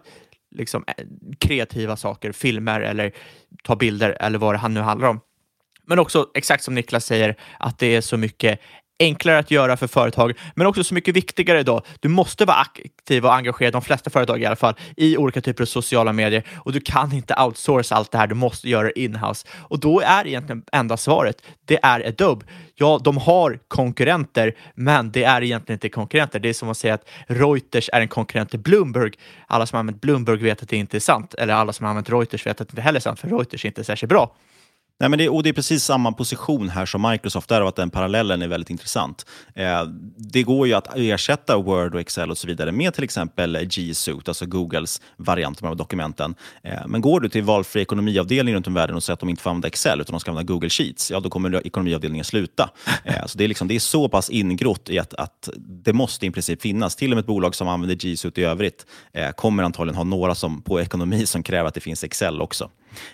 liksom, 0.55 0.83
eh, 0.87 1.05
kreativa 1.39 1.95
saker, 1.95 2.31
filmer 2.31 2.81
eller 2.81 3.11
ta 3.63 3.75
bilder 3.75 4.17
eller 4.19 4.39
vad 4.39 4.61
det 4.61 4.67
nu 4.67 4.79
handlar 4.79 5.07
om. 5.07 5.19
Men 5.85 5.99
också 5.99 6.27
exakt 6.33 6.63
som 6.63 6.75
Niklas 6.75 7.05
säger, 7.05 7.35
att 7.59 7.79
det 7.79 7.95
är 7.95 8.01
så 8.01 8.17
mycket 8.17 8.59
enklare 8.99 9.39
att 9.39 9.51
göra 9.51 9.77
för 9.77 9.87
företag, 9.87 10.33
men 10.55 10.67
också 10.67 10.83
så 10.83 10.93
mycket 10.93 11.15
viktigare 11.15 11.59
idag. 11.59 11.85
Du 11.99 12.09
måste 12.09 12.45
vara 12.45 12.57
aktiv 12.57 13.25
och 13.25 13.33
engagerad, 13.33 13.73
de 13.73 13.81
flesta 13.81 14.09
företag 14.09 14.41
i 14.41 14.45
alla 14.45 14.55
fall, 14.55 14.73
i 14.97 15.17
olika 15.17 15.41
typer 15.41 15.63
av 15.63 15.65
sociala 15.65 16.13
medier 16.13 16.43
och 16.57 16.71
du 16.71 16.81
kan 16.81 17.13
inte 17.13 17.35
outsourca 17.35 17.95
allt 17.95 18.11
det 18.11 18.17
här. 18.17 18.27
Du 18.27 18.35
måste 18.35 18.69
göra 18.69 18.83
det 18.83 18.99
inhouse 18.99 19.47
och 19.57 19.79
då 19.79 20.01
är 20.01 20.27
egentligen 20.27 20.63
enda 20.71 20.97
svaret. 20.97 21.41
Det 21.65 21.79
är 21.83 22.07
Adobe. 22.07 22.45
Ja, 22.75 22.99
de 23.03 23.17
har 23.17 23.59
konkurrenter, 23.67 24.55
men 24.75 25.11
det 25.11 25.23
är 25.23 25.43
egentligen 25.43 25.75
inte 25.75 25.89
konkurrenter. 25.89 26.39
Det 26.39 26.49
är 26.49 26.53
som 26.53 26.69
att 26.69 26.77
säga 26.77 26.93
att 26.93 27.09
Reuters 27.27 27.89
är 27.93 28.01
en 28.01 28.07
konkurrent 28.07 28.49
till 28.49 28.59
Bloomberg. 28.59 29.11
Alla 29.47 29.65
som 29.65 29.75
har 29.75 29.79
använt 29.79 30.01
Bloomberg 30.01 30.37
vet 30.37 30.63
att 30.63 30.69
det 30.69 30.77
inte 30.77 30.97
är 30.97 30.99
sant, 30.99 31.33
eller 31.33 31.53
alla 31.53 31.73
som 31.73 31.83
har 31.83 31.89
använt 31.89 32.09
Reuters 32.09 32.45
vet 32.45 32.61
att 32.61 32.67
det 32.67 32.71
inte 32.71 32.81
heller 32.81 32.99
är 32.99 33.01
sant, 33.01 33.19
för 33.19 33.27
Reuters 33.27 33.65
är 33.65 33.69
inte 33.69 33.83
särskilt 33.83 34.09
bra. 34.09 34.35
Nej, 35.01 35.09
men 35.09 35.19
det, 35.19 35.29
och 35.29 35.43
det 35.43 35.49
är 35.49 35.53
precis 35.53 35.83
samma 35.83 36.11
position 36.11 36.69
här 36.69 36.85
som 36.85 37.01
Microsoft, 37.01 37.49
därav 37.49 37.67
att 37.67 37.75
den 37.75 37.89
parallellen 37.89 38.41
är 38.41 38.47
väldigt 38.47 38.69
intressant. 38.69 39.25
Eh, 39.55 39.83
det 40.17 40.43
går 40.43 40.67
ju 40.67 40.73
att 40.73 40.87
ersätta 40.95 41.57
Word 41.57 41.95
och 41.95 42.01
Excel 42.01 42.31
och 42.31 42.37
så 42.37 42.47
vidare 42.47 42.71
med 42.71 42.93
till 42.93 43.03
exempel 43.03 43.57
G 43.71 43.93
Suite, 43.93 44.31
alltså 44.31 44.45
Googles 44.45 45.01
variant 45.17 45.63
av 45.63 45.75
dokumenten. 45.75 46.35
Eh, 46.63 46.87
men 46.87 47.01
går 47.01 47.19
du 47.19 47.29
till 47.29 47.43
valfri 47.43 47.81
ekonomiavdelning 47.81 48.55
runt 48.55 48.67
om 48.67 48.73
i 48.73 48.79
världen 48.79 48.95
och 48.95 49.03
säger 49.03 49.13
att 49.13 49.19
de 49.19 49.29
inte 49.29 49.43
får 49.43 49.49
använda 49.49 49.67
Excel 49.67 50.01
utan 50.01 50.13
de 50.13 50.19
ska 50.19 50.31
använda 50.31 50.53
Google 50.53 50.69
Sheets, 50.69 51.11
ja 51.11 51.19
då 51.19 51.29
kommer 51.29 51.67
ekonomiavdelningen 51.67 52.25
sluta. 52.25 52.69
Eh, 53.03 53.25
så 53.25 53.37
det, 53.37 53.43
är 53.43 53.47
liksom, 53.47 53.67
det 53.67 53.75
är 53.75 53.79
så 53.79 54.09
pass 54.09 54.29
ingrott 54.29 54.89
i 54.89 54.99
att, 54.99 55.13
att 55.13 55.49
det 55.57 55.93
måste 55.93 56.25
i 56.25 56.31
princip 56.31 56.61
finnas. 56.61 56.95
Till 56.95 57.11
och 57.11 57.15
med 57.15 57.21
ett 57.21 57.27
bolag 57.27 57.55
som 57.55 57.67
använder 57.67 57.95
G 57.95 58.17
Suite 58.17 58.41
i 58.41 58.43
övrigt 58.43 58.85
eh, 59.13 59.29
kommer 59.29 59.63
antagligen 59.63 59.95
ha 59.95 60.03
några 60.03 60.35
som, 60.35 60.61
på 60.61 60.81
ekonomi 60.81 61.25
som 61.25 61.43
kräver 61.43 61.67
att 61.67 61.73
det 61.73 61.79
finns 61.79 62.03
Excel 62.03 62.41
också. 62.41 62.69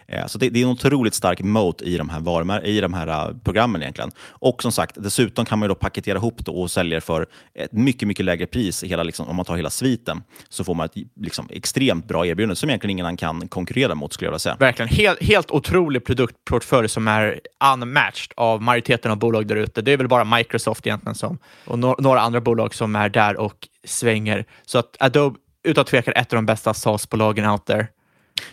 Eh, 0.07 0.27
så 0.27 0.37
det, 0.37 0.49
det, 0.49 0.59
är 0.59 0.63
en 0.63 0.69
otroligt 0.69 1.13
stark 1.13 1.41
moat 1.41 1.81
i 1.81 1.97
de 1.97 2.09
här, 2.09 2.19
varumär, 2.19 2.65
i 2.65 2.81
de 2.81 2.93
här 2.93 3.07
eh, 3.07 3.35
programmen 3.43 3.81
egentligen. 3.81 4.11
Och 4.29 4.61
som 4.61 4.71
sagt, 4.71 4.95
dessutom 4.99 5.45
kan 5.45 5.59
man 5.59 5.69
då 5.69 5.75
paketera 5.75 6.17
ihop 6.17 6.45
det 6.45 6.51
och 6.51 6.71
sälja 6.71 7.01
för 7.01 7.27
ett 7.53 7.71
mycket, 7.71 8.07
mycket 8.07 8.25
lägre 8.25 8.45
pris. 8.45 8.83
Hela, 8.83 9.03
liksom, 9.03 9.27
om 9.27 9.35
man 9.35 9.45
tar 9.45 9.55
hela 9.55 9.69
sviten 9.69 10.23
så 10.49 10.63
får 10.63 10.75
man 10.75 10.85
ett 10.85 10.93
liksom, 11.21 11.47
extremt 11.49 12.07
bra 12.07 12.25
erbjudande 12.25 12.55
som 12.55 12.69
egentligen 12.69 12.91
ingen 12.91 13.05
annan 13.05 13.17
kan 13.17 13.47
konkurrera 13.47 13.95
mot 13.95 14.13
skulle 14.13 14.27
jag 14.27 14.31
vilja 14.31 14.39
säga. 14.39 14.55
Verkligen. 14.59 14.89
Helt, 14.89 15.23
helt 15.23 15.51
otrolig 15.51 16.05
produktportfölj 16.05 16.89
som 16.89 17.07
är 17.07 17.39
unmatched 17.73 18.33
av 18.37 18.61
majoriteten 18.61 19.11
av 19.11 19.17
bolag 19.17 19.47
där 19.47 19.55
ute. 19.55 19.81
Det 19.81 19.91
är 19.91 19.97
väl 19.97 20.07
bara 20.07 20.23
Microsoft 20.23 20.87
egentligen 20.87 21.15
som, 21.15 21.37
och 21.65 21.79
no 21.79 21.95
några 21.99 22.21
andra 22.21 22.41
bolag 22.41 22.75
som 22.75 22.95
är 22.95 23.09
där 23.09 23.37
och 23.37 23.67
svänger. 23.83 24.45
Så 24.65 24.77
att 24.77 24.95
Adobe 24.99 25.39
utan 25.65 25.85
tvekan 25.85 26.13
ett 26.17 26.33
av 26.33 26.37
de 26.37 26.45
bästa 26.45 26.73
SaaS-bolagen 26.73 27.49
out 27.49 27.65
there. 27.65 27.87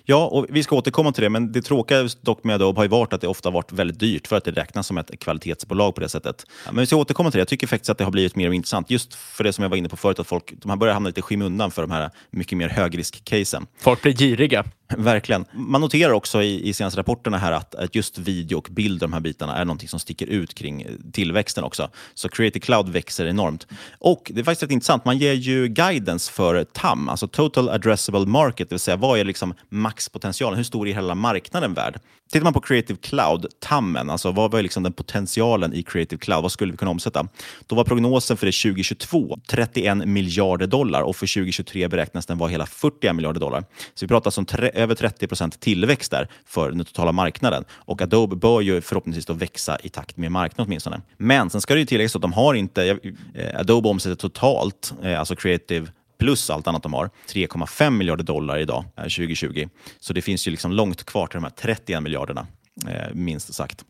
Ja, 0.05 0.26
och 0.26 0.46
vi 0.48 0.62
ska 0.62 0.76
återkomma 0.76 1.12
till 1.12 1.22
det, 1.22 1.30
men 1.30 1.53
det 1.53 1.62
tråkiga 1.62 2.09
dock 2.20 2.44
med 2.44 2.55
Adobe 2.55 2.78
har 2.78 2.84
ju 2.84 2.88
varit 2.88 3.12
att 3.12 3.20
det 3.20 3.28
ofta 3.28 3.50
varit 3.50 3.72
väldigt 3.72 4.00
dyrt 4.00 4.26
för 4.26 4.36
att 4.36 4.44
det 4.44 4.50
räknas 4.50 4.86
som 4.86 4.98
ett 4.98 5.20
kvalitetsbolag 5.20 5.94
på 5.94 6.00
det 6.00 6.09
sättet. 6.09 6.46
Men 6.66 6.76
vi 6.76 6.86
ska 6.86 6.96
återkomma 6.96 7.30
till 7.30 7.38
det. 7.38 7.40
Jag 7.40 7.48
tycker 7.48 7.66
faktiskt 7.66 7.90
att 7.90 7.98
det 7.98 8.05
har 8.05 8.11
blivit 8.11 8.36
mer 8.36 8.46
och 8.46 8.50
mer 8.50 8.57
intressant, 8.57 8.90
just 8.90 9.14
för 9.14 9.44
det 9.44 9.53
som 9.53 9.62
jag 9.62 9.68
var 9.68 9.76
inne 9.76 9.88
på 9.88 9.96
förut, 9.96 10.18
att 10.18 10.26
folk 10.26 10.53
de 10.57 10.70
här 10.70 10.76
börjar 10.76 10.94
hamna 10.94 11.09
lite 11.09 11.20
i 11.20 11.22
skymundan 11.22 11.70
för 11.70 11.82
de 11.82 11.90
här 11.90 12.11
mycket 12.30 12.59
mer 12.59 12.68
högrisk-casen. 12.68 13.66
Folk 13.78 14.03
blir 14.03 14.12
giriga. 14.12 14.64
Verkligen. 14.99 15.45
Man 15.53 15.80
noterar 15.80 16.12
också 16.12 16.43
i, 16.43 16.68
i 16.68 16.74
senaste 16.74 17.01
rapporterna 17.01 17.38
här 17.38 17.53
att, 17.53 17.74
att 17.74 17.95
just 17.95 18.18
video 18.18 18.59
och 18.59 18.68
bild, 18.70 19.01
de 19.01 19.12
här 19.12 19.20
bitarna, 19.20 19.57
är 19.57 19.64
någonting 19.64 19.88
som 19.88 20.01
sticker 20.01 20.26
ut 20.26 20.55
kring 20.55 20.82
eh, 20.82 20.88
tillväxten 21.12 21.64
också. 21.64 21.90
Så 22.14 22.28
Creative 22.28 22.61
Cloud 22.61 22.88
växer 22.88 23.26
enormt. 23.26 23.66
Och 23.99 24.30
det 24.34 24.40
är 24.40 24.45
faktiskt 24.45 24.62
rätt 24.62 24.70
intressant, 24.70 25.05
man 25.05 25.18
ger 25.18 25.32
ju 25.32 25.68
guidance 25.68 26.32
för 26.32 26.64
TAM, 26.64 27.09
alltså 27.09 27.28
Total 27.28 27.68
Addressable 27.68 28.26
Market, 28.26 28.68
det 28.68 28.74
vill 28.74 28.80
säga 28.80 28.97
vad 28.97 29.18
är 29.18 29.24
liksom 29.24 29.55
maxpotentialen, 29.68 30.57
hur 30.57 30.64
stor 30.64 30.88
är 30.88 30.95
hela 30.95 31.14
marknaden 31.14 31.74
värd? 31.74 32.01
Tittar 32.33 32.45
man 32.45 32.53
på 32.53 32.61
Creative 32.61 32.99
Cloud, 33.03 33.47
TAMen, 33.61 34.11
alltså 34.11 34.33
vad 34.33 34.51
var 34.51 34.62
liksom 34.62 34.83
den 34.83 34.93
potentialen 34.93 35.74
i 35.74 35.83
Creative 35.83 36.20
Cloud? 36.20 36.43
Vad 36.43 36.53
skulle 36.53 36.72
vi 36.72 36.78
kunna 36.78 36.91
omsätta? 36.91 37.28
Då 37.66 37.76
var 37.76 37.85
prognosen 37.85 38.37
för 38.37 38.47
det 38.47 38.53
2022 38.53 39.39
31 39.49 40.09
miljarder 40.09 40.66
dollar 40.66 41.03
och 41.03 41.16
för 41.16 41.35
2023 41.35 41.89
beräknas 41.89 42.26
den 42.26 42.39
vara 42.39 42.51
hela 42.51 42.66
41 42.66 43.14
miljarder 43.16 43.41
dollar. 43.41 43.64
Så 43.95 44.05
vi 44.05 44.09
pratar 44.09 44.39
om 44.39 44.47
över 44.74 44.95
30 44.95 45.26
procent 45.26 45.61
tillväxt 45.61 46.11
där 46.11 46.28
för 46.47 46.70
den 46.70 46.85
totala 46.85 47.12
marknaden. 47.12 47.64
Och 47.70 48.03
Adobe 48.03 48.37
bör 48.37 48.61
ju 48.61 48.80
förhoppningsvis 48.80 49.26
då 49.26 49.33
växa 49.33 49.78
i 49.83 49.89
takt 49.89 50.16
med 50.16 50.33
marknaden 50.33 50.66
åtminstone. 50.68 51.01
Men 51.18 51.51
sen 51.51 51.61
ska 51.61 51.74
det 51.74 51.80
ju 51.80 51.87
tilläggas 51.87 52.16
att 52.16 52.22
de 52.22 52.33
har 52.33 52.55
inte, 52.55 52.99
eh, 53.35 53.61
Adobe 53.61 53.89
omsätter 53.89 54.16
totalt, 54.16 54.95
eh, 55.03 55.18
alltså 55.18 55.37
Creative 55.37 55.87
plus 56.23 56.51
allt 56.51 56.66
annat 56.66 56.83
de 56.83 56.93
har, 56.93 57.11
3,5 57.27 57.91
miljarder 57.91 58.25
dollar 58.25 58.59
idag, 58.59 58.85
eh, 58.97 59.03
2020. 59.03 59.68
Så 60.01 60.12
det 60.12 60.23
finns 60.23 60.47
ju 60.47 60.51
liksom 60.51 60.73
långt 60.73 61.05
kvar 61.05 61.27
till 61.27 61.37
de 61.37 61.45
här 61.45 61.51
31 61.51 62.03
miljarderna, 62.03 62.47
eh, 62.89 63.14
minst 63.14 63.55
sagt. 63.55 63.85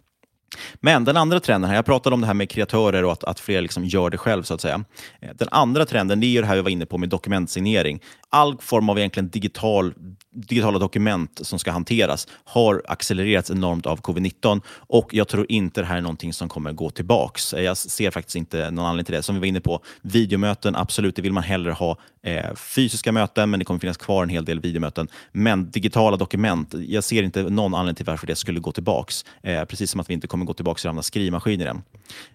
Men 0.75 1.05
den 1.05 1.17
andra 1.17 1.41
trenden, 1.41 1.71
här, 1.71 1.77
jag 1.77 1.85
pratade 1.85 2.15
om 2.15 2.21
det 2.21 2.27
här 2.27 2.35
med 2.35 2.51
kreatörer 2.51 3.05
och 3.05 3.13
att, 3.13 3.25
att 3.25 3.41
fler 3.41 3.63
liksom 3.63 3.85
gör 3.85 4.11
det 4.11 4.19
själv. 4.19 4.43
så 4.43 4.55
att 4.55 4.61
säga. 4.61 4.85
Eh, 5.21 5.31
den 5.35 5.49
andra 5.51 5.85
trenden 5.85 6.21
det 6.21 6.27
är 6.27 6.43
det 6.43 6.49
här 6.49 6.57
vi 6.57 6.63
var 6.63 6.71
inne 6.71 6.87
på 6.87 6.99
med 6.99 7.09
dokumentsignering. 7.09 8.01
All 8.33 8.59
form 8.59 8.89
av 8.89 8.99
egentligen 8.99 9.29
digital 9.29 9.95
digitala 10.35 10.79
dokument 10.79 11.41
som 11.43 11.59
ska 11.59 11.71
hanteras 11.71 12.29
har 12.45 12.83
accelererats 12.89 13.51
enormt 13.51 13.87
av 13.87 14.01
covid-19 14.01 14.61
och 14.77 15.15
jag 15.15 15.29
tror 15.29 15.47
inte 15.49 15.81
det 15.81 15.87
här 15.87 15.97
är 15.97 16.01
någonting 16.01 16.33
som 16.33 16.49
kommer 16.49 16.73
gå 16.73 16.91
tillbaks. 16.91 17.55
Eh, 17.55 17.63
jag 17.63 17.77
ser 17.77 18.11
faktiskt 18.11 18.37
inte 18.37 18.71
någon 18.71 18.87
anledning 18.87 19.05
till 19.05 19.15
det. 19.15 19.23
Som 19.23 19.35
vi 19.35 19.39
var 19.41 19.47
inne 19.47 19.61
på, 19.61 19.81
videomöten, 20.03 20.77
absolut, 20.77 21.17
det 21.17 21.23
vill 21.23 21.33
man 21.33 21.43
hellre 21.43 21.73
ha 21.73 21.97
eh, 22.23 22.55
fysiska 22.55 23.13
möten, 23.13 23.51
men 23.51 23.59
det 23.59 23.65
kommer 23.65 23.81
finnas 23.81 23.97
kvar 23.97 24.23
en 24.23 24.29
hel 24.29 24.45
del 24.45 24.61
videomöten. 24.61 25.09
Men 25.33 25.71
digitala 25.71 26.17
dokument, 26.17 26.75
jag 26.89 27.05
ser 27.05 27.23
inte 27.23 27.43
någon 27.43 27.75
anledning 27.75 27.95
till 27.95 28.07
varför 28.07 28.27
det 28.27 28.37
skulle 28.37 28.61
gå 28.61 28.73
tillbaks. 28.73 29.25
Eh, 29.43 29.65
precis 29.65 29.91
som 29.91 30.01
att 30.01 30.11
vi 30.11 30.15
inte 30.15 30.27
kommer 30.27 30.45
gå 30.45 30.55
tillbaks 30.55 30.83
till 30.83 30.91
att 30.91 31.05
skrivmaskiner 31.05 31.67
än. 31.67 31.83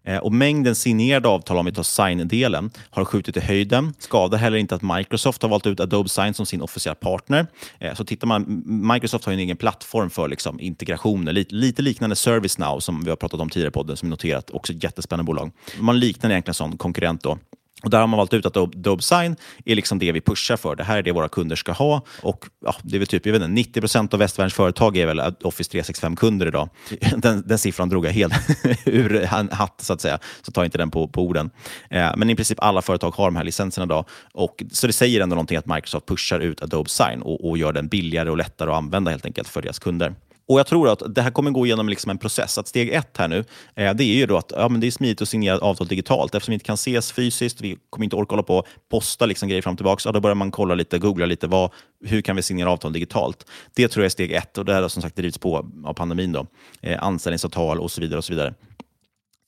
Eh, 0.04 0.18
och 0.18 0.34
mängden 0.34 0.76
signerade 0.76 1.28
avtal, 1.28 1.58
om 1.58 1.66
vi 1.66 1.72
tar 1.72 1.84
sign-delen, 1.84 2.70
har 2.90 3.06
skjutit 3.06 3.38
i 3.38 3.40
höjden. 3.40 3.94
Skadar 4.00 4.38
heller 4.38 4.58
inte 4.58 4.76
att 4.76 4.82
Microsoft 4.82 5.42
har 5.42 5.50
valt 5.50 5.68
ut 5.68 5.80
Adobe 5.88 6.10
Sign 6.10 6.34
som 6.34 6.46
sin 6.46 6.62
officiella 6.62 6.96
partner. 6.96 7.48
Eh, 7.80 7.96
så 7.96 8.06
tittar 8.06 8.28
man, 8.28 8.64
Microsoft 8.94 9.26
har 9.26 9.34
en 9.34 9.40
egen 9.40 9.58
plattform 9.58 10.10
för 10.10 10.28
liksom 10.28 10.60
integrationer, 10.60 11.34
lite, 11.34 11.56
lite 11.56 11.82
liknande 11.82 12.16
ServiceNow 12.16 12.80
som 12.80 13.04
vi 13.04 13.10
har 13.10 13.18
pratat 13.18 13.40
om 13.40 13.50
tidigare 13.50 13.70
i 13.70 13.72
podden, 13.72 13.98
som 13.98 14.08
är 14.08 14.10
noterat, 14.10 14.50
också 14.52 14.74
ett 14.74 14.84
jättespännande 14.84 15.28
bolag. 15.28 15.52
Man 15.80 16.00
liknar 16.00 16.30
egentligen 16.30 16.52
en 16.52 16.54
sån 16.54 16.78
konkurrent 16.78 17.24
då. 17.24 17.38
Och 17.84 17.90
där 17.90 18.00
har 18.00 18.08
man 18.08 18.18
valt 18.18 18.34
ut 18.34 18.46
att 18.46 18.58
Adobe 18.58 19.04
Sign 19.04 19.36
är 19.66 19.76
liksom 19.76 20.00
det 20.00 20.12
vi 20.12 20.22
pushar 20.22 20.58
för. 20.58 20.76
Det 20.76 20.84
här 20.84 20.98
är 20.98 21.04
det 21.04 21.12
våra 21.12 21.30
kunder 21.30 21.56
ska 21.56 21.72
ha. 21.72 22.02
Och 22.22 22.46
ja, 22.66 22.76
det 22.84 22.98
är 22.98 23.00
väl 23.00 23.08
typ, 23.08 23.26
jag 23.26 23.34
vet 23.34 23.42
inte, 23.42 23.52
90 23.52 23.82
procent 23.82 24.14
av 24.14 24.20
västvärldens 24.20 24.54
företag 24.54 24.98
är 24.98 25.06
väl 25.06 25.20
Office 25.44 25.78
365-kunder 25.78 26.48
idag. 26.48 26.70
Den, 27.18 27.44
den, 27.46 27.58
siffran 27.58 27.90
drog 27.90 28.06
jag 28.06 28.12
helt 28.12 28.34
ur 28.86 29.26
hatt, 29.52 29.82
så 29.82 29.94
att 29.94 30.02
säga. 30.02 30.20
Så 30.42 30.52
ta 30.52 30.66
inte 30.66 30.78
den 30.78 30.92
på, 30.92 31.08
på 31.08 31.24
orden. 31.24 31.50
Eh, 31.90 32.12
men 32.18 32.30
i 32.30 32.36
princip 32.36 32.60
alla 32.62 32.82
företag 32.82 33.12
har 33.12 33.26
de 33.26 33.36
här 33.36 33.44
licenserna 33.44 33.86
idag. 33.86 34.06
Och, 34.34 34.64
så 34.72 34.88
det 34.88 34.94
säger 34.94 35.22
ändå 35.22 35.36
någonting 35.36 35.58
att 35.58 35.66
Microsoft 35.66 36.06
pushar 36.06 36.40
ut 36.40 36.62
Adobe 36.62 36.90
Sign 36.90 37.22
och, 37.22 37.50
och 37.50 37.58
gör 37.58 37.74
den 37.74 37.88
billigare 37.88 38.30
och 38.30 38.38
lättare 38.38 38.70
att 38.70 38.78
använda 38.78 39.12
helt 39.12 39.26
enkelt 39.26 39.48
för 39.48 39.62
deras 39.62 39.80
kunder. 39.80 40.16
Och 40.48 40.60
Jag 40.60 40.68
tror 40.68 40.90
att 40.90 41.16
det 41.16 41.22
här 41.22 41.32
kommer 41.32 41.52
gå 41.52 41.66
igenom 41.66 41.90
liksom 41.90 42.10
en 42.10 42.18
process. 42.18 42.58
Att 42.58 42.68
steg 42.68 42.90
ett 42.90 43.18
här 43.18 43.28
nu, 43.28 43.44
eh, 43.76 43.94
det 43.94 44.04
är 44.04 44.16
ju 44.16 44.26
då 44.26 44.38
att 44.38 44.52
ja, 44.56 44.70
men 44.70 44.82
det 44.82 44.88
är 44.88 44.92
smidigt 44.92 45.22
att 45.22 45.30
signera 45.30 45.58
avtal 45.58 45.88
digitalt. 45.88 46.36
Eftersom 46.36 46.52
vi 46.52 46.54
inte 46.54 46.66
kan 46.66 46.74
ses 46.74 47.12
fysiskt, 47.12 47.62
vi 47.62 47.78
kommer 47.90 48.04
inte 48.04 48.16
orka 48.16 48.30
hålla 48.30 48.44
på 48.44 48.58
och 48.58 48.68
posta 48.90 49.26
liksom 49.26 49.50
grejer 49.50 49.62
fram 49.62 49.72
och 49.74 49.78
tillbaka, 49.78 50.02
ja, 50.06 50.12
då 50.12 50.20
börjar 50.20 50.36
man 50.36 50.52
kolla 50.52 50.76
lite, 50.76 51.00
googla 51.00 51.26
lite, 51.26 51.48
vad, 51.48 51.72
hur 52.06 52.22
kan 52.22 52.36
vi 52.36 52.42
signera 52.42 52.72
avtal 52.72 52.94
digitalt? 52.94 53.46
Det 53.76 53.88
tror 53.88 54.04
jag 54.04 54.06
är 54.06 54.10
steg 54.10 54.32
ett 54.32 54.58
och 54.58 54.66
det 54.66 54.74
har 54.74 54.90
som 54.90 55.02
sagt 55.02 55.16
drivits 55.16 55.38
på 55.38 55.70
av 55.86 55.94
pandemin. 55.94 56.32
Då. 56.32 56.46
Eh, 56.82 57.04
anställningsavtal 57.04 57.80
och 57.80 57.92
så 57.92 58.02
vidare. 58.02 58.18
och 58.18 58.24
så 58.24 58.34
vidare. 58.34 58.54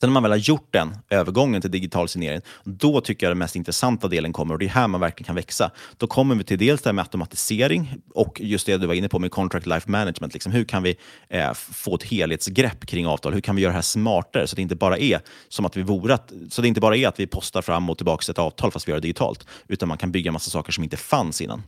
Sen 0.01 0.09
när 0.09 0.13
man 0.13 0.23
väl 0.23 0.31
har 0.31 0.37
gjort 0.37 0.67
den 0.71 0.97
övergången 1.09 1.61
till 1.61 1.71
digital 1.71 2.09
signering, 2.09 2.41
då 2.63 3.01
tycker 3.01 3.25
jag 3.25 3.31
den 3.31 3.37
mest 3.37 3.55
intressanta 3.55 4.07
delen 4.07 4.33
kommer 4.33 4.53
och 4.53 4.59
det 4.59 4.65
är 4.65 4.69
här 4.69 4.87
man 4.87 5.01
verkligen 5.01 5.25
kan 5.25 5.35
växa. 5.35 5.71
Då 5.97 6.07
kommer 6.07 6.35
vi 6.35 6.43
till 6.43 6.57
dels 6.57 6.81
det 6.81 6.89
här 6.89 6.93
med 6.93 7.03
automatisering 7.03 7.93
och 8.13 8.41
just 8.41 8.65
det 8.65 8.77
du 8.77 8.87
var 8.87 8.93
inne 8.93 9.09
på 9.09 9.19
med 9.19 9.31
contract 9.31 9.65
life 9.65 9.91
management. 9.91 10.33
Liksom, 10.33 10.51
hur 10.51 10.63
kan 10.63 10.83
vi 10.83 10.97
eh, 11.29 11.53
få 11.53 11.95
ett 11.95 12.03
helhetsgrepp 12.03 12.85
kring 12.85 13.07
avtal? 13.07 13.33
Hur 13.33 13.41
kan 13.41 13.55
vi 13.55 13.61
göra 13.61 13.71
det 13.71 13.75
här 13.75 13.81
smartare 13.81 14.47
så 14.47 14.55
det 14.55 14.61
inte 14.61 14.75
bara 14.75 14.97
är 14.97 15.21
som 15.49 15.65
att 15.65 15.77
vi 15.77 15.81
vore 15.81 16.13
att, 16.13 16.33
så 16.49 16.61
det 16.61 16.67
inte 16.67 16.81
bara 16.81 16.97
är 16.97 17.07
att 17.07 17.19
vi 17.19 17.27
postar 17.27 17.61
fram 17.61 17.89
och 17.89 17.97
tillbaka 17.97 18.31
ett 18.31 18.39
avtal 18.39 18.71
fast 18.71 18.87
vi 18.87 18.91
gör 18.91 18.97
det 18.97 19.01
digitalt, 19.01 19.47
utan 19.67 19.89
man 19.89 19.97
kan 19.97 20.11
bygga 20.11 20.31
massa 20.31 20.51
saker 20.51 20.71
som 20.71 20.83
inte 20.83 20.97
fanns 20.97 21.41
innan. 21.41 21.63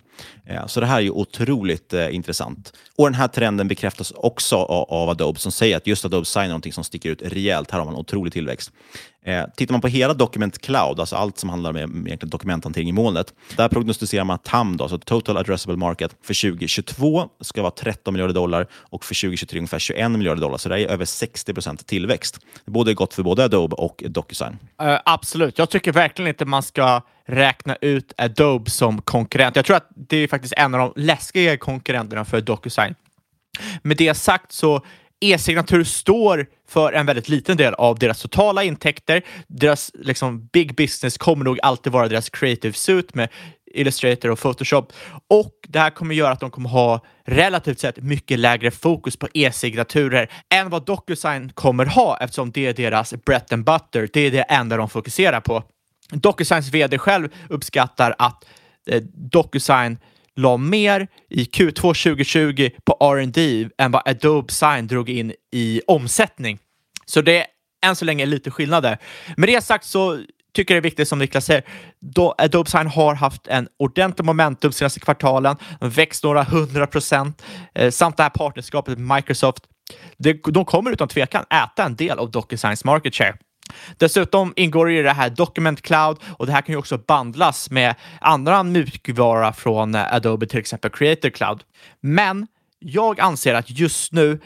Eh, 0.46 0.68
så 0.68 0.80
det 0.80 0.86
här 0.86 0.98
är 0.98 1.02
ju 1.02 1.12
otroligt 1.12 1.94
eh, 1.94 2.16
intressant. 2.16 2.74
Och 2.96 3.06
den 3.06 3.14
här 3.14 3.28
trenden 3.28 3.68
bekräftas 3.68 4.14
också 4.16 4.56
av, 4.56 4.90
av 4.90 5.10
Adobe 5.10 5.40
som 5.40 5.52
säger 5.52 5.78
att 5.78 5.88
just 5.88 6.06
Adobe 6.06 6.26
Sign 6.26 6.44
är 6.44 6.48
någonting 6.48 6.74
som 6.74 6.84
sticker 6.84 7.10
ut 7.10 7.22
rejält. 7.22 7.72
Här 7.72 7.80
har 7.80 7.86
man 7.86 7.96
otrolig 8.22 8.34
tillväxt. 8.34 8.72
Eh, 9.26 9.45
tittar 9.55 9.74
man 9.74 9.82
på 9.82 9.88
hela 9.88 10.13
Document 10.13 10.61
Cloud, 10.61 10.99
alltså 10.99 11.15
allt 11.15 11.38
som 11.38 11.49
handlar 11.49 11.84
om 11.84 12.07
dokumenthantering 12.22 12.89
i 12.89 12.91
molnet, 12.91 13.34
där 13.57 13.69
prognostiserar 13.69 14.24
man 14.24 14.36
att 14.36 14.43
TAM, 14.43 14.78
då, 14.78 14.84
alltså 14.84 14.97
Total 14.97 15.38
Addressable 15.38 15.78
Market, 15.78 16.15
för 16.24 16.51
2022 16.51 17.30
ska 17.41 17.61
vara 17.61 17.72
13 17.72 18.13
miljarder 18.13 18.34
dollar 18.34 18.67
och 18.74 19.05
för 19.05 19.15
2023 19.15 19.59
ungefär 19.59 19.80
21 19.80 20.11
miljarder 20.11 20.41
dollar. 20.41 20.57
Så 20.57 20.69
det 20.69 20.80
är 20.80 20.88
över 20.88 21.05
60 21.05 21.53
procent 21.53 21.88
tillväxt. 21.88 22.39
Det 22.65 22.69
är 22.69 22.72
både 22.72 22.93
gott 22.93 23.13
för 23.13 23.24
både 23.24 23.43
Adobe 23.43 23.76
och 23.76 24.03
DocuSign. 24.07 24.57
Uh, 24.82 24.99
absolut. 25.05 25.57
Jag 25.57 25.69
tycker 25.69 25.91
verkligen 25.91 26.30
inte 26.30 26.45
man 26.45 26.63
ska 26.63 27.01
räkna 27.28 27.76
ut 27.82 28.13
Adobe 28.17 28.69
som 28.69 29.01
konkurrent. 29.01 29.55
Jag 29.55 29.65
tror 29.65 29.78
att 29.78 29.89
det 29.95 30.17
är 30.17 30.28
faktiskt 30.28 30.53
en 30.57 30.74
av 30.76 30.80
de 30.80 31.01
läskiga 31.01 31.57
konkurrenterna 31.57 32.26
för 32.26 32.41
DocuSign. 32.41 32.95
Med 33.84 33.97
det 33.97 34.13
sagt 34.13 34.51
så 34.51 34.82
e-signatur 35.22 35.84
står 35.84 36.45
för 36.69 36.93
en 36.93 37.05
väldigt 37.05 37.30
liten 37.30 37.57
del 37.57 37.74
av 37.74 37.99
deras 37.99 38.22
totala 38.22 38.63
intäkter. 38.63 39.22
Deras 39.47 39.91
liksom, 39.93 40.49
big 40.53 40.76
business 40.76 41.17
kommer 41.17 41.45
nog 41.45 41.59
alltid 41.63 41.93
vara 41.93 42.07
deras 42.07 42.30
creative 42.30 42.74
suit 42.74 43.13
med 43.13 43.30
Illustrator 43.74 44.32
och 44.32 44.39
Photoshop. 44.39 44.93
Och 45.28 45.53
det 45.67 45.80
här 45.80 45.89
kommer 45.89 46.15
göra 46.15 46.32
att 46.32 46.39
de 46.39 46.51
kommer 46.51 46.69
ha 46.69 47.05
relativt 47.26 47.80
sett 47.80 47.97
mycket 47.97 48.39
lägre 48.39 48.72
fokus 48.72 49.17
på 49.17 49.28
e-signaturer 49.34 50.32
än 50.49 50.69
vad 50.69 50.86
DocuSign 50.86 51.51
kommer 51.53 51.86
ha 51.86 52.17
eftersom 52.17 52.51
det 52.51 52.67
är 52.67 52.74
deras 52.74 53.13
bread 53.26 53.53
and 53.53 53.65
butter. 53.65 54.09
Det 54.13 54.19
är 54.19 54.32
det 54.32 54.41
enda 54.41 54.78
de 54.78 54.89
fokuserar 54.89 55.41
på. 55.41 55.63
DocuSigns 56.09 56.69
vd 56.69 56.97
själv 56.97 57.30
uppskattar 57.49 58.15
att 58.17 58.45
eh, 58.88 59.01
DocuSign 59.13 59.97
la 60.36 60.58
mer 60.58 61.08
i 61.30 61.44
Q2 61.44 61.82
2020 61.82 62.70
på 62.86 62.98
R&D 63.00 63.70
än 63.78 63.92
vad 63.92 64.08
Adobe 64.08 64.54
Sign 64.54 64.88
drog 64.88 65.10
in 65.10 65.34
i 65.52 65.82
omsättning. 65.88 66.60
Så 67.06 67.22
det 67.22 67.40
är 67.40 67.46
än 67.86 67.96
så 67.96 68.06
länge 68.06 68.26
lite 68.26 68.52
skillnader. 68.52 68.98
Med 69.38 69.50
det 69.50 69.62
sagt 69.62 69.86
så 69.86 70.24
tycker 70.54 70.74
det 70.74 70.80
är 70.80 70.82
viktigt 70.82 71.08
som 71.08 71.20
Niklas 71.20 71.46
säger. 71.46 71.64
Då 72.00 72.36
Adobe 72.38 72.70
Sign 72.70 72.88
har 72.88 73.16
haft 73.16 73.48
en 73.48 73.68
ordentlig 73.80 74.26
momentum 74.26 74.72
senaste 74.72 75.00
kvartalen, 75.00 75.56
växt 75.82 76.24
några 76.24 76.44
hundra 76.44 76.88
procent 76.88 77.44
eh, 77.76 77.92
samt 77.92 78.18
det 78.18 78.24
här 78.24 78.30
partnerskapet 78.30 78.98
med 79.00 79.16
Microsoft. 79.16 79.64
Det, 80.18 80.34
de 80.34 80.66
kommer 80.66 80.92
utan 80.92 81.08
tvekan 81.08 81.46
äta 81.50 81.84
en 81.86 81.96
del 81.96 82.20
av 82.20 82.32
DocuSigns 82.32 82.86
market 82.86 83.16
share. 83.16 83.38
Dessutom 83.97 84.53
ingår 84.55 84.86
det 84.86 84.93
i 84.93 85.01
det 85.01 85.11
här 85.11 85.30
Document 85.30 85.82
Cloud 85.82 86.17
och 86.38 86.45
det 86.45 86.51
här 86.51 86.61
kan 86.61 86.74
ju 86.74 86.80
också 86.80 86.97
bandlas 86.97 87.72
med 87.72 87.95
andra 88.22 88.63
mjukvara 88.63 89.53
från 89.53 89.95
Adobe, 89.95 90.47
till 90.47 90.59
exempel 90.59 90.91
Creator 90.91 91.30
Cloud. 91.30 91.63
Men 92.01 92.47
jag 92.80 93.19
anser 93.19 93.53
att 93.53 93.69
just 93.69 94.13
nu 94.13 94.39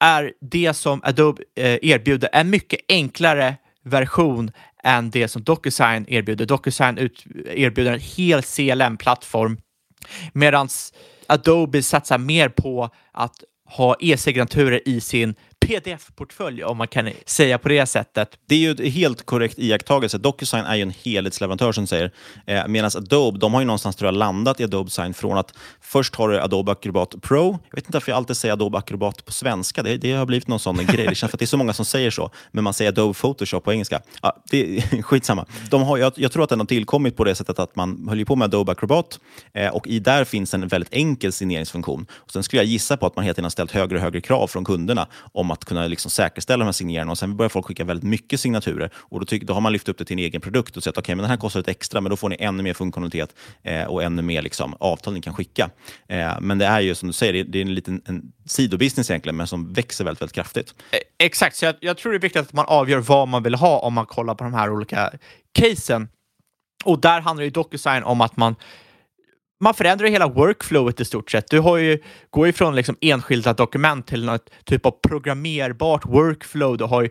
är 0.00 0.32
det 0.40 0.74
som 0.74 1.00
Adobe 1.04 1.42
eh, 1.56 1.78
erbjuder 1.82 2.28
en 2.32 2.50
mycket 2.50 2.80
enklare 2.88 3.56
version 3.84 4.50
än 4.84 5.10
det 5.10 5.28
som 5.28 5.42
DocuSign 5.42 6.06
erbjuder. 6.08 6.46
DocuSign 6.46 7.10
erbjuder 7.46 7.92
en 7.92 8.00
hel 8.00 8.42
CLM-plattform 8.42 9.58
medan 10.32 10.68
Adobe 11.26 11.82
satsar 11.82 12.18
mer 12.18 12.48
på 12.48 12.90
att 13.12 13.44
ha 13.68 13.96
e-signaturer 14.00 14.88
i 14.88 15.00
sin 15.00 15.34
pdf-portfölj 15.68 16.64
om 16.64 16.76
man 16.76 16.88
kan 16.88 17.10
säga 17.26 17.58
på 17.58 17.68
det 17.68 17.86
sättet. 17.86 18.38
Det 18.46 18.54
är 18.54 18.58
ju 18.58 18.70
ett 18.70 18.92
helt 18.94 19.26
korrekt 19.26 19.58
iakttagelse. 19.58 20.18
Docusign 20.18 20.64
är 20.64 20.76
ju 20.76 20.82
en 20.82 20.92
helhetsleverantör 21.04 21.72
som 21.72 21.86
säger. 21.86 22.10
Eh, 22.46 22.68
Medan 22.68 22.90
Adobe, 22.94 23.38
de 23.38 23.54
har 23.54 23.60
ju 23.60 23.66
någonstans 23.66 23.96
tror 23.96 24.06
jag, 24.06 24.14
landat 24.14 24.60
i 24.60 24.64
Adobe 24.64 24.90
Sign 24.90 25.14
från 25.14 25.38
att 25.38 25.54
först 25.80 26.14
har 26.14 26.28
du 26.28 26.40
Adobe 26.40 26.72
Acrobat 26.72 27.14
Pro. 27.22 27.58
Jag 27.70 27.76
vet 27.76 27.84
inte 27.84 27.96
varför 27.96 28.12
jag 28.12 28.16
alltid 28.16 28.36
säger 28.36 28.52
Adobe 28.52 28.78
Acrobat 28.78 29.24
på 29.24 29.32
svenska. 29.32 29.82
Det, 29.82 29.96
det 29.96 30.12
har 30.12 30.26
blivit 30.26 30.48
någon 30.48 30.58
sån 30.58 30.76
grej. 30.76 31.06
Det 31.06 31.14
känns 31.14 31.30
för 31.30 31.36
att 31.36 31.38
det 31.38 31.44
är 31.44 31.46
så 31.46 31.56
många 31.56 31.72
som 31.72 31.84
säger 31.84 32.10
så, 32.10 32.30
men 32.52 32.64
man 32.64 32.74
säger 32.74 32.90
Adobe 32.90 33.14
Photoshop 33.14 33.64
på 33.64 33.72
engelska. 33.72 34.00
Ja, 34.22 34.42
det 34.50 34.76
är 34.76 35.02
skitsamma. 35.02 35.46
De 35.70 35.82
har, 35.82 35.98
jag, 35.98 36.12
jag 36.16 36.32
tror 36.32 36.44
att 36.44 36.50
den 36.50 36.60
har 36.60 36.66
tillkommit 36.66 37.16
på 37.16 37.24
det 37.24 37.34
sättet 37.34 37.58
att 37.58 37.76
man 37.76 38.08
höll 38.08 38.24
på 38.24 38.36
med 38.36 38.44
Adobe 38.44 38.72
Acrobat 38.72 39.20
eh, 39.52 39.68
och 39.68 39.86
i 39.86 39.98
där 39.98 40.24
finns 40.24 40.54
en 40.54 40.68
väldigt 40.68 40.92
enkel 40.92 41.32
signeringsfunktion. 41.32 42.06
Och 42.12 42.30
sen 42.30 42.42
skulle 42.42 42.62
jag 42.62 42.66
gissa 42.66 42.96
på 42.96 43.06
att 43.06 43.16
man 43.16 43.24
hela 43.24 43.34
tiden 43.34 43.44
har 43.44 43.50
ställt 43.50 43.72
högre 43.72 43.96
och 43.96 44.02
högre 44.02 44.20
krav 44.20 44.46
från 44.46 44.64
kunderna 44.64 45.06
om 45.32 45.50
att 45.50 45.57
att 45.58 45.64
kunna 45.64 45.86
liksom 45.86 46.10
säkerställa 46.10 46.58
de 46.58 46.64
här 46.64 46.72
signeringarna 46.72 47.10
och 47.10 47.18
sen 47.18 47.36
börjar 47.36 47.48
folk 47.48 47.66
skicka 47.66 47.84
väldigt 47.84 48.04
mycket 48.04 48.40
signaturer 48.40 48.90
och 48.94 49.20
då, 49.20 49.26
tyck, 49.26 49.42
då 49.42 49.54
har 49.54 49.60
man 49.60 49.72
lyft 49.72 49.88
upp 49.88 49.98
det 49.98 50.04
till 50.04 50.14
en 50.14 50.18
egen 50.18 50.40
produkt 50.40 50.76
och 50.76 50.82
sagt 50.82 50.98
okej, 50.98 51.02
okay, 51.02 51.14
men 51.14 51.22
den 51.22 51.30
här 51.30 51.36
kostar 51.36 51.60
lite 51.60 51.70
extra, 51.70 52.00
men 52.00 52.10
då 52.10 52.16
får 52.16 52.28
ni 52.28 52.36
ännu 52.40 52.62
mer 52.62 52.74
funktionalitet 52.74 53.34
eh, 53.62 53.84
och 53.84 54.02
ännu 54.02 54.22
mer 54.22 54.42
liksom, 54.42 54.74
avtal 54.80 55.14
ni 55.14 55.20
kan 55.20 55.34
skicka. 55.34 55.70
Eh, 56.08 56.40
men 56.40 56.58
det 56.58 56.66
är 56.66 56.80
ju 56.80 56.94
som 56.94 57.06
du 57.06 57.12
säger, 57.12 57.44
det 57.44 57.58
är 57.58 57.62
en 57.62 57.74
liten 57.74 58.02
en 58.04 58.32
sidobusiness 58.46 59.10
egentligen, 59.10 59.36
men 59.36 59.46
som 59.46 59.72
växer 59.72 60.04
väldigt, 60.04 60.22
väldigt 60.22 60.34
kraftigt. 60.34 60.74
Eh, 60.90 60.98
exakt, 61.18 61.56
så 61.56 61.64
jag, 61.64 61.74
jag 61.80 61.96
tror 61.96 62.12
det 62.12 62.18
är 62.18 62.20
viktigt 62.20 62.42
att 62.42 62.52
man 62.52 62.66
avgör 62.68 62.98
vad 62.98 63.28
man 63.28 63.42
vill 63.42 63.54
ha 63.54 63.78
om 63.78 63.94
man 63.94 64.06
kollar 64.06 64.34
på 64.34 64.44
de 64.44 64.54
här 64.54 64.70
olika 64.70 65.12
casen. 65.52 66.08
Och 66.84 67.00
där 67.00 67.20
handlar 67.20 67.42
det 67.42 67.46
i 67.46 67.50
DocuSign 67.50 68.02
om 68.02 68.20
att 68.20 68.36
man 68.36 68.56
man 69.60 69.74
förändrar 69.74 70.08
hela 70.08 70.28
workflowet 70.28 71.00
i 71.00 71.04
stort 71.04 71.30
sett. 71.30 71.50
Du 71.50 71.60
har 71.60 71.76
ju, 71.76 71.98
går 72.30 72.48
ifrån 72.48 72.74
liksom 72.74 72.96
enskilda 73.00 73.52
dokument 73.52 74.06
till 74.06 74.24
något 74.24 74.50
typ 74.64 74.86
av 74.86 74.90
programmerbart 74.90 76.06
workflow. 76.06 76.76
Du 76.76 76.84
har 76.84 77.02
ju 77.02 77.10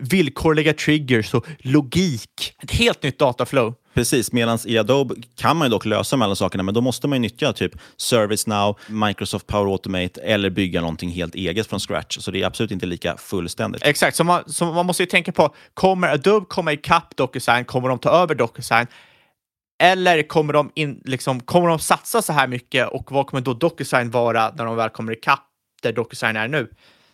villkorliga 0.00 0.72
triggers 0.72 1.34
och 1.34 1.46
logik. 1.58 2.54
Ett 2.62 2.70
helt 2.70 3.02
nytt 3.02 3.18
dataflow. 3.18 3.74
Precis, 3.94 4.32
medan 4.32 4.58
i 4.64 4.78
Adobe 4.78 5.14
kan 5.36 5.56
man 5.56 5.66
ju 5.66 5.70
dock 5.70 5.84
lösa 5.84 6.16
de 6.16 6.22
alla 6.22 6.34
sakerna, 6.34 6.62
men 6.62 6.74
då 6.74 6.80
måste 6.80 7.08
man 7.08 7.16
ju 7.16 7.20
nyttja 7.20 7.52
typ 7.52 7.72
ServiceNow, 7.96 8.78
Microsoft 8.86 9.46
Power 9.46 9.72
Automate 9.72 10.20
eller 10.20 10.50
bygga 10.50 10.80
någonting 10.80 11.10
helt 11.10 11.34
eget 11.34 11.66
från 11.66 11.80
scratch. 11.80 12.18
Så 12.20 12.30
det 12.30 12.42
är 12.42 12.46
absolut 12.46 12.70
inte 12.70 12.86
lika 12.86 13.16
fullständigt. 13.16 13.82
Exakt, 13.84 14.16
så 14.16 14.24
man, 14.24 14.42
så 14.46 14.64
man 14.72 14.86
måste 14.86 15.02
ju 15.02 15.06
tänka 15.06 15.32
på, 15.32 15.54
kommer 15.74 16.08
Adobe 16.08 16.46
komma 16.48 16.72
ikapp 16.72 17.16
DocuSign? 17.16 17.64
Kommer 17.64 17.88
de 17.88 17.98
ta 17.98 18.10
över 18.10 18.34
DocuSign? 18.34 18.86
Eller 19.78 20.22
kommer 20.22 20.52
de, 20.52 20.70
in, 20.74 21.02
liksom, 21.04 21.40
kommer 21.40 21.68
de 21.68 21.78
satsa 21.78 22.22
så 22.22 22.32
här 22.32 22.46
mycket 22.46 22.88
och 22.88 23.12
vad 23.12 23.26
kommer 23.26 23.40
då 23.40 23.54
DocuSign 23.54 24.10
vara 24.10 24.52
när 24.56 24.64
de 24.64 24.76
väl 24.76 24.90
kommer 24.90 25.12
ikapp 25.12 25.44
där 25.82 25.92
DocuSign 25.92 26.36
är 26.36 26.48
nu? 26.48 26.70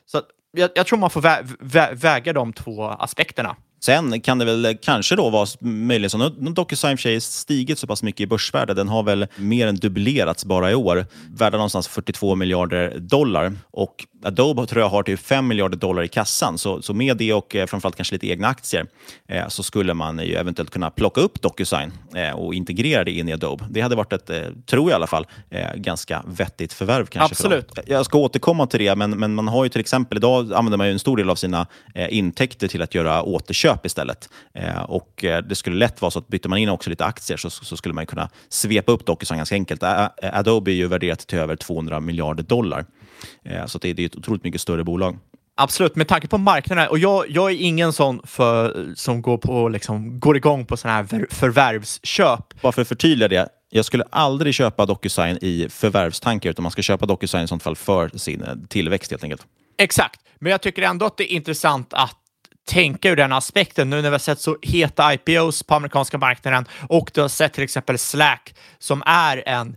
Så 0.07 0.23
jag, 0.53 0.71
jag 0.75 0.87
tror 0.87 0.99
man 0.99 1.11
får 1.11 1.21
vä 1.21 1.47
vä 1.61 1.95
väga 1.95 2.33
de 2.33 2.53
två 2.53 2.85
aspekterna. 2.85 3.57
Sen 3.85 4.21
kan 4.21 4.39
det 4.39 4.45
väl 4.45 4.77
kanske 4.83 5.17
då 5.17 5.31
vara 5.31 5.47
möjligen 5.61 6.11
så. 6.11 6.19
Nu 6.19 6.51
DocuSign 6.51 6.99
för 6.99 7.21
stigit 7.21 7.79
så 7.79 7.87
pass 7.87 8.03
mycket 8.03 8.21
i 8.21 8.27
börsvärde. 8.27 8.75
Den 8.75 8.89
har 8.89 9.03
väl 9.03 9.27
mer 9.37 9.67
än 9.67 9.77
dubblerats 9.77 10.45
bara 10.45 10.71
i 10.71 10.75
år. 10.75 11.07
Värda 11.31 11.57
någonstans 11.57 11.89
42 11.89 12.35
miljarder 12.35 12.99
dollar. 12.99 13.53
Och 13.71 14.05
Adobe 14.25 14.67
tror 14.67 14.83
jag 14.83 14.89
har 14.89 15.03
typ 15.03 15.21
5 15.21 15.49
miljarder 15.49 15.77
dollar 15.77 16.03
i 16.03 16.09
kassan. 16.09 16.59
Så, 16.59 16.83
så 16.83 16.95
med 16.95 17.17
det 17.17 17.33
och 17.33 17.57
eh, 17.57 17.67
framförallt 17.67 17.97
kanske 17.97 18.15
lite 18.15 18.29
egna 18.29 18.49
aktier 18.49 18.87
eh, 19.29 19.49
så 19.49 19.63
skulle 19.63 19.95
man 19.95 20.19
ju 20.19 20.35
eventuellt 20.35 20.71
kunna 20.71 20.91
plocka 20.91 21.21
upp 21.21 21.43
DocuSign 21.43 21.93
eh, 22.15 22.31
och 22.31 22.55
integrera 22.55 23.05
det 23.05 23.11
in 23.11 23.29
i 23.29 23.33
Adobe. 23.33 23.65
Det 23.71 23.81
hade 23.81 23.97
varit 23.97 24.13
ett, 24.13 24.31
eh, 24.31 24.43
tror 24.67 24.91
jag 24.91 24.91
i 24.91 24.95
alla 24.95 25.07
fall, 25.07 25.27
eh, 25.51 25.75
ganska 25.75 26.23
vettigt 26.27 26.73
förvärv. 26.73 27.07
Kanske 27.07 27.33
Absolut. 27.33 27.79
Jag 27.87 28.07
ska 28.07 28.19
återkomma 28.19 28.67
till 28.67 28.81
det, 28.81 28.97
men, 28.97 29.11
men 29.11 29.35
man 29.35 29.49
har 29.49 29.65
ju 29.65 29.69
till 29.69 29.81
exempel 29.81 30.19
idag 30.19 30.53
använder 30.53 30.79
man 30.79 30.87
ju 30.87 30.93
en 30.93 30.99
stor 30.99 31.17
del 31.17 31.31
av 31.31 31.35
sina 31.35 31.67
eh, 31.95 32.17
intäkter 32.19 32.69
till 32.69 32.83
att 32.83 32.95
göra 32.95 33.23
återköp 33.23 33.74
istället. 33.85 34.29
och 34.87 35.25
Det 35.49 35.55
skulle 35.55 35.77
lätt 35.77 36.03
vara 36.03 36.11
så 36.11 36.19
att 36.19 36.29
byter 36.29 36.49
man 36.49 36.59
in 36.59 36.69
också 36.69 36.91
lite 36.91 37.05
aktier 37.05 37.37
så, 37.37 37.51
så 37.51 37.77
skulle 37.77 37.95
man 37.95 38.07
kunna 38.07 38.31
svepa 38.49 38.93
upp 38.93 39.07
DocuSign 39.07 39.37
ganska 39.37 39.55
enkelt. 39.55 39.83
Adobe 40.23 40.71
är 40.71 40.75
ju 40.75 40.87
värderat 40.87 41.19
till 41.19 41.39
över 41.39 41.57
200 41.57 42.01
miljarder 42.01 42.43
dollar. 42.43 42.85
så 43.67 43.79
det, 43.79 43.93
det 43.93 44.03
är 44.03 44.07
ett 44.07 44.17
otroligt 44.17 44.45
mycket 44.45 44.61
större 44.61 44.85
bolag. 44.85 45.19
Absolut, 45.57 45.97
med 45.97 46.09
tanke 46.09 46.29
på 46.29 46.39
marknaden. 46.39 46.89
Och 46.89 46.99
jag, 46.99 47.25
jag 47.29 47.51
är 47.51 47.57
ingen 47.57 47.93
sån 47.93 48.21
för, 48.25 48.87
som 48.97 49.23
går, 49.23 49.39
på, 49.39 49.69
liksom, 49.69 50.21
går 50.21 50.37
igång 50.37 50.67
på 50.67 50.77
sådana 50.77 50.97
här 50.97 51.27
förvärvsköp. 51.31 52.61
Bara 52.63 52.73
för 52.73 52.83
att 52.83 52.89
förtydliga 52.89 53.29
det. 53.29 53.49
Jag 53.71 53.85
skulle 53.85 54.05
aldrig 54.11 54.55
köpa 54.55 54.87
DocuSign 54.87 55.39
i 55.43 55.69
förvärvstankar, 55.69 56.51
utan 56.51 56.63
man 56.63 56.73
ska 56.73 56.83
köpa 56.83 57.07
DocuSign 57.07 57.45
i 57.45 57.49
sånt 57.49 57.63
fall 57.63 57.77
för 57.77 58.19
sin 58.19 58.43
eh, 58.43 58.55
tillväxt 58.69 59.11
helt 59.11 59.25
enkelt. 59.25 59.43
Exakt, 59.79 60.21
men 60.39 60.53
jag 60.53 60.63
tycker 60.63 60.83
ändå 60.83 61.07
att 61.07 61.17
det 61.17 61.33
är 61.33 61.37
intressant 61.37 61.95
att 61.95 62.17
tänka 62.67 63.11
ur 63.11 63.17
den 63.17 63.33
aspekten 63.33 63.91
nu 63.91 63.97
när 63.97 64.11
vi 64.11 64.15
har 64.15 64.19
sett 64.19 64.41
så 64.41 64.57
heta 64.63 65.15
IPOs 65.15 65.63
på 65.63 65.75
amerikanska 65.75 66.19
marknaden 66.19 66.65
och 66.89 67.11
du 67.15 67.21
har 67.21 67.29
sett 67.29 67.53
till 67.53 67.65
exempel 67.65 67.99
Slack 67.99 68.55
som 68.79 69.03
är 69.07 69.49
en 69.49 69.77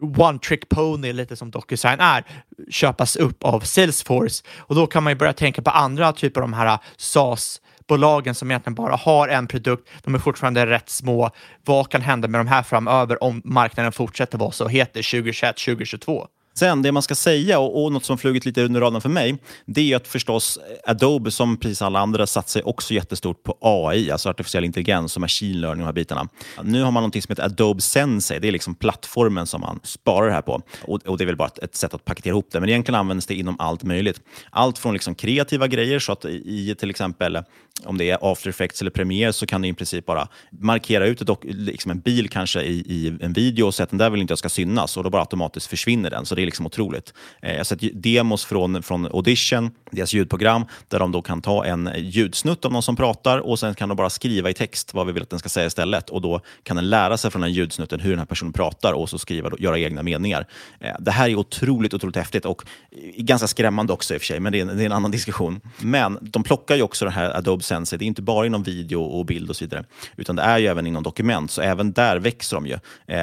one 0.00 0.38
trick 0.38 0.68
pony, 0.68 1.12
lite 1.12 1.36
som 1.36 1.50
DocuSign 1.50 2.00
är, 2.00 2.24
köpas 2.70 3.16
upp 3.16 3.44
av 3.44 3.60
Salesforce. 3.60 4.44
Och 4.58 4.74
då 4.74 4.86
kan 4.86 5.02
man 5.02 5.10
ju 5.10 5.16
börja 5.16 5.32
tänka 5.32 5.62
på 5.62 5.70
andra 5.70 6.12
typer 6.12 6.40
av 6.40 6.48
de 6.48 6.52
här 6.52 6.78
SaaS-bolagen 6.96 8.34
som 8.34 8.50
egentligen 8.50 8.74
bara 8.74 8.96
har 8.96 9.28
en 9.28 9.46
produkt, 9.46 9.88
de 10.04 10.14
är 10.14 10.18
fortfarande 10.18 10.66
rätt 10.66 10.88
små. 10.88 11.30
Vad 11.64 11.90
kan 11.90 12.00
hända 12.00 12.28
med 12.28 12.40
de 12.40 12.46
här 12.46 12.62
framöver 12.62 13.22
om 13.22 13.42
marknaden 13.44 13.92
fortsätter 13.92 14.38
vara 14.38 14.52
så 14.52 14.68
het 14.68 14.92
2021, 14.92 15.56
2022? 15.56 16.26
Sen, 16.58 16.82
det 16.82 16.92
man 16.92 17.02
ska 17.02 17.14
säga, 17.14 17.58
och, 17.58 17.84
och 17.84 17.92
något 17.92 18.04
som 18.04 18.18
flugit 18.18 18.44
lite 18.44 18.62
under 18.62 18.80
radarn 18.80 19.00
för 19.00 19.08
mig, 19.08 19.38
det 19.66 19.92
är 19.92 19.96
att 19.96 20.08
förstås 20.08 20.58
Adobe, 20.86 21.30
som 21.30 21.56
precis 21.56 21.82
alla 21.82 21.98
andra, 21.98 22.26
satt 22.26 22.48
sig 22.48 22.62
också 22.62 22.94
jättestort 22.94 23.42
på 23.42 23.58
AI, 23.60 24.10
alltså 24.10 24.28
artificiell 24.28 24.64
intelligens 24.64 25.16
och 25.16 25.20
machine 25.20 25.60
learning 25.60 25.70
och 25.70 25.76
de 25.76 25.84
här 25.84 25.92
bitarna. 25.92 26.28
Nu 26.62 26.82
har 26.82 26.90
man 26.90 27.02
något 27.02 27.22
som 27.22 27.32
heter 27.32 27.44
Adobe 27.44 27.80
Sensei, 27.80 28.38
det 28.38 28.48
är 28.48 28.52
liksom 28.52 28.74
plattformen 28.74 29.46
som 29.46 29.60
man 29.60 29.80
sparar 29.82 30.26
det 30.26 30.32
här 30.32 30.42
på. 30.42 30.62
Och, 30.82 31.06
och 31.06 31.18
det 31.18 31.24
är 31.24 31.26
väl 31.26 31.36
bara 31.36 31.48
ett, 31.48 31.58
ett, 31.58 31.76
sätt 31.76 31.94
att 31.94 32.04
paketera 32.04 32.30
ihop 32.30 32.48
det, 32.52 32.60
men 32.60 32.68
egentligen 32.68 33.00
används 33.00 33.26
det 33.26 33.34
inom 33.34 33.56
allt 33.60 33.82
möjligt. 33.82 34.20
Allt 34.50 34.78
från 34.78 34.92
liksom 34.92 35.14
kreativa 35.14 35.66
grejer, 35.66 35.98
så 35.98 36.12
att 36.12 36.24
i 36.24 36.74
till 36.78 36.90
exempel 36.90 37.38
om 37.84 37.98
det 37.98 38.10
är 38.10 38.18
After 38.32 38.50
Effects 38.50 38.80
eller 38.80 38.90
Premiere 38.90 39.32
så 39.32 39.46
kan 39.46 39.62
du 39.62 39.68
i 39.68 39.74
princip 39.74 40.06
bara 40.06 40.28
markera 40.50 41.06
ut 41.06 41.22
ett, 41.22 41.28
liksom 41.44 41.90
en 41.90 42.00
bil 42.00 42.28
kanske 42.28 42.62
i, 42.62 42.74
i 42.74 43.18
en 43.20 43.32
video 43.32 43.66
och 43.66 43.74
säga 43.74 43.84
att 43.84 43.90
den 43.90 43.98
där 43.98 44.10
vill 44.10 44.20
inte 44.20 44.32
jag 44.32 44.38
ska 44.38 44.48
synas 44.48 44.96
och 44.96 45.04
då 45.04 45.10
bara 45.10 45.22
automatiskt 45.22 45.66
försvinner 45.66 46.10
den. 46.10 46.26
Så 46.26 46.34
det 46.34 46.42
är 46.42 46.46
liksom 46.48 46.66
otroligt. 46.66 47.14
Eh, 47.42 47.50
jag 47.50 47.58
har 47.58 47.64
sett 47.64 48.02
demos 48.02 48.44
från, 48.44 48.82
från 48.82 49.06
Audition, 49.06 49.70
deras 49.90 50.12
ljudprogram, 50.14 50.64
där 50.88 50.98
de 50.98 51.12
då 51.12 51.22
kan 51.22 51.42
ta 51.42 51.64
en 51.64 51.90
ljudsnutt 51.96 52.64
av 52.64 52.72
någon 52.72 52.82
som 52.82 52.96
pratar 52.96 53.38
och 53.38 53.58
sen 53.58 53.74
kan 53.74 53.88
de 53.88 53.96
bara 53.96 54.10
skriva 54.10 54.50
i 54.50 54.54
text 54.54 54.94
vad 54.94 55.06
vi 55.06 55.12
vill 55.12 55.22
att 55.22 55.30
den 55.30 55.38
ska 55.38 55.48
säga 55.48 55.66
istället. 55.66 56.10
Och 56.10 56.22
då 56.22 56.40
kan 56.62 56.76
den 56.76 56.90
lära 56.90 57.16
sig 57.16 57.30
från 57.30 57.42
den 57.42 57.52
ljudsnutten 57.52 58.00
hur 58.00 58.10
den 58.10 58.18
här 58.18 58.26
personen 58.26 58.52
pratar 58.52 58.92
och 58.92 59.10
så 59.10 59.18
skriva, 59.18 59.50
göra 59.58 59.78
egna 59.78 60.02
meningar. 60.02 60.46
Eh, 60.80 60.94
det 60.98 61.10
här 61.10 61.28
är 61.28 61.36
otroligt, 61.36 61.94
otroligt 61.94 62.16
häftigt 62.16 62.44
och 62.44 62.64
eh, 62.90 63.22
ganska 63.22 63.46
skrämmande 63.46 63.92
också 63.92 64.14
i 64.14 64.16
och 64.16 64.20
för 64.20 64.26
sig, 64.26 64.40
men 64.40 64.52
det 64.52 64.60
är, 64.60 64.64
det 64.64 64.82
är 64.82 64.86
en 64.86 64.92
annan 64.92 65.10
diskussion. 65.10 65.60
Men 65.78 66.18
de 66.20 66.42
plockar 66.42 66.76
ju 66.76 66.82
också 66.82 67.04
det 67.04 67.10
här 67.10 67.36
Adobe 67.36 67.62
Sensei. 67.62 67.98
Det 67.98 68.04
är 68.04 68.06
inte 68.06 68.22
bara 68.22 68.46
inom 68.46 68.62
video 68.62 69.02
och 69.02 69.26
bild 69.26 69.50
och 69.50 69.56
så 69.56 69.64
vidare, 69.64 69.84
utan 70.16 70.36
det 70.36 70.42
är 70.42 70.58
ju 70.58 70.66
även 70.66 70.86
inom 70.86 71.02
dokument. 71.02 71.50
Så 71.50 71.62
även 71.62 71.92
där 71.92 72.16
växer 72.18 72.56
de 72.56 72.66
ju, 72.66 72.78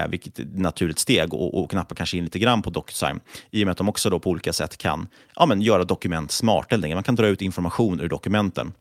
vilket 0.09 0.39
är 0.39 0.43
ett 0.43 0.59
naturligt 0.59 0.99
steg 0.99 1.33
och, 1.33 1.63
och 1.63 1.71
knappar 1.71 1.95
kanske 1.95 2.17
in 2.17 2.23
lite 2.23 2.39
grann 2.39 2.61
på 2.61 2.69
DocuSign 2.69 3.14
i 3.51 3.63
och 3.63 3.65
med 3.65 3.71
att 3.71 3.77
de 3.77 3.89
också 3.89 4.09
då 4.09 4.19
på 4.19 4.29
olika 4.29 4.53
sätt 4.53 4.77
kan 4.77 5.07
ja, 5.35 5.45
men 5.45 5.61
göra 5.61 5.83
dokument 5.83 6.31
smarta. 6.31 6.77
Man 6.77 7.03
kan 7.03 7.15
dra 7.15 7.27
ut 7.27 7.41
information 7.41 7.99
ur 7.99 8.09
dokumenten. 8.09 8.73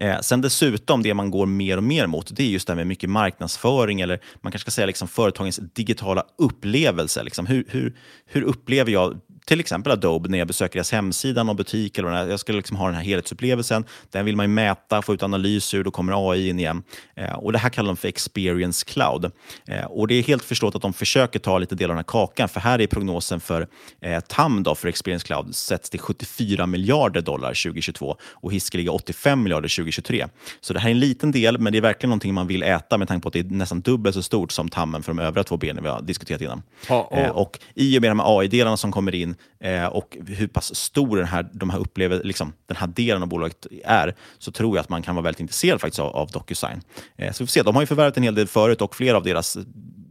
Eh, 0.00 0.20
sen 0.20 0.40
dessutom, 0.40 1.02
det 1.02 1.14
man 1.14 1.30
går 1.30 1.46
mer 1.46 1.76
och 1.76 1.82
mer 1.82 2.06
mot, 2.06 2.36
det 2.36 2.42
är 2.42 2.48
just 2.48 2.66
det 2.66 2.72
här 2.72 2.76
med 2.76 2.86
mycket 2.86 3.10
marknadsföring, 3.10 4.00
eller 4.00 4.20
man 4.40 4.52
kanske 4.52 4.70
ska 4.70 4.70
säga 4.70 4.86
liksom 4.86 5.08
företagens 5.08 5.60
digitala 5.74 6.24
upplevelse. 6.38 7.22
Liksom 7.22 7.46
hur, 7.46 7.64
hur, 7.68 7.96
hur 8.26 8.42
upplever 8.42 8.92
jag 8.92 9.20
till 9.48 9.60
exempel 9.60 9.92
Adobe 9.92 10.28
när 10.28 10.38
jag 10.38 10.46
besöker 10.46 10.74
deras 10.74 10.92
hemsida, 10.92 11.42
någon 11.42 11.56
butik 11.56 11.98
eller 11.98 12.28
Jag 12.28 12.40
ska 12.40 12.52
liksom 12.52 12.76
ha 12.76 12.86
den 12.86 12.94
här 12.94 13.02
helhetsupplevelsen. 13.02 13.84
Den 14.10 14.24
vill 14.24 14.36
man 14.36 14.44
ju 14.44 14.48
mäta, 14.48 15.02
få 15.02 15.14
ut 15.14 15.22
analyser, 15.22 15.82
då 15.84 15.90
kommer 15.90 16.30
AI 16.30 16.48
in 16.48 16.58
igen. 16.58 16.82
Eh, 17.16 17.32
och 17.32 17.52
Det 17.52 17.58
här 17.58 17.70
kallar 17.70 17.86
de 17.86 17.96
för 17.96 18.08
Experience 18.08 18.86
Cloud. 18.86 19.24
Eh, 19.66 19.84
och 19.84 20.08
Det 20.08 20.14
är 20.14 20.22
helt 20.22 20.44
förstått 20.44 20.74
att 20.74 20.82
de 20.82 20.92
försöker 20.92 21.38
ta 21.38 21.58
lite 21.58 21.74
del 21.74 21.84
av 21.84 21.88
den 21.88 21.98
här 21.98 22.04
kakan, 22.04 22.48
för 22.48 22.60
här 22.60 22.80
är 22.80 22.86
prognosen 22.86 23.40
för 23.40 23.68
eh, 24.00 24.20
TAM 24.20 24.62
då, 24.62 24.74
för 24.74 24.88
Experience 24.88 25.26
Cloud 25.26 25.54
sätts 25.54 25.90
till 25.90 26.00
74 26.00 26.66
miljarder 26.66 27.20
dollar 27.20 27.48
2022 27.48 28.16
och 28.22 28.52
hiskeliga 28.52 28.92
85 28.92 29.42
miljarder 29.42 29.68
2023. 29.68 30.26
Så 30.60 30.72
det 30.72 30.80
här 30.80 30.88
är 30.88 30.92
en 30.92 31.00
liten 31.00 31.32
del, 31.32 31.58
men 31.58 31.72
det 31.72 31.78
är 31.78 31.82
verkligen 31.82 32.10
någonting 32.10 32.34
man 32.34 32.46
vill 32.46 32.62
äta 32.62 32.98
med 32.98 33.08
tanke 33.08 33.22
på 33.22 33.28
att 33.28 33.32
det 33.32 33.40
är 33.40 33.44
nästan 33.44 33.80
dubbelt 33.80 34.14
så 34.14 34.22
stort 34.22 34.52
som 34.52 34.68
TAMen 34.68 35.02
för 35.02 35.12
de 35.12 35.18
övriga 35.18 35.44
två 35.44 35.56
benen 35.56 35.82
vi 35.82 35.88
har 35.90 36.02
diskuterat 36.02 36.40
innan. 36.40 36.62
Ja, 36.88 37.08
och... 37.10 37.18
Eh, 37.18 37.30
och 37.30 37.58
I 37.74 37.98
och 37.98 38.02
med 38.02 38.10
de 38.10 38.20
här 38.20 38.38
AI-delarna 38.38 38.76
som 38.76 38.92
kommer 38.92 39.14
in 39.14 39.34
eh, 39.60 39.86
och 39.86 40.16
hur 40.26 40.46
pass 40.46 40.74
stor 40.74 41.16
den 41.16 41.26
här, 41.26 41.48
de 41.52 41.70
här 41.70 41.78
upplever, 41.78 42.20
liksom, 42.24 42.52
den 42.66 42.76
här 42.76 42.86
delen 42.86 43.22
av 43.22 43.28
bolaget 43.28 43.66
är, 43.84 44.14
så 44.38 44.52
tror 44.52 44.76
jag 44.76 44.82
att 44.82 44.88
man 44.88 45.02
kan 45.02 45.14
vara 45.14 45.22
väldigt 45.22 45.40
intresserad 45.40 45.80
faktiskt 45.80 46.00
av, 46.00 46.16
av 46.16 46.30
DocuSign. 46.30 46.80
Eh, 47.16 47.32
så 47.32 47.44
vi 47.44 47.46
får 47.46 47.50
se, 47.50 47.62
de 47.62 47.74
har 47.74 47.82
ju 47.82 47.86
förvärvat 47.86 48.16
en 48.16 48.22
hel 48.22 48.34
del 48.34 48.46
förut 48.46 48.82
och 48.82 48.96
flera 48.96 49.16
av 49.16 49.22
deras 49.22 49.58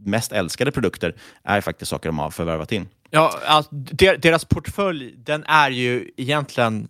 mest 0.04 0.32
älskade 0.32 0.72
produkter 0.72 1.14
är 1.44 1.60
faktiskt 1.60 1.90
saker 1.90 2.08
de 2.08 2.18
har 2.18 2.30
förvärvat 2.30 2.72
in. 2.72 2.88
Ja, 3.10 3.38
alltså, 3.46 3.74
deras 4.18 4.44
portfölj, 4.44 5.14
den 5.16 5.44
är 5.44 5.70
ju 5.70 6.10
egentligen 6.16 6.88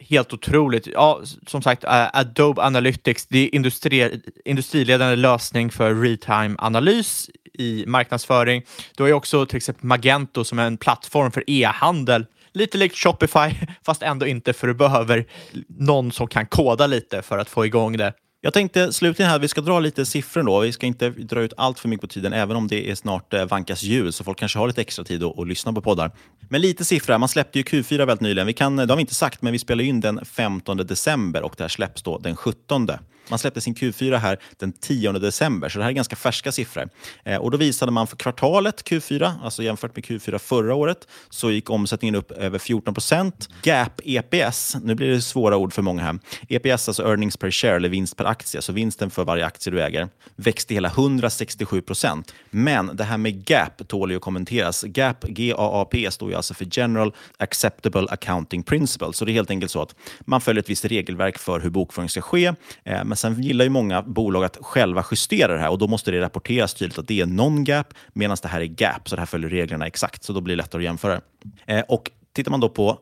helt 0.00 0.32
otroligt. 0.32 0.86
Ja, 0.86 1.20
som 1.46 1.62
sagt, 1.62 1.84
Adobe 1.86 2.62
Analytics, 2.62 3.26
det 3.26 3.38
är 3.38 3.54
industri, 3.54 4.20
industriledande 4.44 5.16
lösning 5.16 5.70
för 5.70 5.94
real-time-analys 5.94 7.30
i 7.54 7.84
marknadsföring. 7.86 8.62
Du 8.96 9.02
har 9.02 9.08
ju 9.08 9.14
också 9.14 9.46
till 9.46 9.56
exempel 9.56 9.86
Magento 9.86 10.44
som 10.44 10.58
är 10.58 10.66
en 10.66 10.76
plattform 10.76 11.30
för 11.30 11.44
e-handel. 11.46 12.26
Lite 12.52 12.78
likt 12.78 12.96
Shopify, 12.96 13.54
fast 13.82 14.02
ändå 14.02 14.26
inte 14.26 14.52
för 14.52 14.66
du 14.66 14.74
behöver 14.74 15.26
någon 15.68 16.12
som 16.12 16.28
kan 16.28 16.46
koda 16.46 16.86
lite 16.86 17.22
för 17.22 17.38
att 17.38 17.48
få 17.48 17.66
igång 17.66 17.96
det. 17.96 18.12
Jag 18.40 18.52
tänkte 18.52 18.92
slutligen 18.92 19.30
här, 19.30 19.38
vi 19.38 19.48
ska 19.48 19.60
dra 19.60 19.80
lite 19.80 20.06
siffror 20.06 20.42
då. 20.42 20.60
Vi 20.60 20.72
ska 20.72 20.86
inte 20.86 21.10
dra 21.10 21.40
ut 21.40 21.52
allt 21.56 21.78
för 21.78 21.88
mycket 21.88 22.00
på 22.00 22.06
tiden, 22.06 22.32
även 22.32 22.56
om 22.56 22.68
det 22.68 22.90
är 22.90 22.94
snart 22.94 23.34
eh, 23.34 23.44
vankas 23.44 23.82
jul, 23.82 24.12
så 24.12 24.24
folk 24.24 24.38
kanske 24.38 24.58
har 24.58 24.66
lite 24.66 24.80
extra 24.80 25.04
tid 25.04 25.24
att, 25.24 25.38
att 25.38 25.48
lyssna 25.48 25.72
på 25.72 25.80
poddar. 25.80 26.10
Men 26.48 26.60
lite 26.60 26.84
siffror. 26.84 27.18
Man 27.18 27.28
släppte 27.28 27.58
ju 27.58 27.64
Q4 27.64 27.98
väldigt 27.98 28.20
nyligen. 28.20 28.46
Vi 28.46 28.52
kan, 28.52 28.76
det 28.76 28.88
har 28.88 28.96
vi 28.96 29.00
inte 29.00 29.14
sagt, 29.14 29.42
men 29.42 29.52
vi 29.52 29.58
spelar 29.58 29.84
in 29.84 30.00
den 30.00 30.24
15 30.24 30.76
december 30.76 31.42
och 31.42 31.54
det 31.56 31.64
här 31.64 31.68
släpps 31.68 32.02
då 32.02 32.18
den 32.18 32.36
17. 32.36 32.88
Man 33.30 33.38
släppte 33.38 33.60
sin 33.60 33.74
Q4 33.74 34.16
här 34.16 34.38
den 34.56 34.72
10 34.72 35.12
december, 35.12 35.68
så 35.68 35.78
det 35.78 35.84
här 35.84 35.90
är 35.90 35.94
ganska 35.94 36.16
färska 36.16 36.52
siffror. 36.52 36.88
Eh, 37.24 37.36
och 37.36 37.50
Då 37.50 37.58
visade 37.58 37.92
man 37.92 38.06
för 38.06 38.16
kvartalet 38.16 38.84
Q4, 38.84 39.32
alltså 39.42 39.62
jämfört 39.62 39.96
med 39.96 40.04
Q4 40.04 40.38
förra 40.38 40.74
året, 40.74 41.08
så 41.30 41.50
gick 41.50 41.70
omsättningen 41.70 42.14
upp 42.14 42.30
över 42.30 42.58
14 42.58 42.94
procent. 42.94 43.48
Gap 43.62 44.00
EPS, 44.04 44.76
nu 44.82 44.94
blir 44.94 45.08
det 45.08 45.22
svåra 45.22 45.56
ord 45.56 45.72
för 45.72 45.82
många 45.82 46.02
här. 46.02 46.18
EPS, 46.48 46.88
alltså 46.88 47.02
earnings 47.02 47.36
per 47.36 47.50
share, 47.50 47.76
eller 47.76 47.88
vinst 47.88 48.16
per 48.16 48.24
aktie, 48.28 48.62
så 48.62 48.72
vinsten 48.72 49.10
för 49.10 49.24
varje 49.24 49.46
aktie 49.46 49.72
du 49.72 49.82
äger, 49.82 50.08
växte 50.36 50.74
hela 50.74 50.88
167 50.88 51.80
procent. 51.80 52.34
Men 52.50 52.96
det 52.96 53.04
här 53.04 53.18
med 53.18 53.44
GAP 53.44 53.88
tål 53.88 54.10
ju 54.10 54.16
att 54.16 54.22
kommenteras. 54.22 54.82
GAP, 54.82 55.24
GAAP, 55.24 56.12
står 56.12 56.30
ju 56.30 56.36
alltså 56.36 56.54
för 56.54 56.66
General 56.70 57.14
Acceptable 57.36 58.06
Accounting 58.10 58.62
Principle. 58.62 59.12
Så 59.12 59.24
det 59.24 59.30
är 59.30 59.34
helt 59.34 59.50
enkelt 59.50 59.72
så 59.72 59.82
att 59.82 59.94
man 60.20 60.40
följer 60.40 60.62
ett 60.62 60.70
visst 60.70 60.84
regelverk 60.84 61.38
för 61.38 61.60
hur 61.60 61.70
bokföring 61.70 62.08
ska 62.08 62.20
ske. 62.20 62.46
Eh, 62.84 63.04
men 63.04 63.16
sen 63.16 63.42
gillar 63.42 63.64
ju 63.64 63.70
många 63.70 64.02
bolag 64.02 64.44
att 64.44 64.58
själva 64.60 65.04
justera 65.10 65.52
det 65.52 65.58
här 65.58 65.70
och 65.70 65.78
då 65.78 65.86
måste 65.86 66.10
det 66.10 66.20
rapporteras 66.20 66.74
tydligt 66.74 66.98
att 66.98 67.08
det 67.08 67.20
är 67.20 67.26
non-gap 67.26 67.94
medan 68.12 68.36
det 68.42 68.48
här 68.48 68.60
är 68.60 68.64
gap. 68.64 69.08
Så 69.08 69.16
det 69.16 69.20
här 69.20 69.26
följer 69.26 69.50
reglerna 69.50 69.86
exakt, 69.86 70.24
så 70.24 70.32
då 70.32 70.40
blir 70.40 70.56
det 70.56 70.62
lättare 70.62 70.80
att 70.80 70.84
jämföra. 70.84 71.20
Eh, 71.66 71.80
och 71.88 72.10
tittar 72.32 72.50
man 72.50 72.60
då 72.60 72.68
på 72.68 72.98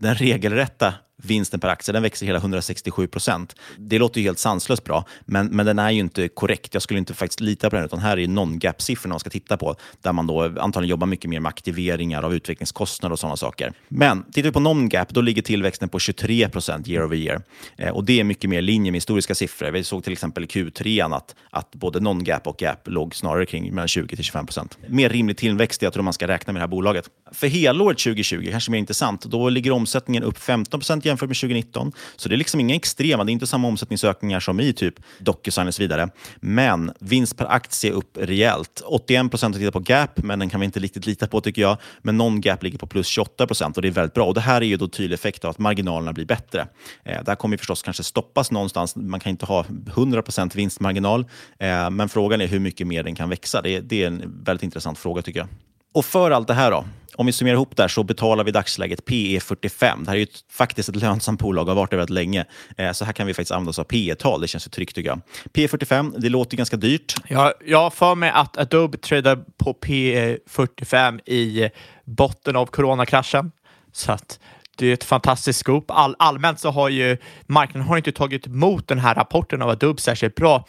den 0.00 0.14
regelrätta 0.14 0.94
vinsten 1.22 1.60
per 1.60 1.68
aktie 1.68 1.92
den 1.92 2.02
växer 2.02 2.26
hela 2.26 2.38
167 2.38 3.06
procent. 3.06 3.56
Det 3.76 3.98
låter 3.98 4.20
ju 4.20 4.26
helt 4.26 4.38
sanslöst 4.38 4.84
bra, 4.84 5.04
men, 5.24 5.46
men 5.46 5.66
den 5.66 5.78
är 5.78 5.90
ju 5.90 6.00
inte 6.00 6.28
korrekt. 6.28 6.74
Jag 6.74 6.82
skulle 6.82 6.98
inte 6.98 7.14
faktiskt 7.14 7.40
lita 7.40 7.70
på 7.70 7.76
den, 7.76 7.84
utan 7.84 7.98
här 7.98 8.18
är 8.18 8.28
non-gap-siffrorna 8.28 9.12
man 9.12 9.20
ska 9.20 9.30
titta 9.30 9.56
på, 9.56 9.76
där 10.02 10.12
man 10.12 10.26
då 10.26 10.42
antagligen 10.42 10.90
jobbar 10.90 11.06
mycket 11.06 11.30
mer 11.30 11.40
med 11.40 11.48
aktiveringar 11.48 12.22
av 12.22 12.34
utvecklingskostnader 12.34 13.12
och 13.12 13.18
sådana 13.18 13.36
saker. 13.36 13.72
Men 13.88 14.24
tittar 14.32 14.48
vi 14.48 14.52
på 14.52 14.60
non-gap, 14.60 15.08
då 15.08 15.20
ligger 15.20 15.42
tillväxten 15.42 15.88
på 15.88 15.98
23 15.98 16.48
procent 16.48 16.88
year 16.88 17.04
over 17.04 17.16
year. 17.16 17.42
Eh, 17.76 17.88
och 17.88 18.04
det 18.04 18.20
är 18.20 18.24
mycket 18.24 18.50
mer 18.50 18.58
i 18.58 18.62
linje 18.62 18.92
med 18.92 18.96
historiska 18.96 19.34
siffror. 19.34 19.70
Vi 19.70 19.84
såg 19.84 20.04
till 20.04 20.12
exempel 20.12 20.44
i 20.44 20.46
Q3 20.46 21.16
att, 21.16 21.34
att 21.50 21.70
både 21.74 22.00
non-gap 22.00 22.46
och 22.46 22.62
gap 22.62 22.88
låg 22.88 23.14
snarare 23.14 23.46
kring 23.46 23.74
mellan 23.74 23.88
20 23.88 24.16
till 24.16 24.24
25 24.24 24.46
procent. 24.46 24.78
Mer 24.88 25.08
rimlig 25.08 25.36
tillväxt, 25.36 25.82
jag 25.82 25.92
tror 25.92 26.02
man 26.02 26.12
ska 26.12 26.28
räkna 26.28 26.52
med 26.52 26.60
det 26.60 26.62
här 26.62 26.68
bolaget. 26.68 27.04
För 27.32 27.46
helåret 27.46 27.98
2020, 27.98 28.48
kanske 28.50 28.70
mer 28.70 28.78
intressant, 28.78 29.24
då 29.24 29.48
ligger 29.48 29.70
omsättningen 29.70 30.22
upp 30.22 30.38
15 30.38 30.80
procent 30.80 31.04
jämfört 31.10 31.28
med 31.28 31.36
2019. 31.36 31.92
Så 32.16 32.28
det 32.28 32.34
är 32.34 32.36
liksom 32.36 32.60
inga 32.60 32.74
extrema, 32.74 33.24
det 33.24 33.30
är 33.30 33.32
inte 33.32 33.46
samma 33.46 33.68
omsättningsökningar 33.68 34.40
som 34.40 34.60
i 34.60 34.72
typ 34.72 34.94
DocuSign 35.18 35.68
och 35.68 35.74
så 35.74 35.82
vidare. 35.82 36.08
Men 36.36 36.92
vinst 37.00 37.36
per 37.36 37.52
aktie 37.52 37.90
är 37.90 37.94
upp 37.94 38.18
rejält. 38.20 38.82
81 38.86 39.30
procent 39.30 39.54
har 39.54 39.60
tittat 39.60 39.74
på 39.74 39.92
gap, 39.92 40.22
men 40.22 40.38
den 40.38 40.50
kan 40.50 40.60
vi 40.60 40.66
inte 40.66 40.80
riktigt 40.80 41.06
lita 41.06 41.26
på 41.26 41.40
tycker 41.40 41.62
jag. 41.62 41.76
Men 42.02 42.16
någon 42.16 42.40
gap 42.40 42.62
ligger 42.62 42.78
på 42.78 42.86
plus 42.86 43.06
28 43.06 43.46
procent 43.46 43.76
och 43.76 43.82
det 43.82 43.88
är 43.88 43.92
väldigt 43.92 44.14
bra. 44.14 44.26
Och 44.26 44.34
Det 44.34 44.40
här 44.40 44.60
är 44.60 44.66
ju 44.66 44.76
då 44.76 44.88
tydlig 44.88 45.14
effekt 45.14 45.44
av 45.44 45.50
att 45.50 45.58
marginalerna 45.58 46.12
blir 46.12 46.26
bättre. 46.26 46.60
Eh, 47.04 47.24
det 47.24 47.28
här 47.30 47.36
kommer 47.36 47.56
förstås 47.56 47.82
kanske 47.82 48.02
stoppas 48.02 48.50
någonstans. 48.50 48.96
Man 48.96 49.20
kan 49.20 49.30
inte 49.30 49.46
ha 49.46 49.64
100 49.86 50.22
procent 50.22 50.54
vinstmarginal, 50.54 51.20
eh, 51.58 51.90
men 51.90 52.08
frågan 52.08 52.40
är 52.40 52.46
hur 52.46 52.60
mycket 52.60 52.86
mer 52.86 53.02
den 53.02 53.14
kan 53.14 53.28
växa. 53.28 53.62
Det, 53.62 53.80
det 53.80 54.02
är 54.02 54.06
en 54.06 54.42
väldigt 54.44 54.62
intressant 54.62 54.98
fråga 54.98 55.22
tycker 55.22 55.40
jag. 55.40 55.48
Och 55.92 56.04
för 56.04 56.30
allt 56.30 56.48
det 56.48 56.54
här 56.54 56.70
då, 56.70 56.84
om 57.14 57.26
vi 57.26 57.32
summerar 57.32 57.54
ihop 57.54 57.76
där 57.76 57.88
så 57.88 58.02
betalar 58.02 58.44
vi 58.44 58.48
i 58.48 58.52
dagsläget 58.52 59.04
PE 59.04 59.40
45. 59.40 60.04
Det 60.04 60.10
här 60.10 60.16
är 60.16 60.18
ju 60.18 60.22
ett, 60.22 60.44
faktiskt 60.50 60.88
ett 60.88 60.96
lönsamt 60.96 61.40
bolag 61.40 61.62
och 61.62 61.68
har 61.68 61.82
varit 61.82 61.90
det 61.90 61.96
väldigt 61.96 62.14
länge. 62.14 62.44
Eh, 62.76 62.92
så 62.92 63.04
här 63.04 63.12
kan 63.12 63.26
vi 63.26 63.34
faktiskt 63.34 63.50
använda 63.50 63.70
oss 63.70 63.78
av 63.78 63.84
PE-tal. 63.84 64.40
Det 64.40 64.48
känns 64.48 64.66
ju 64.66 64.70
tryggt 64.70 64.94
tycker 64.94 65.08
jag. 65.08 65.20
PE 65.52 65.68
45, 65.68 66.14
det 66.18 66.28
låter 66.28 66.56
ganska 66.56 66.76
dyrt. 66.76 67.14
Ja, 67.28 67.52
jag 67.66 67.78
har 67.78 67.90
för 67.90 68.14
mig 68.14 68.30
att 68.30 68.58
Adobe 68.58 68.98
tradar 68.98 69.38
på 69.58 69.74
PE 69.74 70.38
45 70.46 71.20
i 71.26 71.70
botten 72.04 72.56
av 72.56 72.66
coronakraschen. 72.66 73.52
Så 73.92 74.12
att 74.12 74.38
det 74.76 74.86
är 74.86 74.94
ett 74.94 75.04
fantastiskt 75.04 75.58
scoop. 75.58 75.90
All, 75.90 76.16
allmänt 76.18 76.60
så 76.60 76.70
har 76.70 76.88
ju 76.88 77.16
marknaden 77.46 77.88
har 77.88 77.96
inte 77.96 78.12
tagit 78.12 78.46
emot 78.46 78.88
den 78.88 78.98
här 78.98 79.14
rapporten 79.14 79.62
av 79.62 79.68
Adobe 79.68 80.00
särskilt 80.00 80.34
bra. 80.34 80.66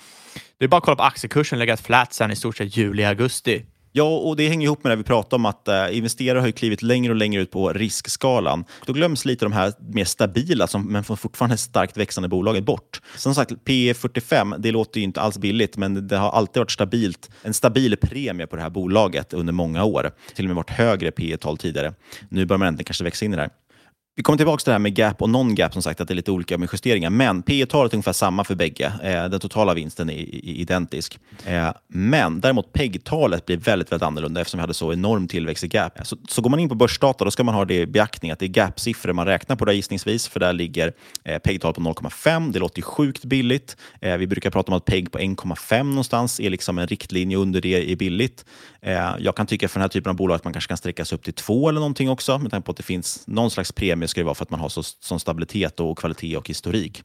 Det 0.58 0.66
är 0.66 0.70
bara 0.70 0.78
att 0.78 0.84
kolla 0.84 0.96
på 0.96 1.04
aktiekursen, 1.04 1.60
legat 1.60 1.82
flat 1.82 2.14
sedan 2.14 2.32
i 2.32 2.36
stort 2.36 2.58
sett 2.58 2.78
juli, 2.78 3.04
augusti. 3.04 3.66
Ja, 3.94 4.18
och 4.18 4.36
det 4.36 4.50
hänger 4.50 4.66
ihop 4.66 4.84
med 4.84 4.92
det 4.92 4.96
vi 4.96 5.04
pratade 5.04 5.36
om 5.36 5.46
att 5.46 5.68
äh, 5.68 5.98
investerare 5.98 6.40
har 6.40 6.48
ju 6.48 6.52
klivit 6.52 6.82
längre 6.82 7.12
och 7.12 7.16
längre 7.16 7.42
ut 7.42 7.52
på 7.52 7.74
riskskalan. 7.74 8.66
Då 8.86 8.94
glöms 8.94 9.26
lite 9.26 9.46
de 9.46 9.52
här 9.52 9.74
mer 9.80 10.06
stabila, 10.06 10.68
som, 10.68 10.86
men 10.92 11.04
fortfarande 11.04 11.58
starkt 11.58 11.98
växande 11.98 12.30
bolagen 12.30 12.66
bort. 12.66 13.02
Som 13.16 13.36
sagt, 13.36 13.52
P 13.66 13.94
45, 13.94 14.56
det 14.60 14.72
låter 14.72 15.00
ju 15.00 15.04
inte 15.04 15.22
alls 15.22 15.38
billigt, 15.38 15.78
men 15.78 16.08
det 16.08 16.18
har 16.18 16.32
alltid 16.32 16.60
varit 16.62 16.72
stabilt. 16.72 17.30
En 17.44 17.54
stabil 17.54 17.98
premie 17.98 18.48
på 18.48 18.56
det 18.56 18.62
här 18.62 18.70
bolaget 18.70 19.34
under 19.34 19.54
många 19.54 19.84
år. 19.84 20.12
Till 20.36 20.46
och 20.46 20.48
med 20.48 20.56
varit 20.56 20.70
högre 20.70 21.12
P 21.12 21.38
tal 21.38 21.58
tidigare. 21.58 21.94
Nu 22.30 22.46
börjar 22.46 22.58
man 22.58 22.68
äntligen 22.68 22.86
kanske 22.86 23.04
växa 23.04 23.26
in 23.26 23.34
i 23.34 23.36
det 23.36 23.42
här. 23.42 23.52
Vi 24.16 24.24
kommer 24.24 24.38
tillbaka 24.38 24.62
till 24.62 24.70
det 24.70 24.72
här 24.72 24.80
med 24.80 24.98
gap 24.98 25.22
och 25.22 25.30
non-gap, 25.30 25.74
som 25.74 25.82
sagt, 25.82 26.02
att 26.02 26.08
det 26.08 26.14
är 26.14 26.16
lite 26.16 26.32
olika 26.32 26.58
med 26.58 26.70
justeringar. 26.74 27.10
Men 27.10 27.42
P 27.42 27.66
talet 27.66 27.94
är 27.94 27.96
ungefär 27.96 28.14
samma 28.14 28.44
för 28.44 28.56
bägge. 28.56 28.94
Eh, 29.04 29.26
den 29.26 29.40
totala 29.40 29.74
vinsten 29.74 30.10
är, 30.10 30.14
är 30.14 30.46
identisk. 30.46 31.20
Eh, 31.46 31.70
men 31.88 32.42
däremot 32.42 32.74
PEG-talet 32.74 33.46
blir 33.46 33.58
väldigt, 33.58 33.92
väldigt 33.92 34.08
annorlunda 34.08 34.42
eftersom 34.42 34.58
vi 34.58 34.62
hade 34.62 34.74
så 34.74 34.94
enorm 34.94 35.28
tillväxt 35.28 35.64
i 35.64 35.68
gap. 35.68 36.00
Så, 36.04 36.18
så 36.30 36.42
går 36.42 36.50
man 36.50 36.60
in 36.60 36.70
på 36.70 36.76
börsdata, 36.76 37.26
då 37.26 37.32
ska 37.32 37.44
man 37.44 37.56
ha 37.56 37.66
det 37.66 37.76
i 37.76 37.86
beaktning 37.86 38.32
att 38.32 38.40
det 38.40 38.46
är 38.46 38.50
gap-siffror 38.50 39.14
man 39.14 39.26
räknar 39.26 39.56
på 39.56 39.66
där 39.66 39.74
gissningsvis, 39.74 40.28
för 40.28 40.40
där 40.40 40.54
ligger 40.54 40.94
eh, 41.24 41.40
PEG-talet 41.40 41.76
på 41.76 41.82
0,5. 41.82 42.52
Det 42.52 42.60
låter 42.60 42.80
ju 42.80 42.84
sjukt 42.84 43.26
billigt. 43.26 43.78
Eh, 44.02 44.18
vi 44.18 44.28
brukar 44.28 44.50
prata 44.50 44.72
om 44.72 44.78
att 44.78 44.86
PEG 44.86 45.12
på 45.12 45.20
1,5 45.20 45.84
någonstans 45.84 46.40
är 46.40 46.50
liksom 46.50 46.78
en 46.78 46.88
riktlinje 46.88 47.38
under 47.38 47.62
det 47.62 47.92
är 47.92 47.96
billigt. 47.96 48.46
Eh, 48.82 49.16
jag 49.20 49.36
kan 49.36 49.46
tycka 49.46 49.68
för 49.68 49.80
den 49.80 49.82
här 49.82 49.90
typen 49.90 50.10
av 50.10 50.16
bolag 50.16 50.36
att 50.36 50.44
man 50.44 50.54
kanske 50.54 50.68
kan 50.68 50.78
sträcka 50.78 51.06
sig 51.06 51.16
upp 51.16 51.24
till 51.24 51.34
2 51.34 51.70
eller 51.70 51.80
någonting 51.80 52.10
också, 52.10 52.38
med 52.38 52.52
tanke 52.52 52.66
på 52.66 52.72
att 52.72 52.78
det 52.78 52.84
finns 52.84 53.24
någon 53.28 53.52
slags 53.52 53.72
premie 53.72 54.08
ska 54.12 54.22
det 54.22 54.26
vara 54.26 54.36
för 54.36 54.44
att 54.44 54.50
man 54.50 54.60
har 54.60 54.70
så, 54.70 54.84
sån 54.84 55.20
stabilitet 55.20 55.80
och 55.80 55.98
kvalitet 55.98 56.38
och 56.38 56.50
historik. 56.50 57.04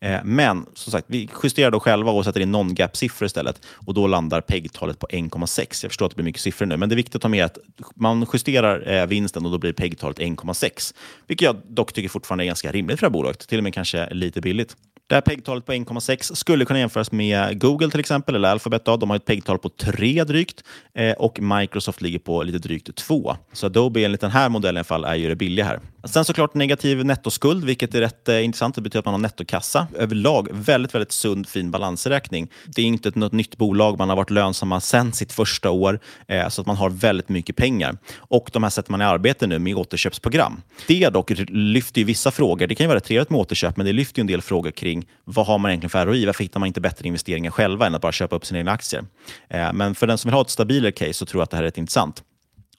Eh, 0.00 0.20
men 0.24 0.66
som 0.74 0.92
sagt, 0.92 1.06
vi 1.10 1.28
justerar 1.42 1.70
då 1.70 1.80
själva 1.80 2.12
och 2.12 2.24
sätter 2.24 2.40
in 2.40 2.52
non-gap-siffror 2.52 3.26
istället. 3.26 3.66
Och 3.86 3.94
då 3.94 4.06
landar 4.06 4.40
PEG-talet 4.40 4.98
på 4.98 5.06
1,6. 5.06 5.84
Jag 5.84 5.90
förstår 5.90 6.06
att 6.06 6.10
det 6.10 6.16
blir 6.16 6.24
mycket 6.24 6.42
siffror 6.42 6.66
nu, 6.66 6.76
men 6.76 6.88
det 6.88 6.94
är 6.94 6.96
viktigt 6.96 7.16
att 7.16 7.22
ta 7.22 7.28
med 7.28 7.44
att 7.44 7.58
man 7.94 8.26
justerar 8.32 8.88
eh, 8.92 9.06
vinsten 9.06 9.44
och 9.44 9.52
då 9.52 9.58
blir 9.58 9.72
PEG-talet 9.72 10.18
1,6. 10.18 10.94
Vilket 11.26 11.44
jag 11.44 11.56
dock 11.68 11.92
tycker 11.92 12.08
fortfarande 12.08 12.44
är 12.44 12.46
ganska 12.46 12.72
rimligt 12.72 12.98
för 12.98 13.06
det 13.06 13.08
här 13.08 13.12
bolaget. 13.12 13.48
Till 13.48 13.58
och 13.58 13.64
med 13.64 13.74
kanske 13.74 14.14
lite 14.14 14.40
billigt. 14.40 14.76
Det 15.08 15.14
här 15.14 15.22
PEG-talet 15.22 15.66
på 15.66 15.72
1,6 15.72 16.34
skulle 16.34 16.64
kunna 16.64 16.78
jämföras 16.78 17.12
med 17.12 17.60
Google 17.60 17.90
till 17.90 18.00
exempel, 18.00 18.34
eller 18.34 18.48
Alphabet. 18.48 18.84
Då. 18.84 18.96
De 18.96 19.10
har 19.10 19.16
ett 19.16 19.24
PEG-tal 19.24 19.58
på 19.58 19.68
3 19.68 20.24
drygt 20.24 20.64
eh, 20.94 21.12
och 21.12 21.40
Microsoft 21.40 22.00
ligger 22.00 22.18
på 22.18 22.42
lite 22.42 22.58
drygt 22.58 22.94
2. 22.94 23.36
Så 23.52 23.66
Adobe 23.66 24.04
enligt 24.04 24.20
den 24.20 24.30
här 24.30 24.48
modellen 24.48 24.76
i 24.76 24.78
alla 24.78 24.84
fall 24.84 25.04
är 25.04 25.14
ju 25.14 25.28
det 25.28 25.36
billiga 25.36 25.64
här. 25.64 25.80
Sen 26.04 26.24
såklart 26.24 26.54
negativ 26.54 27.04
nettoskuld, 27.04 27.64
vilket 27.64 27.94
är 27.94 28.00
rätt 28.00 28.28
eh, 28.28 28.44
intressant. 28.44 28.74
Det 28.74 28.80
betyder 28.80 28.98
att 28.98 29.04
man 29.04 29.14
har 29.14 29.18
nettokassa. 29.18 29.86
Överlag 29.96 30.48
väldigt, 30.52 30.94
väldigt 30.94 31.12
sund, 31.12 31.48
fin 31.48 31.70
balansräkning. 31.70 32.48
Det 32.66 32.82
är 32.82 32.86
inte 32.86 33.12
något 33.14 33.32
nytt 33.32 33.56
bolag. 33.56 33.98
Man 33.98 34.08
har 34.08 34.16
varit 34.16 34.30
lönsamma 34.30 34.80
sedan 34.80 35.12
sitt 35.12 35.32
första 35.32 35.70
år, 35.70 36.00
eh, 36.26 36.48
så 36.48 36.60
att 36.60 36.66
man 36.66 36.76
har 36.76 36.90
väldigt 36.90 37.28
mycket 37.28 37.56
pengar. 37.56 37.96
Och 38.16 38.50
de 38.52 38.62
här 38.62 38.70
sätter 38.70 38.90
man 38.90 39.00
i 39.00 39.04
arbete 39.04 39.46
nu 39.46 39.58
med 39.58 39.76
återköpsprogram. 39.76 40.62
Det 40.86 41.08
dock 41.08 41.30
lyfter 41.48 41.98
ju 41.98 42.04
vissa 42.04 42.30
frågor. 42.30 42.66
Det 42.66 42.74
kan 42.74 42.84
ju 42.84 42.88
vara 42.88 43.00
trevligt 43.00 43.30
med 43.30 43.40
återköp, 43.40 43.76
men 43.76 43.86
det 43.86 43.92
lyfter 43.92 44.18
ju 44.18 44.20
en 44.20 44.26
del 44.26 44.42
frågor 44.42 44.70
kring 44.70 44.97
vad 45.24 45.46
har 45.46 45.58
man 45.58 45.70
egentligen 45.70 45.90
för 45.90 46.06
ROI? 46.06 46.26
Varför 46.26 46.44
hittar 46.44 46.60
man 46.60 46.66
inte 46.66 46.80
bättre 46.80 47.06
investeringar 47.06 47.50
själva 47.50 47.86
än 47.86 47.94
att 47.94 48.02
bara 48.02 48.12
köpa 48.12 48.36
upp 48.36 48.46
sina 48.46 48.58
egna 48.58 48.72
aktier? 48.72 49.04
Eh, 49.48 49.72
men 49.72 49.94
för 49.94 50.06
den 50.06 50.18
som 50.18 50.28
vill 50.28 50.34
ha 50.34 50.42
ett 50.42 50.50
stabilare 50.50 50.92
case 50.92 51.12
så 51.12 51.26
tror 51.26 51.40
jag 51.40 51.44
att 51.44 51.50
det 51.50 51.56
här 51.56 51.64
är 51.64 51.66
rätt 51.66 51.78
intressant. 51.78 52.22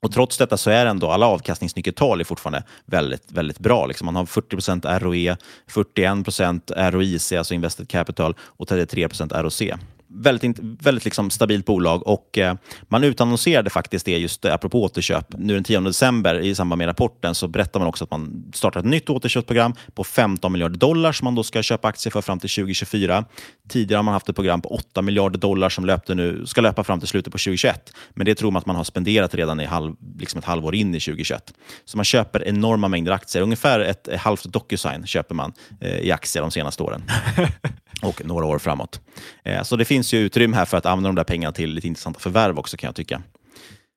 Och 0.02 0.12
trots 0.12 0.38
detta 0.38 0.58
så 0.58 0.70
är 0.70 0.86
ändå 0.86 1.12
alla 1.12 1.26
avkastningsnyckeltal 1.26 2.24
fortfarande 2.24 2.64
väldigt, 2.86 3.32
väldigt 3.32 3.60
bra. 3.60 3.86
Liksom 3.86 4.06
man 4.06 4.16
har 4.16 4.26
40% 4.26 5.00
ROE, 5.00 5.38
41% 5.72 6.92
ROIC, 6.92 7.32
alltså 7.32 7.54
invested 7.54 7.90
capital, 7.90 8.36
och 8.42 8.68
33% 8.68 9.42
ROC 9.42 9.62
väldigt, 10.10 10.60
väldigt 10.60 11.06
liksom 11.06 11.30
stabilt 11.30 11.66
bolag 11.66 12.08
och 12.08 12.38
eh, 12.38 12.56
man 12.82 13.04
utannonserade 13.04 13.70
faktiskt 13.70 14.06
det 14.06 14.18
just 14.18 14.46
eh, 14.46 14.54
apropå 14.54 14.84
återköp. 14.84 15.26
Nu 15.38 15.54
den 15.54 15.64
10 15.64 15.80
december 15.80 16.40
i 16.40 16.56
samband 16.56 16.78
med 16.78 16.88
rapporten 16.88 17.36
så 17.36 17.48
berättar 17.48 17.80
man 17.80 17.90
också 17.90 18.04
att 18.04 18.12
man 18.12 18.52
startar 18.54 18.80
ett 18.80 18.86
nytt 18.86 19.10
återköpsprogram 19.10 19.74
på 19.94 20.04
15 20.04 20.52
miljarder 20.52 20.78
dollar 20.78 21.12
som 21.12 21.26
man 21.26 21.36
då 21.36 21.44
ska 21.44 21.64
köpa 21.64 21.88
aktier 21.88 22.12
för 22.12 22.22
fram 22.22 22.40
till 22.40 22.50
2024. 22.50 23.26
Tidigare 23.70 23.98
har 23.98 24.04
man 24.04 24.14
haft 24.14 24.30
ett 24.30 24.36
program 24.36 24.62
på 24.62 24.70
8 24.70 25.02
miljarder 25.02 25.40
dollar 25.40 25.70
som 25.70 25.86
löpte 25.86 26.16
nu, 26.16 26.46
ska 26.46 26.62
löpa 26.62 26.84
fram 26.84 27.00
till 27.00 27.08
slutet 27.08 27.34
på 27.34 27.38
2021. 27.38 27.94
Men 28.14 28.26
det 28.26 28.36
tror 28.36 28.52
man 28.52 28.60
att 28.60 28.66
man 28.66 28.76
har 28.76 28.84
spenderat 28.84 29.36
redan 29.36 29.60
i 29.60 29.66
halv, 29.66 29.96
liksom 30.20 30.40
ett 30.40 30.46
halvår 30.46 30.76
in 30.76 30.96
i 30.96 31.00
2021. 31.00 31.54
Så 31.86 31.98
man 31.98 32.06
köper 32.06 32.48
enorma 32.48 32.88
mängder 32.88 33.12
aktier. 33.12 33.44
Ungefär 33.44 33.80
ett, 33.80 34.08
ett 34.08 34.20
halvt 34.20 34.44
Docusign 34.44 35.06
köper 35.06 35.36
man 35.36 35.54
eh, 35.82 36.00
i 36.00 36.12
aktier 36.12 36.42
de 36.42 36.52
senaste 36.52 36.84
åren. 36.84 37.04
och 38.02 38.26
några 38.26 38.46
år 38.46 38.60
framåt. 38.60 39.02
Eh, 39.44 39.64
så 39.64 39.76
det 39.76 39.86
finns 39.86 40.14
ju 40.14 40.20
utrymme 40.20 40.58
här 40.58 40.66
för 40.66 40.78
att 40.78 40.86
använda 40.86 41.08
de 41.10 41.16
där 41.16 41.24
pengarna 41.24 41.52
till 41.52 41.74
lite 41.74 41.88
intressanta 41.88 42.20
förvärv 42.20 42.60
också 42.60 42.78
kan 42.78 42.88
jag 42.88 42.96
tycka. 42.96 43.22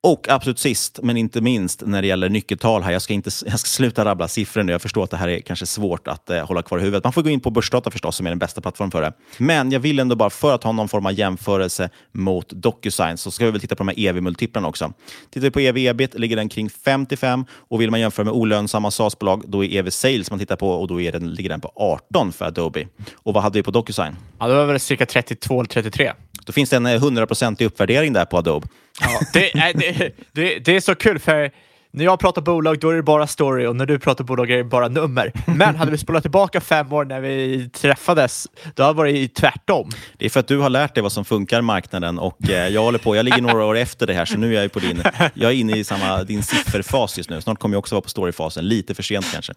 Och 0.05 0.29
absolut 0.29 0.59
sist, 0.59 0.99
men 1.03 1.17
inte 1.17 1.41
minst, 1.41 1.83
när 1.85 2.01
det 2.01 2.07
gäller 2.07 2.29
nyckeltal 2.29 2.83
här. 2.83 2.91
Jag 2.91 3.01
ska, 3.01 3.13
inte, 3.13 3.29
jag 3.45 3.59
ska 3.59 3.67
sluta 3.67 4.05
rabbla 4.05 4.27
siffror 4.27 4.63
nu. 4.63 4.71
Jag 4.71 4.81
förstår 4.81 5.03
att 5.03 5.11
det 5.11 5.17
här 5.17 5.27
är 5.27 5.39
kanske 5.39 5.65
svårt 5.65 6.07
att 6.07 6.29
eh, 6.29 6.47
hålla 6.47 6.61
kvar 6.61 6.77
i 6.77 6.81
huvudet. 6.81 7.03
Man 7.03 7.13
får 7.13 7.21
gå 7.21 7.29
in 7.29 7.39
på 7.39 7.49
Börsdata 7.49 7.91
förstås, 7.91 8.15
som 8.15 8.25
är 8.25 8.31
den 8.31 8.39
bästa 8.39 8.61
plattformen 8.61 8.91
för 8.91 9.01
det. 9.01 9.13
Men 9.37 9.71
jag 9.71 9.79
vill 9.79 9.99
ändå 9.99 10.15
bara, 10.15 10.29
för 10.29 10.55
att 10.55 10.63
ha 10.63 10.71
någon 10.71 10.89
form 10.89 11.05
av 11.05 11.13
jämförelse 11.13 11.89
mot 12.11 12.49
DocuSign, 12.49 13.17
så 13.17 13.31
ska 13.31 13.45
vi 13.45 13.51
väl 13.51 13.61
titta 13.61 13.75
på 13.75 13.83
de 13.83 13.87
här 13.87 13.99
EV-multiplarna 13.99 14.67
också. 14.67 14.93
Tittar 15.29 15.41
vi 15.41 15.51
på 15.51 15.59
EV-ebit 15.59 16.19
ligger 16.19 16.35
den 16.35 16.49
kring 16.49 16.69
55 16.69 17.45
och 17.51 17.81
vill 17.81 17.91
man 17.91 17.99
jämföra 17.99 18.23
med 18.23 18.33
olönsamma 18.33 18.91
SaaS-bolag, 18.91 19.43
då 19.47 19.63
är 19.63 19.69
EV-sales 19.69 20.29
man 20.29 20.39
tittar 20.39 20.55
på 20.55 20.69
och 20.69 20.87
då 20.87 21.01
är 21.01 21.11
den, 21.11 21.33
ligger 21.33 21.49
den 21.49 21.61
på 21.61 21.71
18 21.75 22.31
för 22.31 22.45
Adobe. 22.45 22.87
Och 23.15 23.33
vad 23.33 23.43
hade 23.43 23.59
vi 23.59 23.63
på 23.63 23.71
DocuSign? 23.71 24.15
Ja, 24.39 24.47
det 24.47 24.55
var 24.55 24.65
väl 24.65 24.79
cirka 24.79 25.05
32 25.05 25.59
eller 25.59 25.69
33. 25.69 26.11
Då 26.45 26.53
finns 26.53 26.69
det 26.69 26.75
en 26.75 26.87
100% 26.87 27.65
uppvärdering 27.65 28.13
där 28.13 28.25
på 28.25 28.37
Adobe. 28.37 28.67
Ja, 29.01 29.19
det, 29.33 29.57
är, 29.57 29.73
det, 29.73 30.15
det, 30.31 30.59
det 30.59 30.75
är 30.75 30.79
så 30.79 30.95
kul 30.95 31.19
för 31.19 31.51
när 31.95 32.05
jag 32.05 32.19
pratar 32.19 32.41
bolag 32.41 32.79
då 32.79 32.89
är 32.89 32.95
det 32.95 33.03
bara 33.03 33.27
story 33.27 33.65
och 33.65 33.75
när 33.75 33.85
du 33.85 33.99
pratar 33.99 34.23
bolag 34.23 34.51
är 34.51 34.57
det 34.57 34.63
bara 34.63 34.87
nummer. 34.87 35.31
Men 35.45 35.75
hade 35.75 35.91
vi 35.91 35.97
spolat 35.97 36.23
tillbaka 36.23 36.61
fem 36.61 36.93
år 36.93 37.05
när 37.05 37.21
vi 37.21 37.69
träffades, 37.69 38.47
då 38.75 38.83
hade 38.83 38.93
det 38.93 38.97
varit 38.97 39.35
tvärtom. 39.35 39.89
Det 40.17 40.25
är 40.25 40.29
för 40.29 40.39
att 40.39 40.47
du 40.47 40.57
har 40.57 40.69
lärt 40.69 40.95
dig 40.95 41.03
vad 41.03 41.11
som 41.11 41.25
funkar 41.25 41.59
i 41.59 41.61
marknaden 41.61 42.19
och 42.19 42.49
eh, 42.49 42.67
jag 42.67 42.81
håller 42.81 42.99
på, 42.99 43.15
jag 43.15 43.23
ligger 43.23 43.41
några 43.41 43.65
år 43.65 43.77
efter 43.77 44.07
det 44.07 44.13
här 44.13 44.25
så 44.25 44.37
nu 44.37 44.57
är 44.57 44.61
jag 44.61 44.71
på 44.71 44.79
din, 44.79 45.03
jag 45.33 45.51
är 45.51 45.55
inne 45.55 45.77
i 45.77 45.83
samma, 45.83 46.23
din 46.23 46.43
sifferfas 46.43 47.17
just 47.17 47.29
nu. 47.29 47.41
Snart 47.41 47.59
kommer 47.59 47.75
jag 47.75 47.79
också 47.79 47.95
vara 47.95 48.01
på 48.01 48.09
storyfasen, 48.09 48.67
lite 48.67 48.95
för 48.95 49.03
sent 49.03 49.25
kanske. 49.33 49.53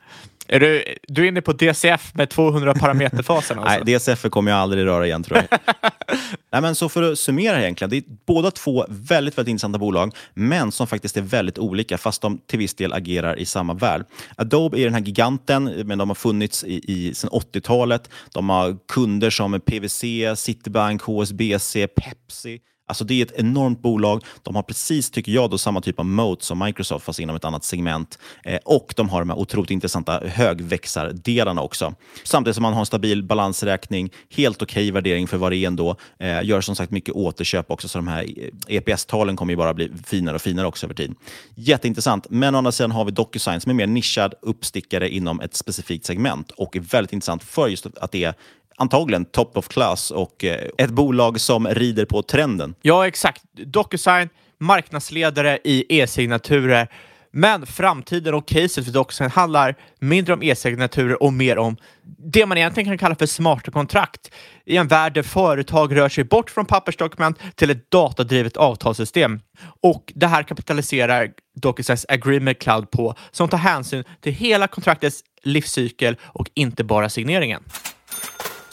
Är 0.49 0.61
du, 0.61 0.84
du 1.09 1.24
är 1.24 1.28
inne 1.28 1.41
på 1.41 1.53
DCF 1.53 2.14
med 2.14 2.30
200 2.30 2.74
parameterfasen 2.74 3.59
alltså? 3.59 3.84
Nej, 3.84 3.99
DCF 3.99 4.22
kommer 4.30 4.51
jag 4.51 4.61
aldrig 4.61 4.87
röra 4.87 5.07
igen 5.07 5.22
tror 5.22 5.39
jag. 5.51 5.59
Nej, 6.57 6.62
men 6.62 6.74
så 6.74 6.88
för 6.88 7.12
att 7.12 7.18
summera 7.18 7.62
egentligen, 7.62 7.90
det 7.90 7.96
är 7.96 8.02
båda 8.26 8.50
två 8.50 8.86
väldigt, 8.88 9.38
väldigt 9.38 9.50
intressanta 9.50 9.78
bolag, 9.78 10.14
men 10.34 10.72
som 10.72 10.86
faktiskt 10.86 11.16
är 11.16 11.20
väldigt 11.20 11.59
olika, 11.59 11.98
fast 11.98 12.22
de 12.22 12.38
till 12.46 12.59
viss 12.59 12.74
del 12.74 12.92
agerar 12.92 13.38
i 13.38 13.46
samma 13.46 13.74
värld. 13.74 14.07
Adobe 14.36 14.80
är 14.80 14.84
den 14.84 14.94
här 14.94 15.00
giganten, 15.00 15.64
men 15.64 15.98
de 15.98 16.11
har 16.11 16.14
funnits 16.14 16.64
i, 16.64 16.92
i 16.92 17.14
sedan 17.14 17.30
80-talet. 17.30 18.11
De 18.32 18.48
har 18.48 18.76
kunder 18.88 19.30
som 19.30 19.61
PWC, 19.61 20.36
Citibank, 20.36 21.02
HSBC, 21.02 21.86
Pepsi. 21.96 22.61
Alltså 22.89 23.05
det 23.05 23.20
är 23.20 23.24
ett 23.24 23.32
enormt 23.37 23.82
bolag. 23.82 24.24
De 24.43 24.55
har 24.55 24.62
precis, 24.62 25.11
tycker 25.11 25.32
jag, 25.32 25.51
då, 25.51 25.59
samma 25.59 25.80
typ 25.80 25.99
av 25.99 26.07
moat 26.07 26.43
som 26.43 26.59
Microsoft, 26.59 27.05
fast 27.05 27.20
inom 27.20 27.37
ett 27.37 27.45
annat 27.45 27.64
segment. 27.64 28.18
Eh, 28.45 28.59
och 28.64 28.95
de 28.97 29.09
har 29.09 29.20
de 29.20 29.30
här 29.30 29.39
otroligt 29.39 29.70
intressanta 29.70 30.22
högväxardelarna 30.26 31.62
också. 31.62 31.95
Samtidigt 32.24 32.55
som 32.55 32.62
man 32.62 32.72
har 32.72 32.80
en 32.80 32.87
stabil 32.87 33.22
balansräkning, 33.22 34.11
helt 34.30 34.62
okej 34.62 34.82
okay 34.82 34.91
värdering 34.91 35.26
för 35.26 35.37
vad 35.37 35.53
det 35.53 35.57
är 35.57 35.66
ändå. 35.66 35.97
Eh, 36.18 36.45
gör 36.45 36.61
som 36.61 36.76
sagt 36.76 36.93
mycket 36.93 37.14
återköp 37.14 37.70
också, 37.70 37.89
så 37.89 37.99
de 37.99 38.09
här 38.09 38.24
eh, 38.68 38.76
EPS-talen 38.76 39.37
kommer 39.37 39.53
ju 39.53 39.57
bara 39.57 39.74
bli 39.74 39.93
finare 40.07 40.34
och 40.34 40.43
finare 40.43 40.66
också 40.66 40.87
över 40.87 40.95
tid. 40.95 41.14
Jätteintressant. 41.55 42.26
Men 42.30 42.55
å 42.55 42.59
andra 42.59 42.72
sidan 42.72 42.91
har 42.91 43.05
vi 43.05 43.11
DocuSign 43.11 43.61
som 43.61 43.70
är 43.70 43.74
mer 43.74 43.87
nischad 43.87 44.34
uppstickare 44.43 45.09
inom 45.09 45.41
ett 45.41 45.55
specifikt 45.55 46.07
segment 46.07 46.51
och 46.51 46.76
är 46.76 46.80
väldigt 46.80 47.12
intressant 47.12 47.43
för 47.43 47.68
just 47.68 47.87
att 47.87 48.12
det 48.12 48.24
är 48.24 48.34
antagligen 48.77 49.24
top 49.24 49.57
of 49.57 49.68
class 49.68 50.11
och 50.11 50.45
eh, 50.45 50.68
ett 50.79 50.91
bolag 50.91 51.41
som 51.41 51.66
rider 51.66 52.05
på 52.05 52.22
trenden. 52.22 52.74
Ja, 52.83 53.07
exakt. 53.07 53.43
DocuSign, 53.53 54.29
marknadsledare 54.59 55.59
i 55.64 56.01
e-signaturer. 56.01 56.89
Men 57.31 57.66
framtiden 57.66 58.35
och 58.35 58.49
caset 58.49 58.85
för 58.85 58.93
DocuSign 58.93 59.31
handlar 59.31 59.74
mindre 60.01 60.35
om 60.35 60.43
e-signaturer 60.43 61.22
och 61.22 61.33
mer 61.33 61.59
om 61.59 61.77
det 62.18 62.47
man 62.47 62.59
egentligen 62.59 62.89
kan 62.91 62.99
kalla 62.99 63.14
för 63.14 63.27
smarta 63.27 63.70
kontrakt 63.70 64.31
i 64.64 64.77
en 64.77 64.89
värld 64.89 65.14
där 65.14 65.22
företag 65.22 65.97
rör 65.97 66.09
sig 66.09 66.24
bort 66.24 66.51
från 66.51 66.66
pappersdokument 66.66 67.39
till 67.55 67.70
ett 67.70 67.91
datadrivet 67.91 68.57
avtalssystem. 68.57 69.41
Och 69.83 70.12
det 70.14 70.27
här 70.27 70.43
kapitaliserar 70.43 71.31
DocuSigns 71.55 72.07
Agreement 72.09 72.59
Cloud 72.59 72.91
på 72.91 73.14
som 73.31 73.49
tar 73.49 73.59
hänsyn 73.59 74.05
till 74.20 74.33
hela 74.33 74.68
kontraktets 74.68 75.24
livscykel 75.43 76.16
och 76.22 76.51
inte 76.55 76.85
bara 76.85 77.09
signeringen. 77.09 77.62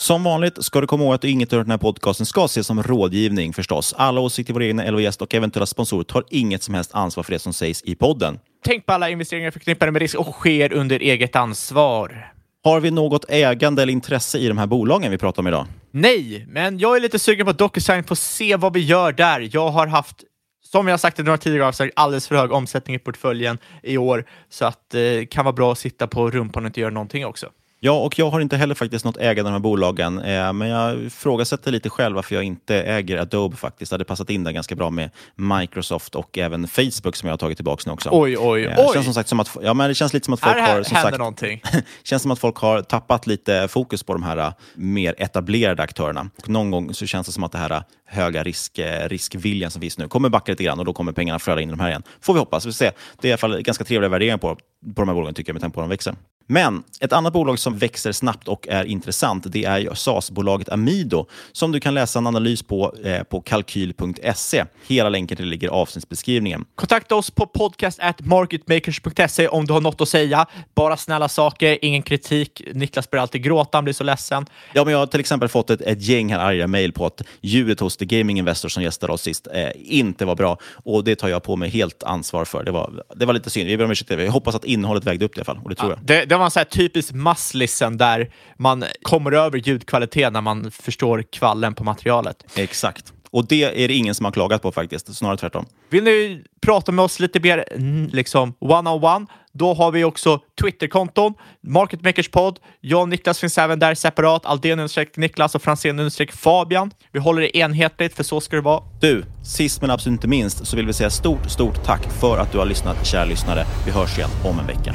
Som 0.04 0.24
vanligt 0.24 0.64
ska 0.64 0.80
du 0.80 0.86
komma 0.86 1.04
ihåg 1.04 1.14
att 1.14 1.24
inget 1.24 1.52
av 1.52 1.58
den 1.58 1.70
här 1.70 1.78
podcasten 1.78 2.26
ska 2.26 2.44
ses 2.44 2.66
som 2.66 2.82
rådgivning 2.82 3.52
förstås. 3.52 3.94
Alla 3.98 4.20
åsikter 4.20 4.52
i 4.52 4.54
våra 4.54 4.64
egna 4.64 4.84
eller 4.84 4.98
gäst 4.98 5.22
och 5.22 5.34
eventuella 5.34 5.66
sponsorer 5.66 6.04
tar 6.04 6.24
inget 6.30 6.62
som 6.62 6.74
helst 6.74 6.90
ansvar 6.94 7.22
för 7.22 7.32
det 7.32 7.38
som 7.38 7.52
sägs 7.52 7.82
i 7.82 7.94
podden. 7.94 8.38
Tänk 8.64 8.86
på 8.86 8.92
alla 8.92 9.10
investeringar 9.10 9.50
förknippade 9.50 9.92
med 9.92 10.02
risk 10.02 10.18
och 10.18 10.34
sker 10.34 10.72
under 10.72 11.00
eget 11.00 11.36
ansvar. 11.36 12.32
Har 12.64 12.80
vi 12.80 12.90
något 12.90 13.24
ägande 13.28 13.82
eller 13.82 13.92
intresse 13.92 14.38
i 14.38 14.48
de 14.48 14.58
här 14.58 14.66
bolagen 14.66 15.10
vi 15.10 15.18
pratar 15.18 15.42
om 15.42 15.46
idag? 15.46 15.66
Nej, 15.90 16.46
men 16.48 16.78
jag 16.78 16.96
är 16.96 17.00
lite 17.00 17.18
sugen 17.18 17.46
på 17.46 17.52
DocuSign 17.52 18.04
för 18.04 18.14
att 18.14 18.18
se 18.18 18.56
vad 18.56 18.72
vi 18.72 18.80
gör 18.80 19.12
där. 19.12 19.48
Jag 19.52 19.68
har 19.68 19.86
haft 19.86 20.24
som 20.62 20.88
jag 20.88 21.00
sagt 21.00 21.18
i 21.18 21.22
några 21.22 21.38
tidigare 21.38 21.68
avsnitt, 21.68 21.92
alldeles 21.96 22.28
för 22.28 22.36
hög 22.36 22.52
omsättning 22.52 22.96
i 22.96 22.98
portföljen 22.98 23.58
i 23.82 23.98
år, 23.98 24.24
så 24.48 24.64
att 24.64 24.90
det 24.90 25.18
eh, 25.18 25.26
kan 25.26 25.44
vara 25.44 25.52
bra 25.52 25.72
att 25.72 25.78
sitta 25.78 26.06
på 26.06 26.30
rumpan 26.30 26.64
och 26.64 26.66
inte 26.66 26.80
göra 26.80 26.90
någonting 26.90 27.26
också. 27.26 27.50
Ja, 27.86 27.92
och 27.92 28.18
jag 28.18 28.30
har 28.30 28.40
inte 28.40 28.56
heller 28.56 28.74
faktiskt 28.74 29.04
något 29.04 29.16
ägande 29.16 29.40
av 29.40 29.44
de 29.44 29.52
här 29.52 29.58
bolagen, 29.58 30.18
eh, 30.18 30.52
men 30.52 30.68
jag 30.68 31.04
ifrågasätter 31.04 31.72
lite 31.72 31.90
själv 31.90 32.16
varför 32.16 32.34
jag 32.34 32.44
inte 32.44 32.76
äger 32.76 33.16
Adobe 33.16 33.56
faktiskt. 33.56 33.90
Det 33.90 33.94
hade 33.94 34.04
passat 34.04 34.30
in 34.30 34.44
där 34.44 34.52
ganska 34.52 34.74
bra 34.74 34.90
med 34.90 35.10
Microsoft 35.34 36.14
och 36.14 36.38
även 36.38 36.68
Facebook 36.68 37.16
som 37.16 37.26
jag 37.26 37.32
har 37.32 37.38
tagit 37.38 37.58
tillbaka 37.58 37.82
nu 37.86 37.92
också. 37.92 38.08
Oj, 38.12 38.38
oj, 38.38 38.64
eh, 38.64 38.74
oj! 38.78 38.90
Känns 38.94 39.04
som 39.04 39.14
sagt 39.14 39.28
som 39.28 39.40
att, 39.40 39.56
ja, 39.62 39.74
men 39.74 39.88
det 39.88 39.94
känns 39.94 40.12
lite 40.12 40.24
som 40.24 40.34
att 40.34 40.40
folk 40.40 40.56
här 40.56 40.76
har... 40.76 40.82
Som 40.82 40.96
sagt, 40.96 41.18
någonting. 41.18 41.62
känns 42.04 42.22
som 42.22 42.30
att 42.30 42.38
folk 42.38 42.56
har 42.56 42.82
tappat 42.82 43.26
lite 43.26 43.68
fokus 43.68 44.02
på 44.02 44.12
de 44.12 44.22
här 44.22 44.38
uh, 44.38 44.52
mer 44.74 45.14
etablerade 45.18 45.82
aktörerna. 45.82 46.30
Och 46.42 46.48
någon 46.48 46.70
gång 46.70 46.94
så 46.94 47.06
känns 47.06 47.26
det 47.26 47.32
som 47.32 47.44
att 47.44 47.52
det 47.52 47.58
här 47.58 47.72
uh, 47.72 47.82
höga 48.06 48.42
risk, 48.42 48.80
riskviljan 49.06 49.70
som 49.70 49.80
finns 49.80 49.98
nu 49.98 50.08
kommer 50.08 50.28
backa 50.28 50.52
lite 50.52 50.64
grann 50.64 50.78
och 50.78 50.84
då 50.84 50.92
kommer 50.92 51.12
pengarna 51.12 51.38
flöda 51.38 51.60
in 51.60 51.68
i 51.68 51.72
de 51.72 51.80
här 51.80 51.88
igen. 51.88 52.02
Får 52.20 52.32
vi 52.34 52.38
hoppas. 52.38 52.66
Vi 52.66 52.70
får 52.70 52.74
se. 52.74 52.90
Det 53.20 53.28
är 53.28 53.30
i 53.30 53.32
alla 53.32 53.38
fall 53.38 53.62
ganska 53.62 53.84
trevliga 53.84 54.08
värderingar 54.08 54.38
på, 54.38 54.54
på 54.54 55.02
de 55.02 55.08
här 55.08 55.14
bolagen 55.14 55.34
tycker 55.34 55.50
jag 55.50 55.54
med 55.54 55.62
tanke 55.62 55.74
på 55.74 55.80
att 55.80 55.84
de 55.84 55.90
växer. 55.90 56.14
Men 56.46 56.82
ett 57.00 57.12
annat 57.12 57.32
bolag 57.32 57.58
som 57.58 57.78
växer 57.78 58.12
snabbt 58.12 58.48
och 58.48 58.68
är 58.68 58.84
intressant 58.84 59.44
det 59.46 59.64
är 59.64 59.94
SAS-bolaget 59.94 60.68
Amido 60.68 61.26
som 61.52 61.72
du 61.72 61.80
kan 61.80 61.94
läsa 61.94 62.18
en 62.18 62.26
analys 62.26 62.62
på 62.62 62.94
eh, 63.04 63.22
på 63.22 63.40
kalkyl.se. 63.40 64.64
Hela 64.88 65.08
länken 65.08 65.36
till 65.36 65.46
ligger 65.46 65.66
i 65.68 65.70
avsnittsbeskrivningen. 65.70 66.64
Kontakta 66.74 67.14
oss 67.14 67.30
på 67.30 67.46
podcast 67.46 68.00
at 68.00 68.20
marketmakers.se 68.26 69.48
om 69.48 69.66
du 69.66 69.72
har 69.72 69.80
något 69.80 70.00
att 70.00 70.08
säga. 70.08 70.46
Bara 70.74 70.96
snälla 70.96 71.28
saker, 71.28 71.78
ingen 71.84 72.02
kritik. 72.02 72.62
Niklas 72.74 73.10
börjar 73.10 73.22
alltid 73.22 73.42
gråta, 73.42 73.78
han 73.78 73.84
blir 73.84 73.94
så 73.94 74.04
ledsen. 74.04 74.46
Ja, 74.72 74.84
men 74.84 74.92
jag 74.92 74.98
har 74.98 75.06
till 75.06 75.20
exempel 75.20 75.48
fått 75.48 75.70
ett, 75.70 75.80
ett 75.80 76.02
gäng 76.02 76.32
här 76.32 76.38
arga 76.38 76.66
mejl 76.66 76.92
på 76.92 77.06
att 77.06 77.22
ljudet 77.40 77.80
hos 77.80 77.96
The 77.96 78.04
Gaming 78.04 78.38
Investor 78.38 78.68
som 78.68 78.82
gästade 78.82 79.12
oss 79.12 79.22
sist 79.22 79.46
eh, 79.54 79.68
inte 79.84 80.24
var 80.24 80.36
bra 80.36 80.58
och 80.84 81.04
det 81.04 81.16
tar 81.16 81.28
jag 81.28 81.42
på 81.42 81.56
mig 81.56 81.70
helt 81.70 82.02
ansvar 82.02 82.44
för. 82.44 82.64
Det 82.64 82.70
var, 82.70 83.04
det 83.16 83.26
var 83.26 83.32
lite 83.34 83.50
synd. 83.50 83.68
Vi 83.68 83.76
ber 83.76 83.84
om 83.84 83.90
ursäkt. 83.90 84.10
Jag 84.10 84.30
hoppas 84.32 84.54
att 84.54 84.64
innehållet 84.64 85.04
vägde 85.04 85.24
upp 85.24 85.34
det 85.34 85.38
i 85.38 85.40
alla 85.40 85.44
fall 85.44 85.60
och 85.64 85.70
det 85.70 85.76
tror 85.76 85.90
Ja, 85.90 85.96
jag. 86.06 86.06
det, 86.06 86.24
det 86.34 86.38
var 86.38 86.44
en 86.44 86.50
så 86.50 86.60
här 86.60 86.64
typisk 86.64 87.12
masslisten 87.12 87.96
där 87.96 88.30
man 88.56 88.84
kommer 89.02 89.32
över 89.32 89.58
ljudkvalitet 89.58 90.32
när 90.32 90.40
man 90.40 90.70
förstår 90.70 91.22
kvallen 91.22 91.74
på 91.74 91.84
materialet. 91.84 92.44
Exakt. 92.54 93.12
Och 93.30 93.46
det 93.46 93.84
är 93.84 93.88
det 93.88 93.94
ingen 93.94 94.14
som 94.14 94.24
har 94.24 94.32
klagat 94.32 94.62
på 94.62 94.72
faktiskt, 94.72 95.16
snarare 95.16 95.36
tvärtom. 95.36 95.66
Vill 95.90 96.04
ni 96.04 96.42
prata 96.62 96.92
med 96.92 97.04
oss 97.04 97.20
lite 97.20 97.40
mer 97.40 97.64
liksom 98.12 98.54
one-on-one, 98.58 99.26
då 99.52 99.74
har 99.74 99.92
vi 99.92 100.04
också 100.04 100.40
Twitterkonton, 100.60 101.34
Market 101.62 102.02
Makers 102.02 102.28
Podd. 102.28 102.58
Jag 102.80 103.02
och 103.02 103.08
Niklas 103.08 103.40
finns 103.40 103.58
även 103.58 103.78
där 103.78 103.94
separat, 103.94 104.46
Aldén 104.46 104.88
Niklas 105.16 105.54
och 105.54 105.62
Franzén 105.62 106.10
Fabian. 106.32 106.90
Vi 107.12 107.20
håller 107.20 107.42
det 107.42 107.56
enhetligt, 107.56 108.16
för 108.16 108.22
så 108.24 108.40
ska 108.40 108.56
det 108.56 108.62
vara. 108.62 108.82
Du, 109.00 109.24
sist 109.44 109.80
men 109.80 109.90
absolut 109.90 110.16
inte 110.16 110.28
minst 110.28 110.66
så 110.66 110.76
vill 110.76 110.86
vi 110.86 110.92
säga 110.92 111.10
stort, 111.10 111.50
stort 111.50 111.84
tack 111.84 112.02
för 112.20 112.38
att 112.38 112.52
du 112.52 112.58
har 112.58 112.66
lyssnat, 112.66 113.06
kära 113.06 113.24
lyssnare. 113.24 113.64
Vi 113.84 113.90
hörs 113.90 114.18
igen 114.18 114.30
om 114.44 114.58
en 114.58 114.66
vecka. 114.66 114.94